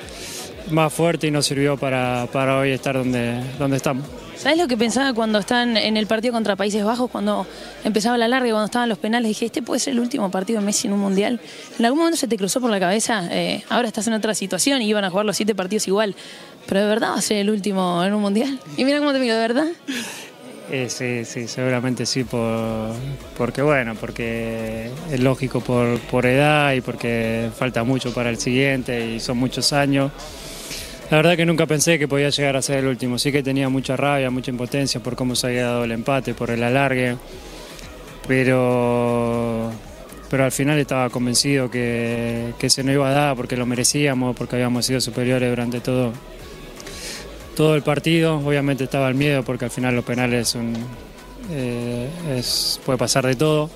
más 0.72 0.92
fuerte 0.92 1.28
y 1.28 1.32
nos 1.32 1.46
sirvió 1.46 1.78
para, 1.78 2.28
para 2.32 2.58
hoy 2.58 2.72
estar 2.72 2.96
donde, 2.96 3.42
donde 3.58 3.78
estamos. 3.78 4.06
¿Sabes 4.38 4.58
lo 4.58 4.68
que 4.68 4.78
pensaba 4.78 5.14
cuando 5.14 5.40
estaban 5.40 5.76
en 5.78 5.98
el 5.98 6.08
partido 6.08 6.34
contra 6.34 6.56
Países 6.56 6.84
Bajos, 6.84 7.10
cuando 7.10 7.48
empezaba 7.84 8.18
la 8.18 8.28
larga 8.28 8.48
y 8.48 8.52
cuando 8.52 8.66
estaban 8.66 8.90
los 8.90 8.98
penales? 8.98 9.30
Dije, 9.30 9.46
este 9.46 9.62
puede 9.62 9.80
ser 9.80 9.94
el 9.94 10.00
último 10.00 10.30
partido 10.30 10.60
de 10.60 10.66
Messi 10.66 10.88
en 10.88 10.94
un 10.94 11.00
mundial. 11.00 11.40
¿En 11.80 11.86
algún 11.86 12.00
momento 12.00 12.18
se 12.18 12.28
te 12.28 12.38
cruzó 12.38 12.62
por 12.62 12.70
la 12.70 12.80
cabeza? 12.80 13.28
eh, 13.32 13.64
ahora 13.70 13.88
estás 13.88 14.08
en 14.08 14.14
otra 14.14 14.36
situación 14.36 14.82
y 14.82 14.88
iban 14.88 15.04
a 15.04 15.10
jugar 15.10 15.26
los 15.26 15.38
siete 15.38 15.56
partidos 15.56 15.88
igual. 15.88 16.16
Pero 16.68 16.82
de 16.82 16.88
verdad 16.88 17.12
va 17.12 17.18
a 17.18 17.22
ser 17.22 17.38
el 17.38 17.50
último 17.50 18.04
en 18.04 18.14
un 18.14 18.22
mundial. 18.22 18.60
Y 18.78 18.86
mira 18.86 19.00
cómo 19.00 19.14
te 19.14 19.20
miro, 19.20 19.34
de 19.36 19.40
verdad. 19.40 19.68
Eh, 20.72 20.88
sí, 20.90 21.26
sí, 21.26 21.48
seguramente 21.48 22.08
sí, 22.08 22.24
por, 22.24 22.92
porque 23.38 23.62
bueno, 23.62 23.94
porque 23.96 24.90
es 25.12 25.20
lógico 25.20 25.62
por, 25.62 26.00
por 26.00 26.26
edad 26.26 26.74
y 26.74 26.82
porque 26.82 27.52
falta 27.56 27.84
mucho 27.84 28.14
para 28.14 28.32
el 28.32 28.38
siguiente 28.38 29.12
y 29.12 29.20
son 29.20 29.38
muchos 29.38 29.74
años. 29.74 30.12
La 31.12 31.18
verdad 31.18 31.38
que 31.38 31.46
nunca 31.46 31.68
pensé 31.68 32.00
que 32.00 32.08
podía 32.08 32.30
llegar 32.30 32.56
a 32.56 32.62
ser 32.62 32.80
el 32.80 32.88
último, 32.88 33.20
sí 33.20 33.32
que 33.32 33.44
tenía 33.44 33.70
mucha 33.70 33.96
rabia, 33.96 34.32
mucha 34.32 34.50
impotencia 34.52 35.00
por 35.02 35.16
cómo 35.16 35.36
se 35.36 35.48
había 35.48 35.66
dado 35.68 35.84
el 35.84 35.92
empate, 35.92 36.34
por 36.34 36.50
el 36.50 36.64
alargue, 36.64 37.16
pero, 38.28 39.72
pero 40.32 40.44
al 40.46 40.52
final 40.52 40.80
estaba 40.80 41.10
convencido 41.12 41.70
que, 41.70 42.54
se 42.68 42.84
nos 42.84 42.94
iba 42.96 43.08
a 43.08 43.14
dar 43.14 43.36
porque 43.36 43.56
lo 43.56 43.68
merecíamos, 43.68 44.36
porque 44.36 44.56
habíamos 44.56 44.86
sido 44.88 45.00
superiores 45.00 45.48
durante 45.48 45.80
todo, 45.80 46.12
todo 47.56 47.76
el 47.76 47.84
partido. 47.84 48.40
Obviamente 48.40 48.86
estaba 48.86 49.08
el 49.08 49.16
miedo 49.16 49.44
porque 49.44 49.66
al 49.66 49.72
final 49.72 49.96
los 49.96 50.04
penales 50.06 50.48
son, 50.50 50.74
eh, 51.52 52.10
es- 52.36 52.82
puede 52.84 52.98
pasar 52.98 53.28
de 53.28 53.36
todo. 53.36 53.70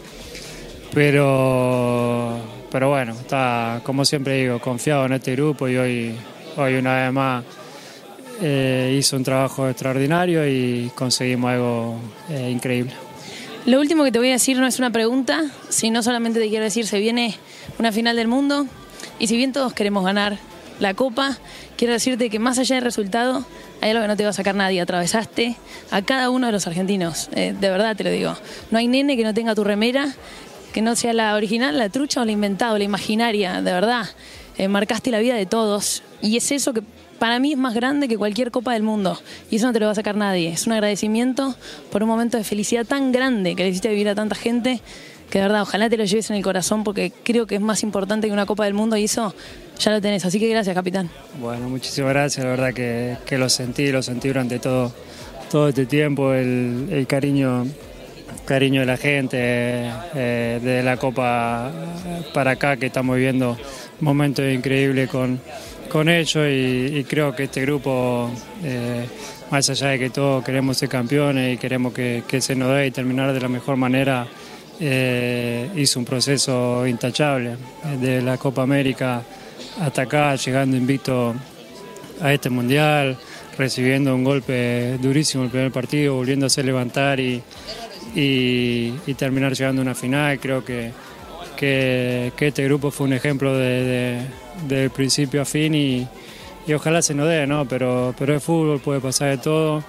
Pero, 0.95 2.39
pero 2.71 2.89
bueno, 2.89 3.11
está, 3.13 3.81
como 3.83 4.03
siempre 4.03 4.41
digo, 4.41 4.59
confiado 4.59 5.05
en 5.05 5.13
este 5.13 5.33
grupo 5.35 5.67
y 5.67 5.77
hoy, 5.77 6.15
hoy 6.59 6.75
una 6.75 7.03
vez 7.03 7.13
más 7.13 7.43
eh, 8.41 8.95
hizo 8.97 9.15
un 9.15 9.23
trabajo 9.23 9.67
extraordinario 9.69 10.47
y 10.47 10.91
conseguimos 10.95 11.51
algo 11.51 11.99
eh, 12.29 12.49
increíble. 12.51 12.93
Lo 13.65 13.79
último 13.79 14.03
que 14.03 14.11
te 14.11 14.19
voy 14.19 14.29
a 14.29 14.33
decir 14.33 14.57
no 14.57 14.67
es 14.67 14.79
una 14.79 14.89
pregunta, 14.91 15.43
sino 15.69 16.01
solamente 16.03 16.39
te 16.39 16.49
quiero 16.49 16.63
decir, 16.63 16.87
se 16.87 16.99
viene 16.99 17.35
una 17.77 17.91
final 17.91 18.15
del 18.15 18.27
mundo 18.27 18.65
y 19.19 19.27
si 19.27 19.35
bien 19.35 19.51
todos 19.51 19.73
queremos 19.73 20.03
ganar 20.03 20.37
la 20.79 20.93
copa, 20.93 21.37
quiero 21.77 21.93
decirte 21.93 22.29
que 22.29 22.39
más 22.39 22.57
allá 22.57 22.75
del 22.75 22.85
resultado, 22.85 23.45
hay 23.81 23.91
algo 23.91 24.01
que 24.01 24.07
no 24.07 24.17
te 24.17 24.23
va 24.23 24.29
a 24.29 24.33
sacar 24.33 24.55
nadie. 24.55 24.81
Atravesaste 24.81 25.57
a 25.91 26.01
cada 26.01 26.29
uno 26.29 26.47
de 26.47 26.53
los 26.53 26.67
argentinos, 26.67 27.29
eh, 27.33 27.53
de 27.59 27.69
verdad 27.69 27.95
te 27.95 28.03
lo 28.03 28.11
digo. 28.11 28.35
No 28.71 28.77
hay 28.77 28.87
nene 28.87 29.17
que 29.17 29.23
no 29.23 29.33
tenga 29.33 29.55
tu 29.55 29.63
remera, 29.63 30.13
que 30.73 30.81
no 30.81 30.95
sea 30.95 31.13
la 31.13 31.35
original, 31.35 31.77
la 31.77 31.89
trucha 31.89 32.21
o 32.21 32.25
la 32.25 32.31
inventada, 32.31 32.73
o 32.73 32.77
la 32.77 32.83
imaginaria, 32.83 33.61
de 33.61 33.71
verdad. 33.71 34.05
Eh, 34.59 34.67
marcaste 34.67 35.09
la 35.09 35.19
vida 35.19 35.35
de 35.35 35.45
todos 35.45 36.03
y 36.21 36.35
es 36.35 36.51
eso 36.51 36.73
que 36.73 36.81
para 37.17 37.39
mí 37.39 37.53
es 37.53 37.57
más 37.57 37.73
grande 37.73 38.09
que 38.09 38.17
cualquier 38.17 38.51
copa 38.51 38.73
del 38.73 38.83
mundo 38.83 39.17
y 39.49 39.55
eso 39.55 39.67
no 39.67 39.71
te 39.71 39.79
lo 39.79 39.85
va 39.85 39.93
a 39.93 39.95
sacar 39.95 40.17
nadie. 40.17 40.49
Es 40.49 40.67
un 40.67 40.73
agradecimiento 40.73 41.55
por 41.89 42.03
un 42.03 42.09
momento 42.09 42.37
de 42.37 42.43
felicidad 42.43 42.85
tan 42.85 43.13
grande 43.13 43.55
que 43.55 43.63
le 43.63 43.69
hiciste 43.69 43.87
vivir 43.87 44.09
a 44.09 44.15
tanta 44.15 44.35
gente 44.35 44.81
que 45.29 45.39
de 45.39 45.45
verdad 45.45 45.61
ojalá 45.61 45.89
te 45.89 45.95
lo 45.95 46.03
lleves 46.03 46.29
en 46.29 46.35
el 46.35 46.43
corazón 46.43 46.83
porque 46.83 47.13
creo 47.23 47.47
que 47.47 47.55
es 47.55 47.61
más 47.61 47.83
importante 47.83 48.27
que 48.27 48.33
una 48.33 48.45
copa 48.45 48.65
del 48.65 48.73
mundo 48.73 48.97
y 48.97 49.05
eso 49.05 49.33
ya 49.79 49.91
lo 49.91 50.01
tenés. 50.01 50.25
Así 50.25 50.41
que 50.41 50.49
gracias, 50.49 50.75
capitán. 50.75 51.09
Bueno, 51.39 51.69
muchísimas 51.69 52.11
gracias, 52.11 52.43
la 52.43 52.51
verdad 52.51 52.73
que, 52.73 53.15
que 53.25 53.37
lo 53.37 53.47
sentí, 53.47 53.89
lo 53.93 54.03
sentí 54.03 54.27
durante 54.27 54.59
todo, 54.59 54.91
todo 55.49 55.69
este 55.69 55.85
tiempo, 55.85 56.33
el, 56.33 56.89
el 56.91 57.07
cariño, 57.07 57.65
cariño 58.43 58.81
de 58.81 58.87
la 58.87 58.97
gente, 58.97 59.37
eh, 60.15 60.59
de 60.61 60.83
la 60.83 60.97
Copa 60.97 61.71
para 62.33 62.51
acá, 62.51 62.75
que 62.75 62.87
estamos 62.87 63.15
viviendo 63.15 63.57
momentos 64.01 64.45
increíbles 64.51 65.09
con, 65.09 65.39
con 65.91 66.09
ellos 66.09 66.47
y, 66.47 66.97
y 66.99 67.03
creo 67.07 67.35
que 67.35 67.43
este 67.43 67.61
grupo, 67.61 68.29
eh, 68.63 69.05
más 69.51 69.69
allá 69.69 69.87
de 69.89 69.99
que 69.99 70.09
todos 70.09 70.43
queremos 70.43 70.77
ser 70.77 70.89
campeones 70.89 71.55
y 71.55 71.57
queremos 71.57 71.93
que, 71.93 72.23
se 72.41 72.55
nos 72.55 72.69
dé 72.75 72.87
y 72.87 72.91
terminar 72.91 73.33
de 73.33 73.41
la 73.41 73.47
mejor 73.49 73.75
manera, 73.77 74.27
eh, 74.79 75.69
hizo 75.75 75.99
un 75.99 76.05
proceso 76.05 76.85
intachable 76.87 77.57
de 77.99 78.21
la 78.21 78.37
Copa 78.37 78.61
América 78.63 79.21
hasta 79.81 80.03
acá, 80.03 80.35
llegando 80.35 80.77
invicto 80.77 81.35
a 82.21 82.33
este 82.33 82.49
mundial, 82.49 83.17
recibiendo 83.57 84.15
un 84.15 84.23
golpe 84.23 84.97
durísimo 85.01 85.43
el 85.43 85.49
primer 85.49 85.71
partido, 85.71 86.15
volviéndose 86.15 86.61
a 86.61 86.63
levantar 86.63 87.19
y, 87.19 87.41
y- 88.15 88.93
y 89.05 89.13
terminar 89.15 89.53
llegando 89.53 89.81
a 89.81 89.83
una 89.83 89.95
final. 89.95 90.39
Creo 90.39 90.63
que, 90.63 90.91
que, 91.59 92.31
este 92.47 92.63
grupo 92.63 92.89
fue 92.91 93.07
un 93.07 93.13
ejemplo 93.13 93.55
de, 93.57 94.21
de- 94.67 94.89
principio 94.89 95.41
a 95.41 95.45
fin 95.45 95.75
y, 95.75 96.07
y 96.65 96.73
ojalá 96.73 97.01
se 97.01 97.13
nos 97.13 97.27
dé, 97.27 97.45
¿no? 97.47 97.65
Pero, 97.67 98.13
pero 98.17 98.35
es 98.35 98.41
fútbol, 98.43 98.79
puede 98.79 98.99
pasar 99.01 99.29
de 99.31 99.37
todo. 99.37 99.83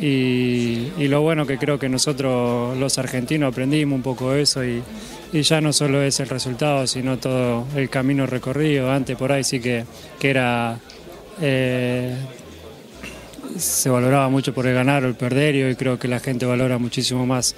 y, 0.00 0.90
y 0.98 1.06
lo 1.08 1.20
bueno 1.22 1.46
que 1.46 1.56
creo 1.56 1.78
que 1.78 1.88
nosotros 1.88 2.76
los 2.76 2.98
argentinos 2.98 3.52
aprendimos 3.52 3.96
un 3.96 4.02
poco 4.02 4.34
eso 4.34 4.64
y, 4.64 4.82
y 5.32 5.42
ya 5.42 5.60
no 5.60 5.72
solo 5.72 6.02
es 6.02 6.18
el 6.20 6.28
resultado, 6.28 6.86
sino 6.86 7.16
todo 7.18 7.64
el 7.76 7.88
camino 7.88 8.26
recorrido. 8.26 8.90
Antes 8.90 9.16
por 9.16 9.30
ahí 9.32 9.44
sí 9.44 9.60
que, 9.60 9.84
que 10.18 10.30
era... 10.30 10.78
eh, 11.40 12.14
se 13.56 13.88
valoraba 13.88 14.28
mucho 14.28 14.52
por 14.54 14.66
el 14.66 14.74
ganar 14.74 15.04
o 15.04 15.08
el 15.08 15.14
perder 15.14 15.54
y 15.54 15.62
hoy 15.62 15.76
creo 15.76 15.98
que 15.98 16.08
la 16.08 16.20
gente 16.20 16.46
valora 16.46 16.78
muchísimo 16.78 17.26
más 17.26 17.54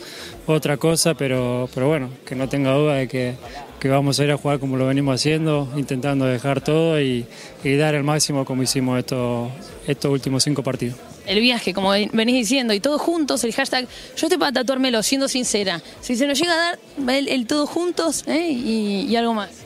otra 0.47 0.76
cosa, 0.76 1.14
pero, 1.14 1.68
pero 1.74 1.88
bueno, 1.88 2.11
que 2.24 2.34
no 2.34 2.49
tenga 2.49 2.72
duda 2.72 2.94
de 2.94 3.09
que, 3.09 3.34
que 3.80 3.88
vamos 3.88 4.18
a 4.20 4.24
ir 4.24 4.30
a 4.32 4.36
jugar 4.36 4.59
como 4.59 4.76
lo 4.76 4.86
venimos 4.86 5.14
haciendo, 5.14 5.68
intentando 5.76 6.24
dejar 6.26 6.61
todo 6.61 7.01
y, 7.01 7.26
dar 7.64 7.94
el 7.94 8.05
máximo 8.05 8.44
como 8.44 8.62
hicimos 8.62 8.99
estos, 8.99 9.51
estos 9.86 10.11
últimos 10.12 10.42
cinco 10.44 10.62
partidos. 10.62 10.97
El 11.26 11.40
viaje, 11.40 11.74
como 11.74 11.90
ven- 11.90 12.11
venís 12.12 12.36
diciendo, 12.36 12.72
y 12.72 12.78
todos 12.80 13.01
juntos, 13.01 13.42
el 13.42 13.53
hashtag, 13.53 13.84
yo 14.16 14.26
estoy 14.26 14.38
para 14.38 14.53
tatuármelo, 14.53 15.03
siendo 15.03 15.26
sincera. 15.28 15.82
Si 16.01 16.14
se 16.14 16.26
nos 16.26 16.38
llega 16.38 16.53
a 16.53 16.57
dar 16.57 16.78
el, 17.16 17.28
el 17.28 17.47
todos 17.47 17.68
juntos 17.68 18.22
¿eh? 18.28 18.51
y 18.51 19.16
algo 19.16 19.34
más. 19.34 19.65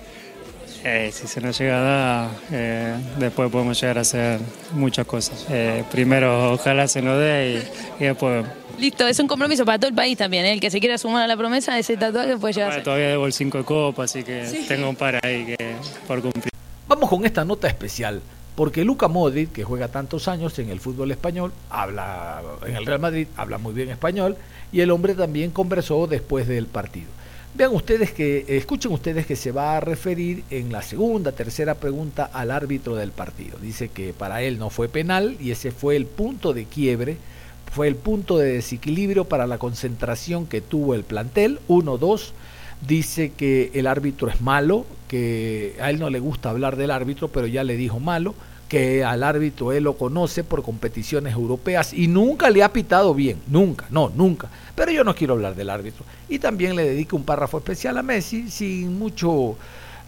Eh, 0.83 1.11
si 1.13 1.27
se 1.27 1.41
nos 1.41 1.59
llega 1.59 1.79
a 1.79 1.81
dar, 1.83 2.31
eh, 2.53 2.95
después 3.19 3.51
podemos 3.51 3.79
llegar 3.79 3.99
a 3.99 4.01
hacer 4.01 4.41
muchas 4.73 5.07
cosas. 5.07 5.47
Eh, 5.51 5.85
primero, 5.91 6.53
ojalá 6.53 6.89
se 6.89 7.03
nos 7.03 7.19
dé 7.19 7.63
y, 7.99 8.05
y 8.05 8.07
después. 8.07 8.47
Listo, 8.79 9.07
es 9.07 9.19
un 9.19 9.27
compromiso 9.27 9.67
para 9.67 9.79
todo 9.79 9.91
el 9.91 9.95
país 9.95 10.17
también. 10.17 10.47
¿eh? 10.47 10.53
El 10.55 10.61
que 10.61 10.71
se 10.71 10.81
quiera 10.81 10.97
sumar 10.97 11.23
a 11.23 11.27
la 11.27 11.37
promesa, 11.37 11.79
ese 11.79 11.99
tatuaje 11.99 12.39
puede 12.39 12.55
llegar 12.55 12.71
Bueno, 12.71 12.83
todavía 12.83 13.09
debo 13.09 13.27
el 13.27 13.33
5 13.35 13.59
de 13.59 13.65
copa, 13.65 14.05
así 14.05 14.23
que 14.23 14.65
tengo 14.69 14.89
un 14.89 14.97
par 14.97 15.21
ahí 15.23 15.45
que, 15.45 15.75
por 16.09 16.23
cumplir. 16.23 16.49
Vamos 16.89 17.11
con 17.11 17.27
esta 17.27 17.45
nota 17.45 17.69
especial, 17.69 18.23
porque 18.55 18.83
Luca 18.83 19.07
Modric, 19.07 19.53
que 19.53 19.65
juega 19.65 19.89
tantos 19.89 20.29
años 20.29 20.59
en 20.59 20.71
el 20.71 20.81
fútbol 20.81 21.11
español, 21.11 21.53
habla 21.69 22.41
en 22.67 22.75
el 22.75 22.87
Real 22.87 23.01
Madrid, 23.01 23.29
habla 23.37 23.59
muy 23.59 23.75
bien 23.75 23.91
español, 23.91 24.37
y 24.73 24.81
el 24.81 24.91
hombre 24.91 25.15
también 25.15 25.51
conversó 25.51 26.07
después 26.07 26.49
del 26.49 26.67
partido. 26.67 27.09
Vean 27.53 27.75
ustedes 27.75 28.13
que, 28.13 28.45
escuchen 28.49 28.93
ustedes 28.93 29.27
que 29.27 29.35
se 29.35 29.51
va 29.51 29.77
a 29.77 29.81
referir 29.81 30.45
en 30.51 30.71
la 30.71 30.83
segunda, 30.83 31.33
tercera 31.33 31.75
pregunta 31.75 32.31
al 32.33 32.53
árbitro 32.53 32.95
del 32.95 33.11
partido. 33.11 33.59
Dice 33.59 33.89
que 33.89 34.13
para 34.13 34.43
él 34.43 34.59
no 34.59 34.71
fue 34.71 34.89
penal 34.89 35.37
y 35.41 35.51
ese 35.51 35.73
fue 35.73 35.97
el 35.97 36.07
punto 36.07 36.53
de 36.53 36.65
quiebre, 36.65 37.17
fue 37.73 37.89
el 37.89 37.97
punto 37.97 38.39
de 38.39 38.53
desequilibrio 38.53 39.25
para 39.25 39.49
la 39.49 39.59
concentración 39.59 40.47
que 40.47 40.61
tuvo 40.61 40.95
el 40.95 41.03
plantel. 41.03 41.59
Uno, 41.67 41.99
dos, 41.99 42.35
dice 42.87 43.33
que 43.37 43.73
el 43.75 43.89
árbitro 43.89 44.29
es 44.29 44.41
malo, 44.41 44.87
que 45.09 45.75
a 45.81 45.91
él 45.91 45.99
no 45.99 46.09
le 46.09 46.21
gusta 46.21 46.51
hablar 46.51 46.77
del 46.77 46.93
árbitro, 46.93 47.29
pero 47.29 47.49
ya 47.49 47.65
le 47.65 47.77
dijo 47.77 47.99
malo, 47.99 48.35
que 48.71 49.05
al 49.05 49.25
árbitro 49.25 49.73
él 49.73 49.83
lo 49.83 49.95
conoce 49.95 50.45
por 50.45 50.63
competiciones 50.63 51.35
europeas 51.35 51.93
y 51.93 52.07
nunca 52.07 52.49
le 52.51 52.63
ha 52.63 52.73
pitado 52.73 53.13
bien, 53.15 53.39
nunca, 53.49 53.87
no, 53.91 54.13
nunca. 54.15 54.49
Pero 54.77 54.93
yo 54.93 55.03
no 55.03 55.13
quiero 55.13 55.35
hablar 55.35 55.57
del 55.57 55.71
árbitro. 55.71 56.05
Y 56.29 56.39
también 56.39 56.77
le 56.77 56.85
dedico 56.85 57.17
un 57.17 57.25
párrafo 57.25 57.59
especial 57.59 57.99
a 57.99 58.03
Messi 58.03 58.49
sin 58.49 58.97
mucho... 58.97 59.57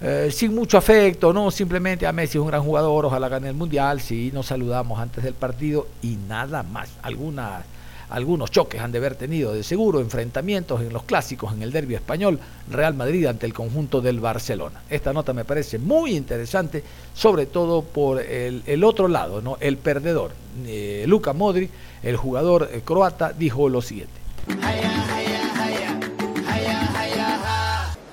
eh, 0.00 0.30
sin 0.32 0.54
mucho 0.54 0.78
afecto, 0.78 1.32
no, 1.32 1.50
simplemente 1.50 2.06
a 2.06 2.12
Messi 2.12 2.38
es 2.38 2.42
un 2.42 2.46
gran 2.46 2.62
jugador, 2.62 3.04
ojalá 3.06 3.28
gane 3.28 3.48
el 3.48 3.54
mundial, 3.54 4.00
sí, 4.00 4.30
nos 4.32 4.46
saludamos 4.46 5.00
antes 5.00 5.24
del 5.24 5.34
partido 5.34 5.88
y 6.00 6.16
nada 6.28 6.62
más. 6.62 6.88
Algunas 7.02 7.64
algunos 8.12 8.50
choques 8.50 8.80
han 8.80 8.92
de 8.92 8.98
haber 8.98 9.14
tenido 9.14 9.54
de 9.54 9.62
seguro, 9.62 10.00
enfrentamientos 10.00 10.82
en 10.82 10.92
los 10.92 11.04
clásicos, 11.04 11.54
en 11.54 11.62
el 11.62 11.72
derbi 11.72 11.94
español, 11.94 12.38
Real 12.70 12.94
Madrid 12.94 13.24
ante 13.26 13.46
el 13.46 13.54
conjunto 13.54 14.02
del 14.02 14.20
Barcelona. 14.20 14.82
Esta 14.90 15.12
nota 15.12 15.32
me 15.32 15.46
parece 15.46 15.78
muy 15.78 16.14
interesante, 16.14 16.84
sobre 17.14 17.46
todo 17.46 17.82
por 17.82 18.20
el, 18.20 18.62
el 18.66 18.84
otro 18.84 19.08
lado, 19.08 19.40
¿no? 19.40 19.56
el 19.60 19.78
perdedor. 19.78 20.32
Eh, 20.66 21.04
Luka 21.08 21.32
Modric, 21.32 21.70
el 22.02 22.16
jugador 22.16 22.68
eh, 22.70 22.82
croata, 22.84 23.32
dijo 23.32 23.68
lo 23.68 23.80
siguiente. 23.80 24.12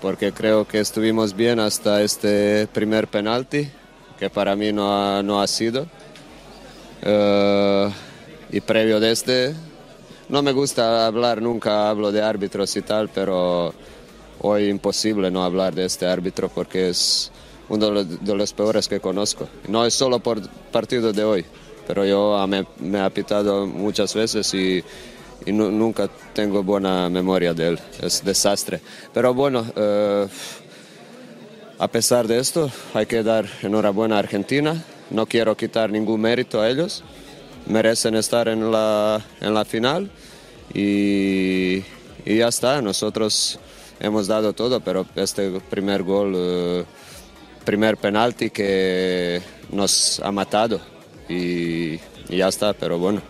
porque 0.02 0.32
creo 0.32 0.66
que 0.66 0.80
estuvimos 0.80 1.36
bien 1.36 1.60
hasta 1.60 2.02
este 2.02 2.68
primer 2.68 3.10
penalti, 3.10 3.70
que 4.18 4.30
para 4.30 4.56
mí 4.56 4.72
no 4.72 5.18
ha, 5.18 5.22
no 5.22 5.41
ha 5.41 5.47
sido. 5.47 5.88
Eh, 7.02 7.89
y 8.52 8.62
previo 8.62 9.00
de 9.00 9.12
este, 9.12 9.54
no 10.30 10.41
me 10.41 10.51
gusta 10.51 11.05
hablar, 11.07 11.41
nunca 11.41 11.89
hablo 11.89 12.11
de 12.11 12.21
árbitros 12.21 12.75
y 12.75 12.82
tal, 12.82 13.09
pero 13.09 13.73
hoy 14.41 14.69
imposible 14.69 15.30
no 15.32 15.43
hablar 15.43 15.73
de 15.75 15.86
este 15.86 16.05
árbitro 16.05 16.49
porque 16.49 16.89
es 16.89 17.32
uno 17.67 18.03
de 18.03 18.36
los, 18.36 18.53
peores 18.53 18.88
que 18.88 18.99
conozco. 18.99 19.47
No 19.67 19.86
es 19.86 19.93
solo 19.93 20.19
por 20.19 20.41
partido 20.71 21.11
de 21.13 21.23
hoy, 21.23 21.45
pero 21.88 22.05
yo 22.05 22.38
ah, 22.38 22.47
me, 22.47 22.65
me 22.80 22.99
ha 22.99 23.09
pitado 23.09 23.65
muchas 23.67 24.13
veces 24.13 24.53
y, 24.53 24.84
y 25.45 25.51
nu- 25.51 25.71
nunca 25.71 26.09
tengo 26.34 26.63
buena 26.63 27.09
memoria 27.09 27.53
de 27.53 27.69
él. 27.69 27.80
Es 28.01 28.23
desastre. 28.23 28.82
Pero 29.13 29.34
bueno, 29.34 29.65
eh, 29.75 30.27
a 31.77 31.88
pesar 31.88 32.27
de 32.27 32.39
esto, 32.39 32.71
hay 32.93 33.05
que 33.05 33.23
dar 33.23 33.45
enhorabuena 33.61 34.15
a 34.17 34.19
Argentina. 34.19 34.84
No 35.09 35.25
quiero 35.25 35.55
quitar 35.57 35.89
ningún 35.89 36.21
mérito 36.21 36.61
a 36.61 36.69
ellos. 36.69 37.03
Merecen 37.68 38.16
estar 38.16 38.47
en 38.47 38.72
la, 38.72 39.22
en 39.41 39.53
la 39.53 39.66
final 39.66 40.10
y, 40.74 41.84
y 42.26 42.38
ya 42.38 42.47
está. 42.47 42.82
Nosotros 42.82 43.60
hemos 43.99 44.28
dado 44.28 44.53
todo, 44.53 44.80
pero 44.80 45.05
este 45.16 45.60
primer 45.70 46.03
gol, 46.03 46.34
eh, 46.36 46.86
primer 47.66 47.97
penalti 47.97 48.49
que 48.49 49.41
nos 49.72 50.20
ha 50.22 50.32
matado 50.32 50.80
y, 51.28 51.99
ya 52.30 52.47
está. 52.47 52.74
Pero 52.74 52.97
bueno, 52.97 53.22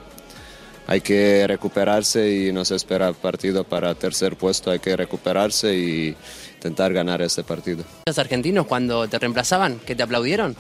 hay 0.88 1.02
que 1.02 1.46
recuperarse 1.48 2.32
y 2.32 2.52
nos 2.52 2.72
espera 2.72 3.14
partido 3.14 3.64
para 3.64 3.96
tercer 3.96 4.36
puesto. 4.36 4.72
Hay 4.72 4.80
que 4.80 4.96
recuperarse 4.96 5.76
y 5.76 6.16
intentar 6.56 6.94
ganar 6.94 7.22
este 7.22 7.44
partido. 7.44 7.84
¿Los 8.06 8.20
argentinos 8.20 8.68
cuando 8.68 9.08
te 9.08 9.18
reemplazaban, 9.20 9.80
que 9.80 9.96
te 9.96 10.04
aplaudieron? 10.04 10.56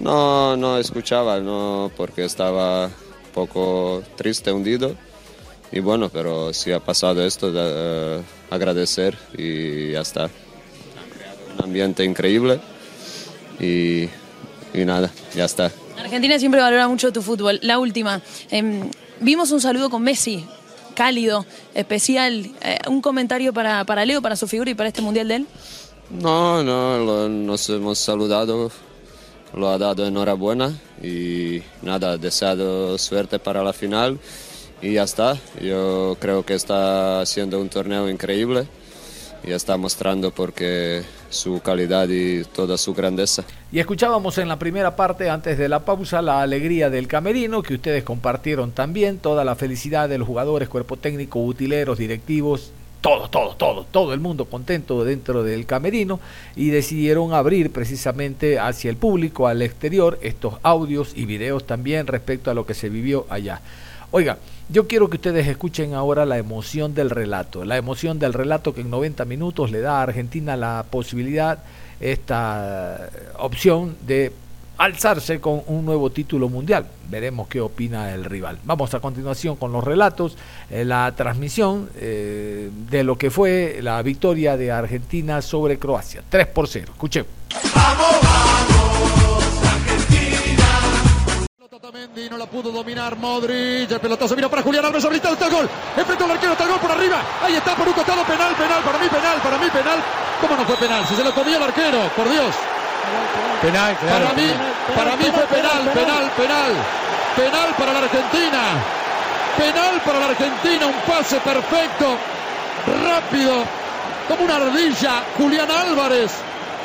No, 0.00 0.56
no 0.56 0.78
escuchaba, 0.78 1.40
no, 1.40 1.90
porque 1.96 2.24
estaba 2.24 2.86
un 2.86 2.92
poco 3.34 4.02
triste, 4.16 4.50
hundido. 4.52 4.94
Y 5.72 5.80
bueno, 5.80 6.08
pero 6.08 6.52
si 6.52 6.72
ha 6.72 6.80
pasado 6.80 7.22
esto, 7.24 7.52
da- 7.52 7.62
eh, 8.18 8.22
agradecer 8.50 9.16
y 9.36 9.92
ya 9.92 10.00
está. 10.00 10.30
Un 11.58 11.64
ambiente 11.64 12.04
increíble 12.04 12.60
y, 13.60 14.04
y 14.74 14.84
nada, 14.84 15.10
ya 15.34 15.44
está. 15.44 15.70
Argentina 15.98 16.38
siempre 16.38 16.60
valora 16.60 16.88
mucho 16.88 17.12
tu 17.12 17.20
fútbol. 17.22 17.60
La 17.62 17.78
última, 17.78 18.22
em, 18.50 18.90
vimos 19.20 19.50
un 19.52 19.60
saludo 19.60 19.90
con 19.90 20.02
Messi, 20.02 20.44
cálido, 20.94 21.44
especial. 21.74 22.50
Eh, 22.62 22.78
un 22.88 23.02
comentario 23.02 23.52
para, 23.52 23.84
para 23.84 24.04
Leo, 24.06 24.22
para 24.22 24.34
su 24.34 24.48
figura 24.48 24.70
y 24.70 24.74
para 24.74 24.88
este 24.88 25.02
mundial 25.02 25.28
de 25.28 25.34
él. 25.36 25.46
No, 26.10 26.64
no, 26.64 26.98
lo- 26.98 27.28
nos 27.28 27.68
hemos 27.68 27.98
saludado, 27.98 28.72
lo 29.54 29.68
ha 29.68 29.78
dado 29.78 30.06
enhorabuena 30.06 30.72
y 31.02 31.62
nada, 31.82 32.16
deseado 32.16 32.98
suerte 32.98 33.38
para 33.38 33.62
la 33.62 33.72
final 33.72 34.18
y 34.82 34.94
ya 34.94 35.02
está. 35.02 35.36
Yo 35.60 36.16
creo 36.20 36.44
que 36.44 36.54
está 36.54 37.20
haciendo 37.20 37.60
un 37.60 37.68
torneo 37.68 38.08
increíble 38.08 38.66
y 39.42 39.52
está 39.52 39.76
mostrando 39.76 40.30
porque 40.30 41.02
su 41.30 41.60
calidad 41.60 42.08
y 42.08 42.44
toda 42.44 42.76
su 42.76 42.92
grandeza. 42.94 43.44
Y 43.72 43.78
escuchábamos 43.78 44.36
en 44.38 44.48
la 44.48 44.58
primera 44.58 44.96
parte, 44.96 45.30
antes 45.30 45.56
de 45.56 45.68
la 45.68 45.84
pausa, 45.84 46.20
la 46.20 46.42
alegría 46.42 46.90
del 46.90 47.06
camerino, 47.06 47.62
que 47.62 47.74
ustedes 47.74 48.04
compartieron 48.04 48.72
también, 48.72 49.18
toda 49.18 49.44
la 49.44 49.54
felicidad 49.54 50.08
de 50.08 50.18
los 50.18 50.26
jugadores, 50.26 50.68
cuerpo 50.68 50.96
técnico, 50.96 51.40
utileros, 51.40 51.98
directivos, 51.98 52.72
todo, 53.00 53.28
todo, 53.28 53.54
todo, 53.56 53.84
todo 53.90 54.12
el 54.12 54.20
mundo 54.20 54.44
contento 54.44 55.04
dentro 55.04 55.42
del 55.42 55.66
camerino 55.66 56.20
y 56.54 56.70
decidieron 56.70 57.32
abrir 57.32 57.72
precisamente 57.72 58.58
hacia 58.58 58.90
el 58.90 58.96
público, 58.96 59.46
al 59.46 59.62
exterior, 59.62 60.18
estos 60.22 60.54
audios 60.62 61.12
y 61.14 61.24
videos 61.24 61.66
también 61.66 62.06
respecto 62.06 62.50
a 62.50 62.54
lo 62.54 62.66
que 62.66 62.74
se 62.74 62.88
vivió 62.88 63.26
allá. 63.30 63.60
Oiga, 64.12 64.38
yo 64.68 64.86
quiero 64.86 65.08
que 65.08 65.16
ustedes 65.16 65.46
escuchen 65.46 65.94
ahora 65.94 66.26
la 66.26 66.36
emoción 66.36 66.94
del 66.94 67.10
relato, 67.10 67.64
la 67.64 67.76
emoción 67.76 68.18
del 68.18 68.32
relato 68.32 68.74
que 68.74 68.82
en 68.82 68.90
90 68.90 69.24
minutos 69.24 69.70
le 69.70 69.80
da 69.80 69.98
a 69.98 70.02
Argentina 70.02 70.56
la 70.56 70.84
posibilidad, 70.90 71.60
esta 72.00 73.08
opción 73.38 73.96
de 74.06 74.32
alzarse 74.80 75.40
con 75.40 75.62
un 75.66 75.84
nuevo 75.84 76.08
título 76.10 76.48
mundial. 76.48 76.86
Veremos 77.10 77.48
qué 77.48 77.60
opina 77.60 78.14
el 78.14 78.24
rival. 78.24 78.58
Vamos 78.64 78.94
a 78.94 79.00
continuación 79.00 79.56
con 79.56 79.72
los 79.72 79.84
relatos, 79.84 80.38
eh, 80.70 80.86
la 80.86 81.12
transmisión 81.14 81.90
eh, 81.96 82.70
de 82.90 83.04
lo 83.04 83.18
que 83.18 83.30
fue 83.30 83.80
la 83.82 84.00
victoria 84.00 84.56
de 84.56 84.72
Argentina 84.72 85.42
sobre 85.42 85.78
Croacia. 85.78 86.22
3 86.28 86.46
por 86.46 86.66
0. 86.66 86.92
Escuchemos. 86.92 87.30
Otamendi 91.70 92.28
no 92.28 92.36
la 92.36 92.46
pudo 92.46 92.70
dominar 92.72 93.16
Modric. 93.16 93.90
El 93.90 94.00
pelotazo 94.00 94.34
vino 94.34 94.48
para 94.48 94.62
Julián 94.62 94.84
Álvarez. 94.84 95.04
Habilitado 95.04 95.34
está 95.34 95.46
el 95.46 95.52
gol. 95.52 95.68
Enfrentó 95.96 96.24
al 96.24 96.30
arquero. 96.32 96.52
Está 96.52 96.64
el 96.64 96.70
gol 96.70 96.80
por 96.80 96.90
arriba. 96.90 97.22
Ahí 97.42 97.54
está 97.54 97.74
por 97.74 97.86
un 97.88 97.94
costado. 97.94 98.22
Penal, 98.24 98.54
penal. 98.54 98.82
Para 98.82 98.98
mí, 98.98 99.08
penal. 99.08 99.40
Para 99.42 99.58
mí, 99.58 99.66
penal. 99.70 99.98
¿Cómo 100.40 100.56
no 100.56 100.64
fue 100.64 100.76
penal? 100.76 101.06
Si 101.06 101.14
se 101.14 101.24
lo 101.24 101.34
comía 101.34 101.56
el 101.56 101.62
arquero. 101.62 101.98
Por 102.16 102.30
Dios. 102.30 102.54
Penal, 103.62 103.96
claro. 103.96 104.24
Para 104.24 104.34
mí, 104.34 104.50
para 104.96 105.16
mí 105.16 105.24
fue 105.24 105.46
penal, 105.46 105.82
penal, 105.92 106.30
penal. 106.36 106.72
Penal 107.36 107.68
para 107.78 107.92
la 107.92 107.98
Argentina. 107.98 108.60
Penal 109.56 110.00
para 110.04 110.18
la 110.20 110.26
Argentina, 110.26 110.86
un 110.86 111.00
pase 111.06 111.38
perfecto, 111.40 112.16
rápido, 113.04 113.64
como 114.28 114.44
una 114.44 114.56
ardilla. 114.56 115.22
Julián 115.36 115.70
Álvarez, 115.70 116.30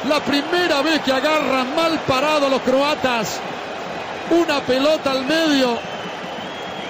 la 0.10 0.20
primera 0.20 0.82
vez 0.82 1.02
que 1.02 1.14
agarran 1.14 1.76
mal 1.76 2.00
parado 2.08 2.50
los 2.50 2.62
croatas. 2.62 3.40
Una 4.32 4.60
pelota 4.62 5.12
al 5.12 5.26
medio. 5.26 5.78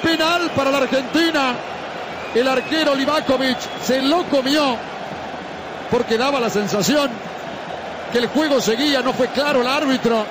Penal 0.02 0.50
para 0.56 0.72
la 0.72 0.78
Argentina. 0.78 1.54
El 2.34 2.48
arquero 2.48 2.96
Livakovic 2.96 3.58
se 3.84 4.02
lo 4.02 4.24
comió 4.24 4.78
porque 5.90 6.18
daba 6.18 6.40
la 6.40 6.50
sensación 6.50 7.10
que 8.12 8.18
el 8.20 8.28
juego 8.28 8.62
seguía, 8.62 9.02
no 9.02 9.14
fue 9.14 9.28
claro 9.30 9.62
el 9.62 9.68
árbitro. 9.68 10.26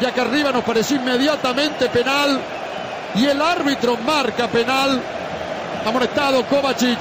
Y 0.00 0.04
acá 0.04 0.22
arriba 0.22 0.50
nos 0.52 0.64
pareció 0.64 0.96
inmediatamente 0.96 1.88
penal. 1.88 2.40
Y 3.14 3.26
el 3.26 3.40
árbitro 3.40 3.96
marca 3.98 4.48
penal. 4.48 5.00
Amonestado 5.86 6.44
Kovacic. 6.46 6.98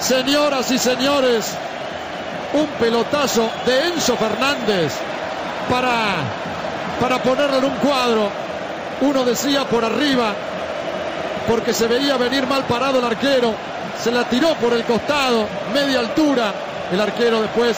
Señoras 0.00 0.70
y 0.70 0.78
señores, 0.78 1.52
un 2.52 2.66
pelotazo 2.78 3.48
de 3.64 3.86
Enzo 3.86 4.16
Fernández 4.16 4.92
para, 5.70 6.16
para 7.00 7.22
ponerlo 7.22 7.58
en 7.58 7.64
un 7.64 7.76
cuadro. 7.76 8.28
Uno 9.00 9.24
decía 9.24 9.64
por 9.64 9.84
arriba, 9.84 10.34
porque 11.48 11.72
se 11.72 11.86
veía 11.86 12.16
venir 12.16 12.46
mal 12.46 12.64
parado 12.64 12.98
el 12.98 13.04
arquero. 13.04 13.54
Se 14.02 14.10
la 14.10 14.24
tiró 14.24 14.54
por 14.54 14.72
el 14.72 14.84
costado, 14.84 15.46
media 15.72 16.00
altura. 16.00 16.52
El 16.92 17.00
arquero 17.00 17.40
después 17.40 17.76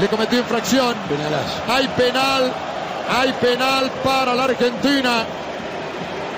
le 0.00 0.08
cometió 0.08 0.38
infracción. 0.38 0.94
Hay 1.68 1.88
penal, 1.88 2.52
hay 3.08 3.32
penal 3.34 3.90
para 4.04 4.34
la 4.34 4.44
Argentina. 4.44 5.24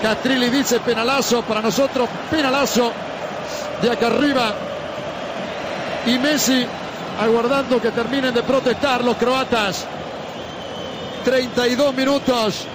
Castrilli 0.03 0.49
dice 0.49 0.81
penalazo, 0.81 1.43
para 1.43 1.61
nosotros 1.61 2.09
penalazo 2.31 2.93
de 3.83 3.91
acá 3.91 4.07
arriba. 4.07 4.55
Y 6.07 6.19
Messi 6.19 6.67
aguardando 7.21 7.81
que 7.81 7.91
terminen 7.91 8.33
de 8.33 8.43
protestar 8.43 9.05
los 9.05 9.17
croatas. 9.17 9.87
32 11.25 11.95
minutos. 11.95 12.67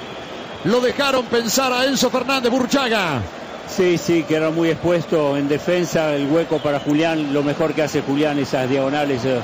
Lo 0.66 0.80
dejaron 0.80 1.26
pensar 1.26 1.74
a 1.74 1.86
Enzo 1.86 2.10
Fernández 2.10 2.52
Burchaga. 2.52 3.22
Sí, 3.68 3.98
sí, 3.98 4.24
quedó 4.24 4.52
muy 4.52 4.70
expuesto 4.70 5.36
en 5.38 5.48
defensa, 5.48 6.14
el 6.14 6.28
hueco 6.28 6.60
para 6.60 6.80
Julián, 6.80 7.34
lo 7.34 7.42
mejor 7.42 7.74
que 7.74 7.82
hace 7.82 8.04
Julián, 8.04 8.38
esas 8.38 8.70
diagonales, 8.70 9.26
eh, 9.26 9.40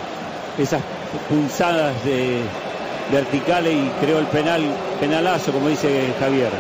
esas 0.60 0.82
punzadas 1.30 2.04
de 2.04 2.42
verticales 3.12 3.74
y 3.74 3.90
creó 4.00 4.20
el 4.20 4.28
penal, 4.28 4.62
penalazo, 5.00 5.52
como 5.52 5.68
dice 5.68 6.14
Javier. 6.20 6.52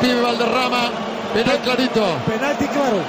Pibe 0.00 0.20
Valderrama, 0.20 0.90
penal 1.32 1.58
clarito. 1.60 2.04
Penalti 2.26 2.66
claro. 2.66 3.00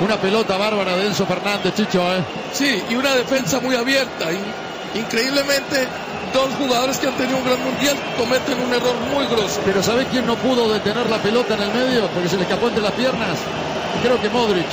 Una 0.00 0.16
pelota 0.16 0.56
bárbara 0.56 0.96
de 0.96 1.06
Enzo 1.06 1.26
Fernández, 1.26 1.74
Chicho, 1.74 2.00
¿eh? 2.00 2.24
Sí, 2.52 2.82
y 2.88 2.94
una 2.94 3.14
defensa 3.14 3.60
muy 3.60 3.76
abierta. 3.76 4.26
Increíblemente, 4.94 5.86
dos 6.32 6.48
jugadores 6.58 6.96
que 6.98 7.06
han 7.06 7.14
tenido 7.14 7.36
un 7.36 7.44
gran 7.44 7.62
mundial 7.62 7.96
cometen 8.16 8.58
un 8.66 8.72
error 8.72 8.94
muy 9.12 9.26
grosso. 9.26 9.60
Pero 9.64 9.82
¿sabés 9.82 10.06
quién 10.10 10.26
no 10.26 10.36
pudo 10.36 10.72
detener 10.72 11.08
la 11.10 11.18
pelota 11.18 11.54
en 11.54 11.62
el 11.62 11.72
medio? 11.74 12.06
Porque 12.08 12.30
se 12.30 12.36
le 12.36 12.42
escapó 12.42 12.68
entre 12.68 12.82
las 12.82 12.92
piernas. 12.92 13.38
Creo 14.02 14.20
que 14.20 14.30
Modric. 14.30 14.66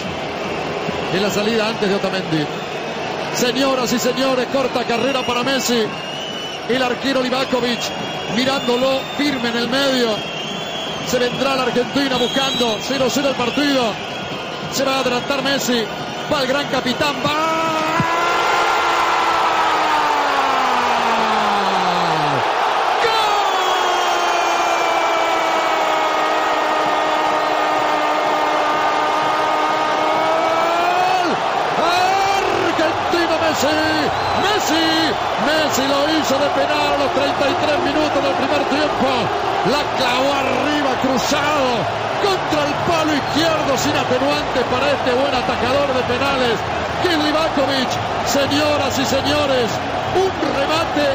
En 1.14 1.22
la 1.22 1.30
salida 1.30 1.68
antes 1.68 1.90
de 1.90 1.96
Otamendi. 1.96 2.46
Señoras 3.38 3.94
y 3.94 4.00
señores, 4.00 4.48
corta 4.52 4.84
carrera 4.84 5.22
para 5.24 5.44
Messi. 5.44 5.84
El 6.70 6.82
arquero 6.82 7.22
Livakovic 7.22 7.80
mirándolo 8.36 9.00
firme 9.16 9.50
en 9.50 9.58
el 9.58 9.68
medio. 9.70 10.10
Se 11.08 11.20
vendrá 11.20 11.56
la 11.56 11.64
Argentina 11.64 12.18
buscando 12.18 12.80
0-0 12.80 13.28
el 13.28 13.36
partido. 13.36 13.94
Se 14.72 14.84
va 14.84 14.96
a 14.96 15.00
adelantar 15.02 15.44
Messi. 15.44 15.84
Va 16.34 16.42
el 16.42 16.48
gran 16.48 16.68
capitán. 16.70 17.16
¡Va! 17.24 17.68
Argentina 32.78 33.38
Messi. 33.58 33.74
Messi. 34.46 34.86
Messi 35.50 35.84
lo 35.90 36.06
hizo 36.14 36.38
de 36.38 36.50
penal 36.54 36.94
a 36.94 36.98
los 37.02 37.10
33 37.10 37.90
minutos 37.90 38.22
del 38.22 38.36
primer 38.38 38.62
tiempo. 38.70 39.10
La 39.74 39.82
clavó 39.98 40.30
arriba, 40.30 40.94
cruzado, 41.02 41.82
contra 42.22 42.62
el 42.70 42.74
palo 42.86 43.12
izquierdo, 43.18 43.72
sin 43.82 43.98
atenuantes 43.98 44.62
para 44.70 44.94
este 44.94 45.10
buen 45.10 45.34
atacador 45.34 45.90
de 45.90 46.04
penales. 46.06 46.58
Livakovic, 47.02 47.90
señoras 48.30 48.94
y 49.00 49.06
señores, 49.06 49.70
un 50.14 50.30
remate 50.54 51.08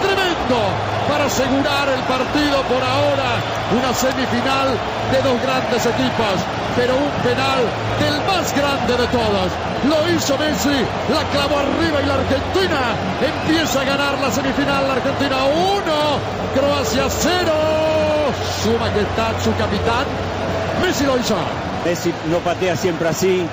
tremendo 0.00 0.56
para 1.04 1.26
asegurar 1.26 1.84
el 1.84 2.00
partido 2.08 2.62
por 2.64 2.80
ahora. 2.80 3.44
Una 3.76 3.92
semifinal 3.92 4.72
de 5.12 5.18
dos 5.20 5.36
grandes 5.42 5.84
equipos, 5.84 6.36
pero 6.76 6.94
un 6.96 7.10
penal 7.22 7.60
del 7.98 8.16
más 8.26 8.54
grande 8.54 8.96
de 8.96 9.06
todos. 9.08 9.50
Lo 9.88 10.14
hizo 10.14 10.36
Messi, 10.38 10.84
la 11.12 11.22
clavó 11.30 11.58
arriba 11.58 12.00
y 12.02 12.06
la 12.06 12.14
Argentina 12.14 12.80
empieza 13.20 13.80
a 13.80 13.84
ganar 13.84 14.18
la 14.20 14.30
semifinal. 14.30 14.86
La 14.86 14.94
Argentina 14.94 15.36
1, 15.44 15.82
Croacia 16.54 17.04
0. 17.08 17.52
Su 18.62 18.70
majestad, 18.78 19.32
su 19.42 19.50
capitán, 19.56 20.04
Messi 20.82 21.04
lo 21.04 21.18
hizo. 21.18 21.36
Messi 21.84 22.12
no 22.30 22.38
patea 22.38 22.76
siempre 22.76 23.08
así, 23.08 23.46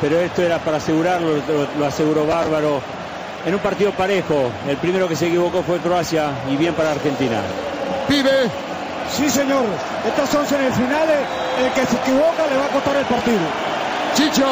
pero 0.00 0.18
esto 0.18 0.42
era 0.42 0.58
para 0.58 0.78
asegurarlo, 0.78 1.36
lo, 1.36 1.78
lo 1.78 1.86
aseguró 1.86 2.26
Bárbaro. 2.26 2.80
En 3.46 3.54
un 3.54 3.60
partido 3.60 3.92
parejo, 3.92 4.50
el 4.68 4.76
primero 4.78 5.08
que 5.08 5.16
se 5.16 5.28
equivocó 5.28 5.62
fue 5.62 5.78
Croacia 5.78 6.30
y 6.50 6.56
bien 6.56 6.74
para 6.74 6.90
Argentina. 6.90 7.40
Pibe. 8.08 8.67
Sí, 9.16 9.28
señor. 9.30 9.64
Estas 10.06 10.30
son 10.30 10.46
semifinales. 10.46 11.18
El 11.58 11.72
que 11.72 11.86
se 11.86 11.96
equivoca 11.96 12.46
le 12.48 12.56
va 12.56 12.66
a 12.66 12.68
costar 12.68 12.96
el 12.96 13.06
partido. 13.06 13.38
Chicho. 14.14 14.46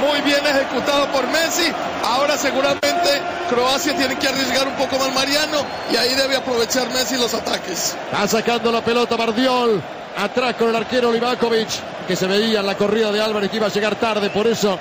Muy 0.00 0.20
bien 0.20 0.44
ejecutado 0.44 1.06
por 1.06 1.26
Messi. 1.28 1.72
Ahora 2.04 2.36
seguramente 2.36 3.22
Croacia 3.48 3.96
tiene 3.96 4.16
que 4.16 4.28
arriesgar 4.28 4.68
un 4.68 4.74
poco 4.74 4.98
más 4.98 5.12
Mariano 5.14 5.64
y 5.90 5.96
ahí 5.96 6.14
debe 6.14 6.36
aprovechar 6.36 6.88
Messi 6.90 7.16
los 7.16 7.32
ataques. 7.32 7.96
Está 8.12 8.28
sacando 8.28 8.70
la 8.70 8.82
pelota 8.82 9.16
Bardiol. 9.16 9.82
Atrás 10.18 10.54
con 10.54 10.70
el 10.70 10.76
arquero 10.76 11.12
Livakovic, 11.12 11.68
que 12.06 12.16
se 12.16 12.26
veía 12.26 12.60
en 12.60 12.66
la 12.66 12.74
corrida 12.74 13.12
de 13.12 13.20
Álvarez 13.20 13.50
que 13.50 13.56
iba 13.56 13.66
a 13.66 13.70
llegar 13.70 13.96
tarde. 13.96 14.30
Por 14.30 14.46
eso 14.46 14.78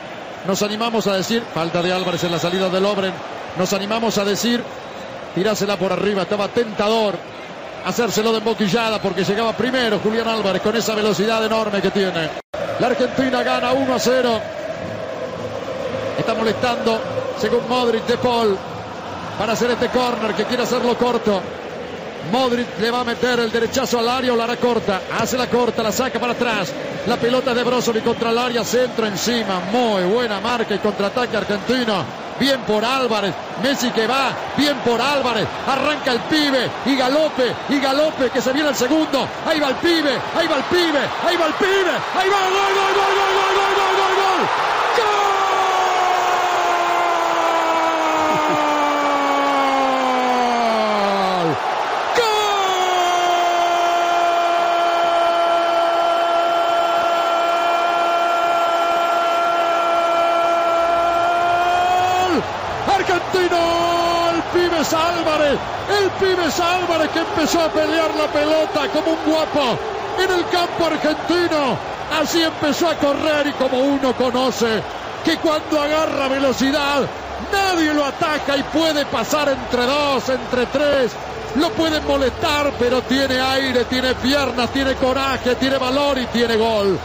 nos 0.48 0.62
animamos 0.62 1.08
a 1.08 1.14
decir, 1.14 1.44
falta 1.54 1.82
de 1.82 1.92
Álvarez 1.92 2.24
en 2.24 2.32
la 2.32 2.40
salida 2.40 2.70
del 2.70 2.86
Obren. 2.86 3.14
Nos 3.58 3.72
animamos 3.74 4.18
a 4.18 4.26
decir, 4.26 4.64
tirásela 5.34 5.78
por 5.78 5.92
arriba. 5.92 6.24
Estaba 6.24 6.48
tentador 6.50 7.16
hacérselo 7.86 8.32
de 8.32 8.40
embotellada 8.40 9.00
porque 9.00 9.24
llegaba 9.24 9.54
primero 9.54 10.00
Julián 10.00 10.28
Álvarez 10.28 10.62
con 10.62 10.76
esa 10.76 10.96
velocidad 10.96 11.46
enorme 11.46 11.82
que 11.82 11.92
tiene. 11.92 12.32
La 12.80 12.88
Argentina 12.88 13.44
gana 13.44 13.72
1 13.72 13.94
a 13.94 14.00
0. 14.00 14.42
Está 16.18 16.34
molestando, 16.34 17.00
según 17.40 17.68
Modric, 17.70 18.06
de 18.08 18.18
Paul, 18.18 18.58
para 19.38 19.54
hacer 19.54 19.72
este 19.72 19.90
corner 19.90 20.34
que 20.34 20.46
quiere 20.46 20.64
hacerlo 20.64 20.98
corto. 20.98 21.42
Modric 22.32 22.80
le 22.80 22.90
va 22.90 23.02
a 23.02 23.04
meter 23.04 23.40
el 23.40 23.52
derechazo 23.52 24.00
al 24.00 24.10
área 24.10 24.34
o 24.34 24.36
la 24.36 24.46
hará 24.46 24.58
corta. 24.58 25.02
Hace 25.20 25.38
la 25.38 25.48
corta, 25.48 25.84
la 25.84 25.92
saca 25.92 26.20
para 26.20 26.34
atrás. 26.34 26.74
La 27.06 27.18
pelota 27.18 27.54
de 27.54 27.64
Brozovic 27.64 28.04
contra 28.04 28.32
el 28.32 28.38
área, 28.40 28.64
centro 28.64 29.06
encima. 29.06 29.62
Muy 29.72 30.04
buena 30.04 30.40
marca 30.40 30.74
y 30.74 30.80
contraataque 30.80 31.38
argentino. 31.38 32.25
Bien 32.40 32.60
por 32.62 32.84
Álvarez. 32.84 33.34
Messi 33.64 33.92
que 33.92 34.08
va. 34.08 34.32
Bien 34.58 34.78
por 34.80 35.02
Álvarez. 35.02 35.48
Arranca 35.68 36.12
el 36.12 36.20
pibe. 36.22 36.70
Y 36.86 36.96
galope. 36.96 37.54
Y 37.70 37.80
galope 37.80 38.30
que 38.30 38.42
se 38.42 38.52
viene 38.54 38.70
el 38.70 38.76
segundo. 38.76 39.28
Ahí 39.48 39.60
va 39.60 39.70
el 39.70 39.76
pibe. 39.76 40.20
Ahí 40.38 40.48
va 40.48 40.58
el 40.58 40.64
pibe. 40.64 41.00
Ahí 41.28 41.38
va 41.38 41.46
el 41.48 41.54
pibe. 41.54 41.92
Ahí 42.20 42.30
va. 42.30 42.36
Gol, 42.36 42.54
gol, 42.54 42.94
gol, 42.96 43.14
gol, 43.16 43.16
gol, 43.16 43.56
gol, 43.56 43.76
gol, 43.76 43.96
gol, 43.98 44.16
gol. 44.40 44.76
Argentino, 62.96 64.30
el 64.34 64.42
pibe 64.54 64.78
Álvarez, 64.78 65.60
el 66.00 66.10
pibe 66.12 66.44
Álvarez 66.44 67.10
que 67.10 67.25
empezó 67.36 67.62
a 67.62 67.70
pelear 67.70 68.16
la 68.16 68.28
pelota 68.28 68.88
como 68.94 69.12
un 69.12 69.26
guapo 69.26 69.78
en 70.18 70.32
el 70.32 70.48
campo 70.48 70.86
argentino. 70.86 71.78
Así 72.22 72.42
empezó 72.42 72.88
a 72.88 72.96
correr 72.96 73.48
y 73.48 73.52
como 73.54 73.78
uno 73.78 74.16
conoce 74.16 74.82
que 75.24 75.38
cuando 75.38 75.82
agarra 75.82 76.30
velocidad 76.30 77.02
nadie 77.52 77.94
lo 77.94 78.06
ataca 78.06 78.56
y 78.56 78.64
puede 78.64 79.06
pasar 79.08 79.50
entre 79.50 79.86
dos, 79.86 80.30
entre 80.30 80.66
tres. 80.68 81.12
Lo 81.56 81.72
pueden 81.72 82.06
molestar, 82.08 82.72
pero 82.80 83.02
tiene 83.02 83.40
aire, 83.40 83.84
tiene 83.86 84.14
piernas, 84.16 84.70
tiene 84.72 84.94
coraje, 84.96 85.56
tiene 85.56 85.78
valor 85.78 86.18
y 86.18 86.26
tiene 86.28 86.56
gol. 86.56 86.98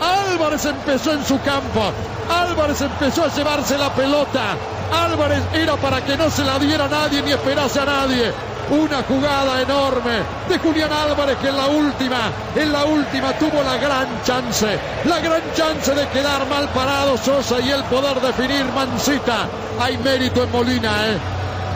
Álvarez 0.00 0.66
empezó 0.66 1.12
en 1.12 1.24
su 1.24 1.40
campo. 1.40 1.92
Álvarez 2.30 2.80
empezó 2.82 3.24
a 3.24 3.28
llevarse 3.28 3.78
la 3.78 3.92
pelota. 3.94 4.56
Álvarez 4.92 5.42
era 5.54 5.76
para 5.76 6.04
que 6.04 6.16
no 6.16 6.30
se 6.30 6.44
la 6.44 6.58
diera 6.58 6.88
nadie 6.88 7.22
ni 7.22 7.32
esperase 7.32 7.80
a 7.80 7.84
nadie. 7.84 8.47
Una 8.70 9.02
jugada 9.02 9.62
enorme 9.62 10.18
de 10.46 10.58
Julián 10.58 10.92
Álvarez 10.92 11.38
que 11.38 11.48
en 11.48 11.56
la 11.56 11.66
última, 11.68 12.30
en 12.54 12.70
la 12.70 12.84
última 12.84 13.32
tuvo 13.38 13.62
la 13.62 13.78
gran 13.78 14.22
chance, 14.24 14.78
la 15.06 15.18
gran 15.20 15.40
chance 15.54 15.94
de 15.94 16.06
quedar 16.08 16.46
mal 16.48 16.68
parado 16.68 17.16
Sosa 17.16 17.60
y 17.60 17.70
el 17.70 17.82
poder 17.84 18.20
definir 18.20 18.66
Mancita. 18.66 19.46
Hay 19.80 19.96
mérito 19.98 20.42
en 20.42 20.52
Molina, 20.52 21.06
¿eh? 21.06 21.18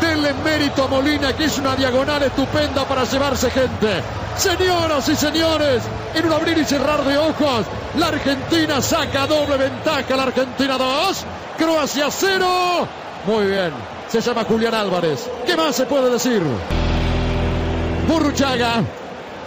Denle 0.03 0.35
mérito 0.45 0.85
a 0.85 0.89
Molina, 0.89 1.33
que 1.33 1.45
es 1.45 1.57
una 1.59 1.75
diagonal 1.77 2.25
estupenda 2.25 2.85
para 2.85 3.05
llevarse 3.05 3.51
gente. 3.51 4.03
Señoras 4.37 5.09
y 5.09 5.17
señores, 5.17 5.83
en 6.15 6.27
un 6.27 6.33
abrir 6.33 6.59
y 6.59 6.65
cerrar 6.65 7.03
de 7.05 7.17
ojos, 7.17 7.65
la 7.97 8.09
Argentina 8.09 8.83
saca 8.83 9.27
doble 9.27 9.57
ventaja. 9.57 10.15
La 10.17 10.25
Argentina 10.25 10.77
2, 10.77 11.25
Croacia 11.57 12.09
0. 12.11 13.02
Muy 13.27 13.47
bien, 13.47 13.71
se 14.09 14.21
llama 14.21 14.45
Julián 14.45 14.75
Álvarez. 14.75 15.29
¿Qué 15.47 15.57
más 15.57 15.77
se 15.77 15.87
puede 15.87 16.11
decir? 16.11 16.43
Burruchaga. 18.09 18.83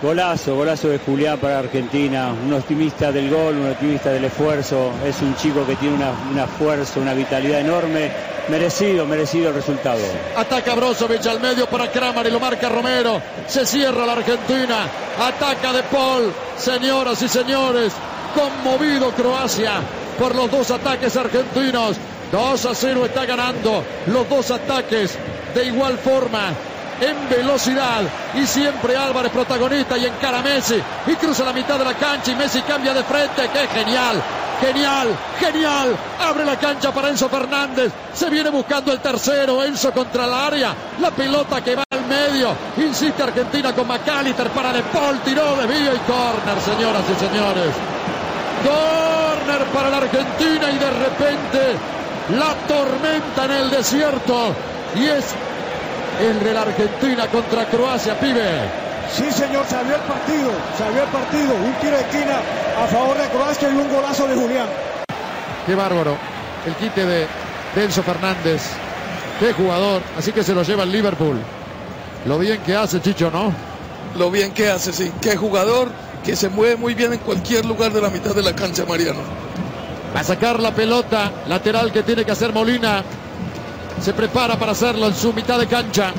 Golazo, 0.02 0.56
golazo 0.56 0.90
de 0.90 1.00
Julián 1.00 1.38
para 1.40 1.60
Argentina, 1.60 2.32
un 2.46 2.54
optimista 2.54 3.12
del 3.12 3.30
gol, 3.30 3.58
un 3.58 3.72
optimista 3.72 4.12
del 4.12 4.26
esfuerzo, 4.26 4.92
es 5.06 5.22
un 5.22 5.36
chico 5.36 5.66
que 5.66 5.76
tiene 5.76 5.96
una, 5.96 6.12
una 6.32 6.48
fuerza, 6.48 7.00
una 7.00 7.14
vitalidad 7.14 7.62
enorme, 7.62 8.12
merecido, 8.50 9.06
merecido 9.06 9.50
el 9.50 9.56
resultado. 9.56 10.00
Ataca 10.36 10.76
Brozovic 10.76 11.26
al 11.26 11.40
medio 11.40 11.66
para 11.68 11.92
Kramer 11.92 12.28
y 12.28 12.32
lo 12.32 12.40
marca 12.40 12.70
Romero. 12.70 13.22
Se 13.48 13.66
cierra 13.66 14.06
la 14.06 14.14
Argentina. 14.14 14.88
Ataca 15.20 15.74
De 15.74 15.84
Paul. 15.84 16.32
Señoras 16.58 17.22
y 17.22 17.28
señores, 17.28 17.94
conmovido 18.36 19.12
Croacia 19.12 19.82
por 20.20 20.36
los 20.36 20.52
dos 20.52 20.72
ataques 20.72 21.16
argentinos. 21.18 21.98
2 22.32 22.66
a 22.66 22.76
0 22.76 23.06
está 23.06 23.26
ganando 23.26 23.84
los 24.08 24.30
dos 24.30 24.52
ataques 24.52 25.18
de 25.54 25.66
igual 25.66 25.98
forma 25.98 26.54
en 27.00 27.30
velocidad. 27.30 28.02
Y 28.36 28.46
siempre 28.46 28.96
Álvarez 28.96 29.32
protagonista 29.32 29.98
y 29.98 30.06
encara 30.06 30.40
a 30.40 30.44
Messi 30.44 30.82
y 31.08 31.16
cruza 31.16 31.44
la 31.44 31.54
mitad 31.54 31.78
de 31.78 31.86
la 31.86 31.94
cancha 31.94 32.32
y 32.32 32.36
Messi 32.36 32.62
cambia 32.62 32.94
de 32.94 33.04
frente, 33.04 33.50
que 33.50 33.68
genial, 33.68 34.22
genial, 34.62 35.08
genial, 35.40 35.98
abre 36.20 36.46
la 36.46 36.58
cancha 36.58 36.92
para 36.94 37.10
Enzo 37.10 37.30
Fernández, 37.30 37.92
se 38.14 38.30
viene 38.30 38.50
buscando 38.50 38.92
el 38.92 39.00
tercero, 39.00 39.64
Enzo 39.64 39.92
contra 39.92 40.26
la 40.28 40.48
área, 40.48 40.76
la 41.02 41.12
pelota 41.12 41.64
que 41.64 41.76
va 41.76 41.84
al 41.90 42.06
medio, 42.06 42.56
insiste 42.78 43.24
Argentina 43.24 43.74
con 43.74 43.88
McAllister 43.88 44.50
para 44.50 44.74
De 44.74 44.84
Paul, 44.84 45.20
tiró, 45.20 45.56
desvío 45.56 45.94
y 45.94 46.00
córner, 46.00 46.62
señoras 46.62 47.04
y 47.10 47.20
señores. 47.20 47.74
Corner 48.64 49.66
para 49.68 49.90
la 49.90 49.98
Argentina 49.98 50.72
y 50.72 50.78
de 50.78 50.90
repente 50.90 51.95
la 52.30 52.56
tormenta 52.68 53.46
en 53.46 53.52
el 53.52 53.70
desierto 53.70 54.54
y 54.96 55.06
es 55.06 55.26
el 56.22 56.44
de 56.44 56.54
la 56.54 56.62
Argentina 56.62 57.28
contra 57.28 57.66
Croacia, 57.66 58.20
pibe. 58.20 58.86
Sí, 59.12 59.32
señor, 59.32 59.66
salió 59.68 59.96
el 59.96 60.02
partido, 60.02 60.52
salió 60.78 61.04
el 61.04 61.10
partido. 61.10 61.54
Un 61.54 61.74
tiro 61.82 61.96
de 61.96 62.02
esquina 62.02 62.40
a 62.84 62.88
favor 62.88 63.18
de 63.18 63.28
Croacia 63.30 63.70
y 63.70 63.76
un 63.76 63.90
golazo 63.90 64.28
de 64.28 64.36
Julián. 64.36 64.68
Qué 65.66 65.76
bárbaro. 65.76 66.18
El 66.66 66.74
quite 66.76 67.06
de 67.06 67.28
Denso 67.76 68.02
Fernández. 68.02 68.64
Qué 69.40 69.54
jugador. 69.54 70.02
Así 70.18 70.32
que 70.32 70.44
se 70.44 70.54
lo 70.54 70.64
lleva 70.64 70.84
el 70.84 70.92
Liverpool. 70.92 71.38
Lo 72.26 72.40
bien 72.40 72.62
que 72.62 72.76
hace, 72.76 73.02
Chicho, 73.02 73.30
¿no? 73.30 73.52
Lo 74.18 74.32
bien 74.32 74.52
que 74.54 74.70
hace, 74.72 74.92
sí. 74.92 75.12
Qué 75.22 75.36
jugador 75.36 75.90
que 76.24 76.36
se 76.36 76.50
mueve 76.50 76.76
muy 76.76 76.96
bien 76.96 77.14
en 77.14 77.20
cualquier 77.20 77.66
lugar 77.66 77.92
de 77.92 78.02
la 78.02 78.10
mitad 78.10 78.34
de 78.34 78.42
la 78.42 78.56
cancha, 78.56 78.84
Mariano. 78.88 79.20
A 80.16 80.24
sacar 80.24 80.60
la 80.60 80.72
pelota 80.72 81.32
lateral 81.48 81.92
que 81.92 82.04
tiene 82.04 82.24
que 82.24 82.32
hacer 82.32 82.54
Molina. 82.54 83.04
Se 84.02 84.14
prepara 84.14 84.58
para 84.58 84.72
hacerlo 84.72 85.08
en 85.08 85.16
su 85.16 85.34
mitad 85.34 85.60
de 85.60 85.68
cancha. 85.68 86.14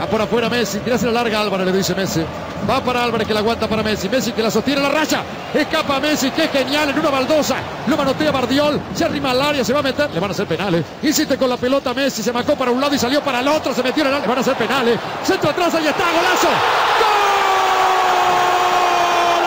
Va 0.00 0.06
por 0.06 0.22
afuera 0.22 0.48
Messi. 0.48 0.78
Tirase 0.78 1.06
la 1.06 1.12
larga 1.12 1.40
Álvarez, 1.40 1.66
le 1.66 1.72
dice 1.72 1.94
Messi. 1.94 2.20
Va 2.68 2.80
para 2.82 3.04
Álvarez 3.04 3.26
que 3.26 3.34
la 3.34 3.40
aguanta 3.40 3.68
para 3.68 3.82
Messi. 3.82 4.08
Messi 4.08 4.32
que 4.32 4.42
la 4.42 4.50
sostiene 4.50 4.80
la 4.80 4.88
raya. 4.88 5.22
Escapa 5.52 6.00
Messi. 6.00 6.30
Qué 6.30 6.48
genial 6.48 6.90
en 6.90 6.98
una 6.98 7.10
baldosa. 7.10 7.56
Lo 7.86 7.96
manotea 7.96 8.30
Bardiol. 8.30 8.80
Se 8.94 9.04
arrima 9.04 9.32
al 9.32 9.42
área. 9.42 9.64
Se 9.64 9.72
va 9.72 9.80
a 9.80 9.82
meter. 9.82 10.10
Le 10.12 10.20
van 10.20 10.30
a 10.30 10.32
hacer 10.32 10.46
penales. 10.46 10.84
Insiste 11.02 11.36
con 11.36 11.48
la 11.48 11.56
pelota 11.56 11.92
Messi. 11.92 12.22
Se 12.22 12.32
marcó 12.32 12.54
para 12.56 12.70
un 12.70 12.80
lado 12.80 12.94
y 12.94 12.98
salió 12.98 13.20
para 13.22 13.40
el 13.40 13.48
otro. 13.48 13.74
Se 13.74 13.82
metió 13.82 14.02
en 14.02 14.08
el 14.08 14.14
área. 14.14 14.26
Le 14.26 14.28
van 14.28 14.38
a 14.38 14.42
hacer 14.42 14.56
penales. 14.56 14.98
Centro 15.24 15.50
atrás. 15.50 15.74
Ahí 15.74 15.86
está. 15.86 16.04
Golazo. 16.04 16.48
¡Gol! 16.48 17.14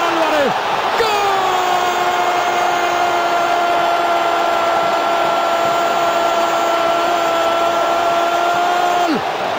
Álvarez. 0.08 0.54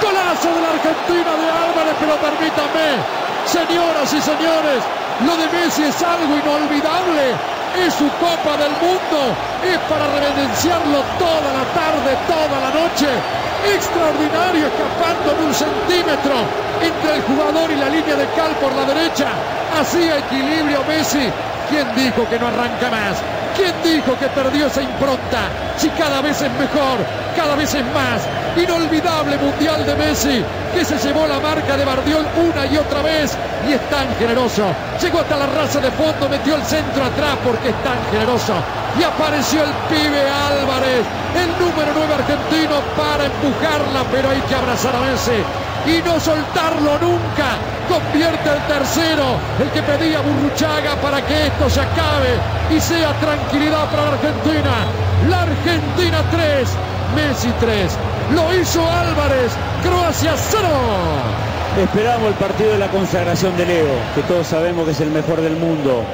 Golazo 0.01 0.49
de 0.55 0.61
la 0.61 0.69
Argentina 0.71 1.33
de 1.37 1.51
Álvarez, 1.51 1.95
pero 1.99 2.17
permítame, 2.17 2.87
y 4.13 4.21
señores, 4.23 4.81
lo 5.27 5.37
de 5.37 5.47
Messi 5.53 5.83
es 5.85 6.03
algo 6.03 6.33
inolvidable. 6.33 7.37
Es 7.77 7.93
su 7.93 8.09
Copa 8.17 8.57
del 8.57 8.73
Mundo, 8.81 9.37
es 9.63 9.79
para 9.91 10.07
reverenciarlo 10.09 11.05
toda 11.19 11.53
la 11.53 11.65
tarde, 11.77 12.17
toda 12.27 12.57
la 12.59 12.71
noche. 12.73 13.09
Extraordinario, 13.69 14.67
escapando 14.67 15.35
de 15.37 15.47
un 15.47 15.55
centímetro 15.55 16.35
entre 16.81 17.17
el 17.17 17.23
jugador 17.23 17.71
y 17.71 17.77
la 17.77 17.89
línea 17.91 18.17
de 18.17 18.27
cal 18.33 18.53
por 18.57 18.73
la 18.73 18.87
derecha. 18.87 19.29
Hacía 19.79 20.19
equilibrio 20.19 20.83
Messi. 20.89 21.29
¿Quién 21.69 21.87
dijo 21.95 22.27
que 22.31 22.39
no 22.39 22.49
arranca 22.49 22.91
más? 22.91 23.38
¿Quién 23.59 23.75
dijo 23.83 24.17
que 24.17 24.29
perdió 24.29 24.69
esa 24.69 24.81
impronta? 24.81 25.51
Si 25.77 25.91
cada 25.91 26.23
vez 26.23 26.41
es 26.41 26.53
mejor, 26.53 27.03
cada 27.37 27.57
vez 27.57 27.75
es 27.75 27.85
más. 27.87 28.23
Inolvidable 28.57 29.37
Mundial 29.37 29.85
de 29.85 29.97
Messi, 29.97 30.45
que 30.73 30.85
se 30.85 30.97
llevó 30.99 31.27
la 31.27 31.41
marca 31.41 31.77
de 31.77 31.85
Bardiol 31.85 32.25
una 32.39 32.67
y 32.67 32.77
otra 32.77 33.03
vez 33.03 33.37
y 33.69 33.73
es 33.73 33.81
tan 33.91 34.15
generoso. 34.17 34.63
Llegó 35.03 35.19
hasta 35.19 35.37
la 35.37 35.47
raza 35.47 35.81
de 35.81 35.91
fondo, 35.91 36.29
metió 36.29 36.55
el 36.55 36.63
centro 36.63 37.05
atrás 37.05 37.37
porque 37.45 37.71
es 37.71 37.83
tan 37.83 37.99
generoso. 38.13 38.55
Y 38.97 39.03
apareció 39.03 39.65
el 39.65 39.73
pibe 39.91 40.23
Álvarez, 40.23 41.03
el 41.35 41.51
número 41.59 41.91
9 41.97 42.15
argentino 42.15 42.79
para 42.97 43.27
empujarla, 43.27 44.05
pero 44.13 44.31
hay 44.31 44.41
que 44.43 44.55
abrazar 44.55 44.95
a 44.95 45.01
Messi 45.01 45.43
y 45.89 46.03
no 46.03 46.21
soltarlo 46.21 46.99
nunca. 47.01 47.57
Convierte 47.89 48.51
el 48.51 48.63
tercero, 48.67 49.25
el 49.59 49.71
que 49.71 49.83
pedía 49.83 50.21
Burruchaga 50.21 50.95
para 50.97 51.25
que 51.25 51.47
esto 51.47 51.71
se 51.71 51.81
acabe 51.81 52.37
y 52.71 52.81
sea 52.81 53.13
tranquilidad 53.15 53.91
para 53.91 54.03
la 54.03 54.13
Argentina. 54.13 54.71
La 55.29 55.43
Argentina 55.43 56.19
3, 56.31 56.69
Messi 57.17 57.51
3. 57.61 57.93
Lo 58.35 58.55
hizo 58.55 58.83
Álvarez, 58.83 59.53
Croacia 59.83 60.35
0. 60.37 60.69
Esperamos 61.83 62.29
el 62.29 62.35
partido 62.35 62.73
de 62.73 62.79
la 62.79 62.89
consagración 62.89 63.57
de 63.57 63.65
Leo, 63.65 63.95
que 64.15 64.23
todos 64.23 64.47
sabemos 64.47 64.85
que 64.85 64.91
es 64.93 65.01
el 65.01 65.11
mejor 65.11 65.41
del 65.41 65.57
mundo. 65.57 66.05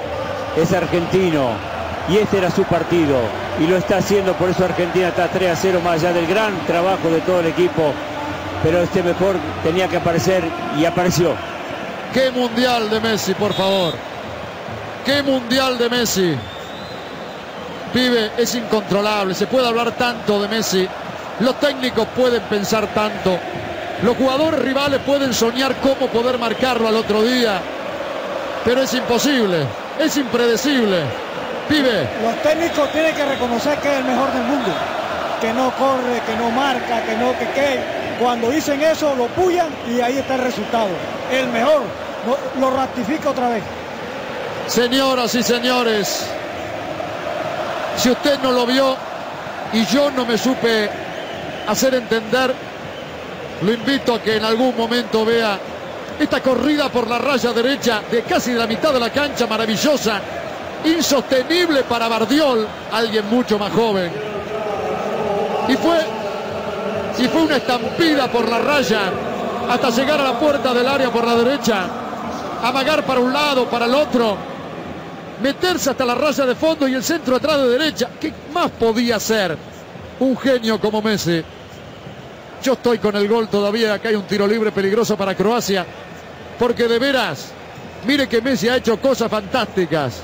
Es 0.56 0.72
argentino 0.72 1.50
y 2.08 2.18
este 2.18 2.38
era 2.38 2.50
su 2.50 2.62
partido 2.64 3.18
y 3.60 3.66
lo 3.66 3.76
está 3.76 3.98
haciendo, 3.98 4.34
por 4.34 4.50
eso 4.50 4.64
Argentina 4.64 5.08
está 5.08 5.28
3 5.28 5.50
a 5.50 5.56
0 5.56 5.80
más 5.82 5.94
allá 6.00 6.12
del 6.12 6.26
gran 6.26 6.54
trabajo 6.66 7.08
de 7.08 7.20
todo 7.20 7.40
el 7.40 7.46
equipo. 7.46 7.92
Pero 8.64 8.80
este 8.80 9.02
mejor 9.02 9.36
tenía 9.62 9.86
que 9.88 9.98
aparecer 9.98 10.42
y 10.78 10.86
apareció. 10.86 11.34
Qué 12.14 12.30
mundial 12.30 12.88
de 12.88 12.98
Messi, 12.98 13.34
por 13.34 13.52
favor. 13.52 13.92
Qué 15.04 15.22
mundial 15.22 15.76
de 15.76 15.90
Messi. 15.90 16.34
Pibe, 17.92 18.30
es 18.38 18.54
incontrolable. 18.54 19.34
Se 19.34 19.46
puede 19.46 19.68
hablar 19.68 19.92
tanto 19.92 20.40
de 20.40 20.48
Messi. 20.48 20.88
Los 21.40 21.60
técnicos 21.60 22.08
pueden 22.16 22.40
pensar 22.44 22.86
tanto. 22.94 23.38
Los 24.02 24.16
jugadores 24.16 24.60
rivales 24.60 25.00
pueden 25.00 25.34
soñar 25.34 25.74
cómo 25.82 26.08
poder 26.08 26.38
marcarlo 26.38 26.88
al 26.88 26.96
otro 26.96 27.22
día. 27.22 27.60
Pero 28.64 28.80
es 28.80 28.94
imposible. 28.94 29.58
Es 30.00 30.16
impredecible. 30.16 31.00
Pibe. 31.68 32.08
Los 32.22 32.42
técnicos 32.42 32.90
tienen 32.92 33.14
que 33.14 33.26
reconocer 33.26 33.78
que 33.80 33.92
es 33.92 33.98
el 33.98 34.04
mejor 34.04 34.32
del 34.32 34.42
mundo. 34.44 34.70
Que 35.42 35.52
no 35.52 35.70
corre, 35.76 36.22
que 36.26 36.34
no 36.36 36.50
marca, 36.50 37.02
que 37.02 37.14
no, 37.16 37.38
que 37.38 37.46
qué. 37.50 38.03
Cuando 38.20 38.50
dicen 38.50 38.80
eso, 38.82 39.14
lo 39.14 39.26
pullan 39.28 39.68
y 39.88 40.00
ahí 40.00 40.18
está 40.18 40.34
el 40.36 40.42
resultado. 40.42 40.88
El 41.30 41.48
mejor. 41.48 41.82
Lo, 42.26 42.60
lo 42.60 42.76
ratifica 42.76 43.30
otra 43.30 43.48
vez. 43.48 43.62
Señoras 44.66 45.34
y 45.34 45.42
señores, 45.42 46.26
si 47.96 48.10
usted 48.10 48.38
no 48.40 48.50
lo 48.50 48.64
vio 48.66 48.96
y 49.72 49.84
yo 49.86 50.10
no 50.10 50.24
me 50.24 50.38
supe 50.38 50.88
hacer 51.66 51.94
entender, 51.94 52.54
lo 53.62 53.72
invito 53.72 54.14
a 54.14 54.22
que 54.22 54.36
en 54.36 54.44
algún 54.44 54.76
momento 54.76 55.24
vea 55.24 55.58
esta 56.18 56.40
corrida 56.40 56.88
por 56.88 57.08
la 57.08 57.18
raya 57.18 57.52
derecha 57.52 58.02
de 58.10 58.22
casi 58.22 58.52
de 58.52 58.58
la 58.58 58.66
mitad 58.66 58.92
de 58.92 59.00
la 59.00 59.10
cancha, 59.10 59.46
maravillosa, 59.46 60.20
insostenible 60.84 61.82
para 61.84 62.08
Bardiol, 62.08 62.66
alguien 62.92 63.28
mucho 63.28 63.58
más 63.58 63.72
joven. 63.72 64.10
Y 65.68 65.74
fue, 65.74 65.98
y 67.18 67.24
fue 67.28 67.42
una 67.42 67.56
estampida 67.56 68.30
por 68.30 68.48
la 68.48 68.58
raya 68.58 69.00
hasta 69.68 69.90
llegar 69.90 70.20
a 70.20 70.24
la 70.24 70.38
puerta 70.38 70.74
del 70.74 70.86
área 70.86 71.10
por 71.10 71.26
la 71.26 71.36
derecha, 71.36 71.86
amagar 72.62 73.04
para 73.04 73.20
un 73.20 73.32
lado, 73.32 73.68
para 73.68 73.86
el 73.86 73.94
otro. 73.94 74.36
meterse 75.42 75.90
hasta 75.90 76.04
la 76.04 76.14
raya 76.14 76.46
de 76.46 76.54
fondo 76.54 76.86
y 76.88 76.94
el 76.94 77.02
centro 77.02 77.36
atrás 77.36 77.58
de 77.58 77.68
derecha. 77.68 78.08
¿Qué 78.20 78.32
más 78.52 78.70
podía 78.70 79.18
ser 79.18 79.56
un 80.20 80.36
genio 80.36 80.80
como 80.80 81.02
Messi? 81.02 81.42
Yo 82.62 82.72
estoy 82.74 82.98
con 82.98 83.14
el 83.16 83.28
gol 83.28 83.48
todavía. 83.48 83.94
Acá 83.94 84.08
hay 84.08 84.14
un 84.14 84.22
tiro 84.22 84.46
libre 84.46 84.72
peligroso 84.72 85.16
para 85.16 85.34
Croacia. 85.34 85.84
Porque 86.58 86.86
de 86.86 86.98
veras, 86.98 87.50
mire 88.06 88.28
que 88.28 88.40
Messi 88.40 88.68
ha 88.68 88.76
hecho 88.76 88.98
cosas 89.00 89.30
fantásticas. 89.30 90.20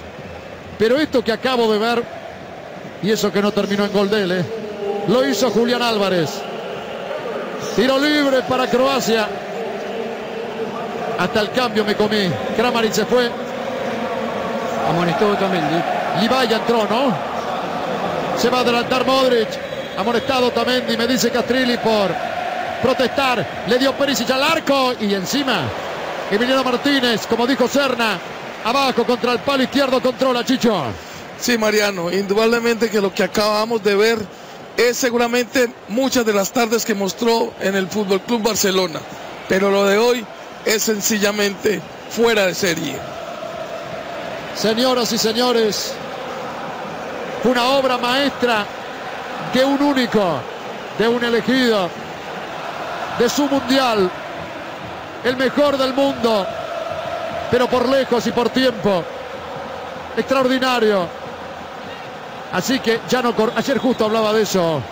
Pero 0.79 0.97
esto 0.97 1.23
que 1.23 1.33
acabo 1.33 1.71
de 1.71 1.79
ver, 1.79 2.03
y 3.03 3.11
eso 3.11 3.33
que 3.33 3.43
no 3.43 3.53
terminó 3.53 3.85
en 3.85 3.93
gol 3.93 4.09
de 4.09 4.23
él, 4.23 4.33
¿eh? 4.33 4.45
lo 5.09 5.27
hizo 5.29 5.51
Julián 5.51 5.83
Álvarez. 5.83 6.50
Tiro 7.77 7.99
libre 7.99 8.43
para 8.43 8.67
Croacia. 8.67 9.29
Hasta 11.19 11.41
el 11.41 11.51
cambio 11.51 11.85
me 11.85 11.95
comí. 11.95 12.31
Kramaric 12.57 12.93
se 12.93 13.05
fue. 13.05 13.31
Amonestó 14.89 15.35
Tamendi. 15.37 15.83
Libaya 16.21 16.57
entró, 16.57 16.87
¿no? 16.89 17.15
Se 18.37 18.49
va 18.49 18.59
a 18.59 18.61
adelantar 18.63 19.07
Modric. 19.07 19.49
Amonestado 19.97 20.51
Tamendi. 20.51 20.97
Me 20.97 21.07
dice 21.07 21.31
Castrilli 21.31 21.77
por 21.79 22.11
protestar. 22.83 23.47
Le 23.69 23.79
dio 23.79 23.93
Perisic 23.93 24.31
al 24.31 24.43
arco. 24.43 24.95
Y 25.01 25.15
encima 25.15 25.63
Emiliano 26.31 26.65
Martínez, 26.65 27.27
como 27.27 27.47
dijo 27.47 27.69
Serna. 27.69 28.19
Abajo 28.65 29.05
contra 29.05 29.33
el 29.33 29.39
palo 29.41 29.63
izquierdo. 29.63 30.01
Controla 30.01 30.45
Chicho. 30.45 30.85
Sí, 31.39 31.57
Mariano. 31.57 32.11
Indudablemente 32.11 32.91
que 32.91 33.01
lo 33.01 33.13
que 33.15 33.23
acabamos 33.23 33.83
de 33.83 33.95
ver 33.95 34.19
es 34.77 34.97
seguramente 34.97 35.73
muchas 35.89 36.25
de 36.25 36.33
las 36.33 36.53
tardes 36.53 36.85
que 36.85 36.95
mostró 36.95 37.53
en 37.61 37.77
el 37.77 37.89
Fútbol 37.89 38.21
Club 38.21 38.43
Barcelona. 38.43 39.01
Pero 39.49 39.71
lo 39.71 39.85
de 39.85 39.99
hoy 39.99 40.25
es 40.65 40.83
sencillamente 40.83 41.81
fuera 42.11 42.47
de 42.47 42.55
serie. 42.55 42.97
Señoras 44.55 45.13
y 45.13 45.19
señores, 45.19 45.95
una 47.45 47.71
obra 47.71 47.99
maestra 47.99 48.67
de 49.55 49.65
un 49.65 49.83
único, 49.83 50.41
de 50.99 51.09
un 51.09 51.25
elegido, 51.25 51.89
de 53.19 53.29
su 53.29 53.47
mundial, 53.47 54.11
el 55.25 55.37
mejor 55.37 55.77
del 55.77 55.95
mundo, 55.95 56.47
pero 57.51 57.69
por 57.69 57.89
lejos 57.89 58.27
y 58.27 58.33
por 58.33 58.51
tiempo, 58.51 59.03
extraordinario. 60.17 61.20
Así 62.53 62.81
que 62.81 63.01
ya 63.09 63.23
no, 63.23 63.35
ayer 63.57 63.79
justo 63.79 64.05
hablaba 64.05 64.33
de 64.33 64.43
eso 64.43 64.83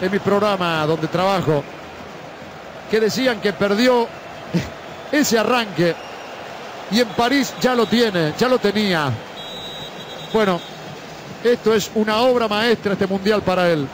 en 0.00 0.10
mi 0.12 0.18
programa 0.18 0.86
donde 0.86 1.08
trabajo, 1.08 1.64
que 2.90 3.00
decían 3.00 3.40
que 3.40 3.52
perdió 3.52 4.06
ese 5.12 5.38
arranque 5.38 5.94
y 6.90 7.00
en 7.00 7.08
París 7.08 7.52
ya 7.60 7.74
lo 7.74 7.86
tiene, 7.86 8.34
ya 8.38 8.48
lo 8.48 8.58
tenía. 8.58 9.10
Bueno, 10.32 10.60
esto 11.42 11.74
es 11.74 11.90
una 11.94 12.18
obra 12.18 12.46
maestra 12.46 12.92
este 12.92 13.06
mundial 13.06 13.42
para 13.42 13.70
él. 13.70 13.86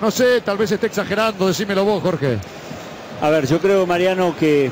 No 0.00 0.10
sé, 0.10 0.42
tal 0.42 0.58
vez 0.58 0.72
esté 0.72 0.86
exagerando, 0.86 1.46
decímelo 1.46 1.84
vos, 1.84 2.02
Jorge. 2.02 2.38
A 3.22 3.30
ver, 3.30 3.46
yo 3.46 3.60
creo, 3.60 3.86
Mariano, 3.86 4.34
que 4.38 4.70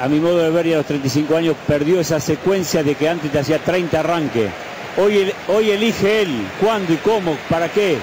a 0.00 0.08
mi 0.08 0.20
modo 0.20 0.38
de 0.38 0.50
ver, 0.50 0.66
ya 0.66 0.74
a 0.76 0.78
los 0.78 0.86
35 0.86 1.36
años 1.36 1.56
perdió 1.66 2.00
esa 2.00 2.20
secuencia 2.20 2.82
de 2.82 2.94
que 2.94 3.08
antes 3.08 3.30
te 3.30 3.38
hacía 3.38 3.58
30 3.58 4.00
arranques. 4.00 4.50
Hoy, 4.98 5.70
elige 5.70 6.22
él 6.22 6.46
cuándo 6.60 6.92
y 6.92 6.96
cómo, 6.96 7.36
para 7.48 7.68
qué. 7.68 7.98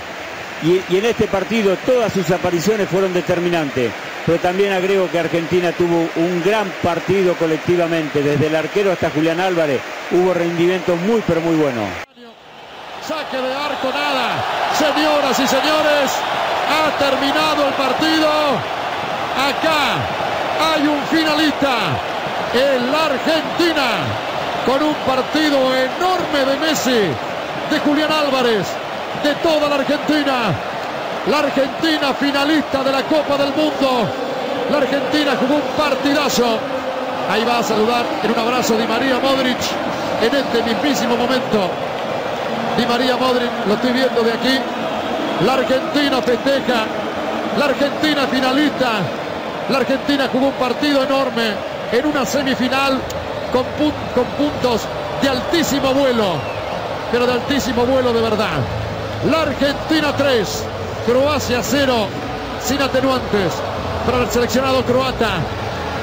Y, 0.63 0.81
y 0.93 0.97
en 0.97 1.05
este 1.05 1.27
partido 1.27 1.75
todas 1.85 2.13
sus 2.13 2.29
apariciones 2.31 2.87
fueron 2.87 3.13
determinantes 3.13 3.91
pero 4.25 4.39
también 4.39 4.71
agrego 4.71 5.09
que 5.11 5.19
Argentina 5.19 5.71
tuvo 5.73 6.07
un 6.15 6.41
gran 6.43 6.69
partido 6.81 7.35
colectivamente, 7.35 8.21
desde 8.21 8.47
el 8.47 8.55
arquero 8.55 8.91
hasta 8.91 9.09
Julián 9.09 9.39
Álvarez, 9.39 9.81
hubo 10.11 10.33
rendimientos 10.33 10.99
muy 11.01 11.21
pero 11.27 11.41
muy 11.41 11.55
buenos. 11.55 11.85
Saque 13.05 13.37
de 13.37 13.53
arco 13.53 13.89
nada, 13.93 14.41
señoras 14.77 15.37
y 15.37 15.47
señores, 15.47 16.11
ha 16.69 16.97
terminado 16.97 17.67
el 17.67 17.73
partido. 17.73 18.29
Acá 19.35 19.97
hay 20.73 20.87
un 20.87 21.01
finalista, 21.07 21.75
el 22.53 22.95
Argentina, 22.95 23.89
con 24.65 24.81
un 24.81 24.93
partido 25.05 25.57
enorme 25.75 26.45
de 26.45 26.57
Messi, 26.59 27.01
de 27.71 27.79
Julián 27.85 28.11
Álvarez, 28.11 28.67
de 29.23 29.35
toda 29.35 29.69
la 29.69 29.75
Argentina 29.75 30.53
la 31.27 31.39
Argentina 31.39 32.13
finalista 32.19 32.83
de 32.83 32.91
la 32.91 33.01
Copa 33.03 33.37
del 33.37 33.53
Mundo. 33.53 34.09
La 34.69 34.77
Argentina 34.77 35.31
jugó 35.39 35.55
un 35.55 35.77
partidazo. 35.77 36.59
Ahí 37.31 37.45
va 37.45 37.59
a 37.59 37.63
saludar 37.63 38.05
en 38.21 38.31
un 38.31 38.39
abrazo 38.39 38.75
Di 38.75 38.85
María 38.85 39.19
Modric 39.19 39.57
en 40.21 40.35
este 40.35 40.63
mismísimo 40.63 41.15
momento. 41.15 41.69
Di 42.77 42.85
María 42.85 43.15
Modric, 43.15 43.49
lo 43.67 43.73
estoy 43.75 43.93
viendo 43.93 44.21
de 44.21 44.33
aquí. 44.33 44.59
La 45.45 45.53
Argentina 45.53 46.21
festeja. 46.21 46.85
La 47.57 47.65
Argentina 47.65 48.27
finalista. 48.27 48.91
La 49.69 49.77
Argentina 49.77 50.27
jugó 50.29 50.47
un 50.47 50.53
partido 50.53 51.03
enorme 51.03 51.53
en 51.93 52.05
una 52.05 52.25
semifinal 52.25 52.99
con, 53.53 54.25
puntos 54.37 54.81
de 55.21 55.29
altísimo 55.29 55.93
vuelo. 55.93 56.33
Pero 57.11 57.27
de 57.27 57.33
altísimo 57.33 57.85
vuelo 57.85 58.11
de 58.11 58.21
verdad. 58.21 58.57
La 59.29 59.43
Argentina 59.43 60.11
3, 60.17 60.63
Croacia 61.05 61.59
0, 61.61 62.07
sin 62.61 62.81
atenuantes 62.81 63.53
para 64.05 64.23
el 64.23 64.29
seleccionado 64.29 64.83
croata. 64.83 65.37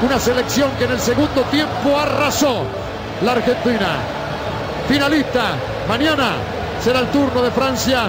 Una 0.02 0.18
selección 0.18 0.70
que 0.78 0.84
en 0.84 0.92
el 0.92 1.00
segundo 1.00 1.42
tiempo 1.50 1.98
arrasó 1.98 2.62
la 3.22 3.32
Argentina. 3.32 3.98
Finalista, 4.88 5.56
mañana 5.88 6.32
será 6.82 7.00
el 7.00 7.08
turno 7.08 7.42
de 7.42 7.50
Francia 7.50 8.04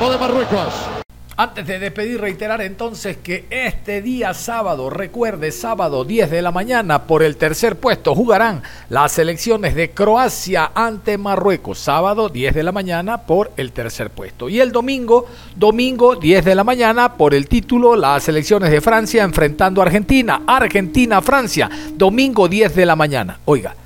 o 0.00 0.10
de 0.10 0.18
Marruecos. 0.18 0.97
Antes 1.40 1.68
de 1.68 1.78
despedir, 1.78 2.20
reiterar 2.20 2.60
entonces 2.62 3.16
que 3.16 3.44
este 3.48 4.02
día 4.02 4.34
sábado, 4.34 4.90
recuerde, 4.90 5.52
sábado 5.52 6.04
10 6.04 6.32
de 6.32 6.42
la 6.42 6.50
mañana, 6.50 7.04
por 7.04 7.22
el 7.22 7.36
tercer 7.36 7.76
puesto 7.76 8.12
jugarán 8.16 8.64
las 8.88 9.12
selecciones 9.12 9.76
de 9.76 9.92
Croacia 9.92 10.72
ante 10.74 11.16
Marruecos. 11.16 11.78
Sábado 11.78 12.28
10 12.28 12.56
de 12.56 12.62
la 12.64 12.72
mañana 12.72 13.18
por 13.18 13.52
el 13.56 13.70
tercer 13.70 14.10
puesto. 14.10 14.48
Y 14.48 14.58
el 14.58 14.72
domingo, 14.72 15.26
domingo 15.54 16.16
10 16.16 16.44
de 16.44 16.56
la 16.56 16.64
mañana 16.64 17.14
por 17.14 17.32
el 17.32 17.46
título, 17.46 17.94
las 17.94 18.24
selecciones 18.24 18.72
de 18.72 18.80
Francia 18.80 19.22
enfrentando 19.22 19.80
a 19.80 19.84
Argentina. 19.84 20.42
Argentina-Francia, 20.44 21.70
domingo 21.94 22.48
10 22.48 22.74
de 22.74 22.84
la 22.84 22.96
mañana. 22.96 23.38
Oiga, 23.44 23.76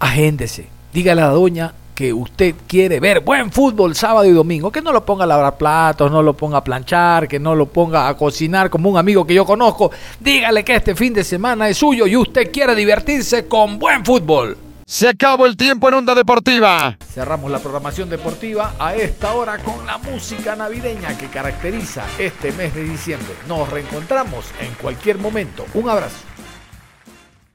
agéndese, 0.00 0.66
dígale 0.94 1.20
a 1.20 1.26
la 1.26 1.32
doña 1.32 1.74
que 1.96 2.12
usted 2.12 2.54
quiere 2.66 3.00
ver 3.00 3.20
buen 3.20 3.50
fútbol 3.50 3.96
sábado 3.96 4.26
y 4.26 4.32
domingo, 4.32 4.70
que 4.70 4.82
no 4.82 4.92
lo 4.92 5.04
ponga 5.06 5.24
a 5.24 5.26
lavar 5.26 5.56
platos, 5.56 6.12
no 6.12 6.22
lo 6.22 6.36
ponga 6.36 6.58
a 6.58 6.64
planchar, 6.64 7.26
que 7.26 7.40
no 7.40 7.54
lo 7.54 7.66
ponga 7.66 8.06
a 8.06 8.16
cocinar 8.16 8.68
como 8.68 8.90
un 8.90 8.98
amigo 8.98 9.26
que 9.26 9.32
yo 9.32 9.46
conozco. 9.46 9.90
Dígale 10.20 10.62
que 10.62 10.76
este 10.76 10.94
fin 10.94 11.14
de 11.14 11.24
semana 11.24 11.70
es 11.70 11.78
suyo 11.78 12.06
y 12.06 12.14
usted 12.14 12.52
quiere 12.52 12.74
divertirse 12.74 13.48
con 13.48 13.78
buen 13.78 14.04
fútbol. 14.04 14.58
Se 14.84 15.08
acabó 15.08 15.46
el 15.46 15.56
tiempo 15.56 15.88
en 15.88 15.94
Onda 15.94 16.14
Deportiva. 16.14 16.96
Cerramos 17.12 17.50
la 17.50 17.58
programación 17.58 18.10
deportiva 18.10 18.74
a 18.78 18.94
esta 18.94 19.32
hora 19.32 19.58
con 19.58 19.86
la 19.86 19.96
música 19.96 20.54
navideña 20.54 21.16
que 21.16 21.28
caracteriza 21.28 22.04
este 22.18 22.52
mes 22.52 22.74
de 22.74 22.84
diciembre. 22.84 23.34
Nos 23.48 23.68
reencontramos 23.70 24.44
en 24.60 24.72
cualquier 24.74 25.16
momento. 25.18 25.64
Un 25.74 25.88
abrazo. 25.88 26.35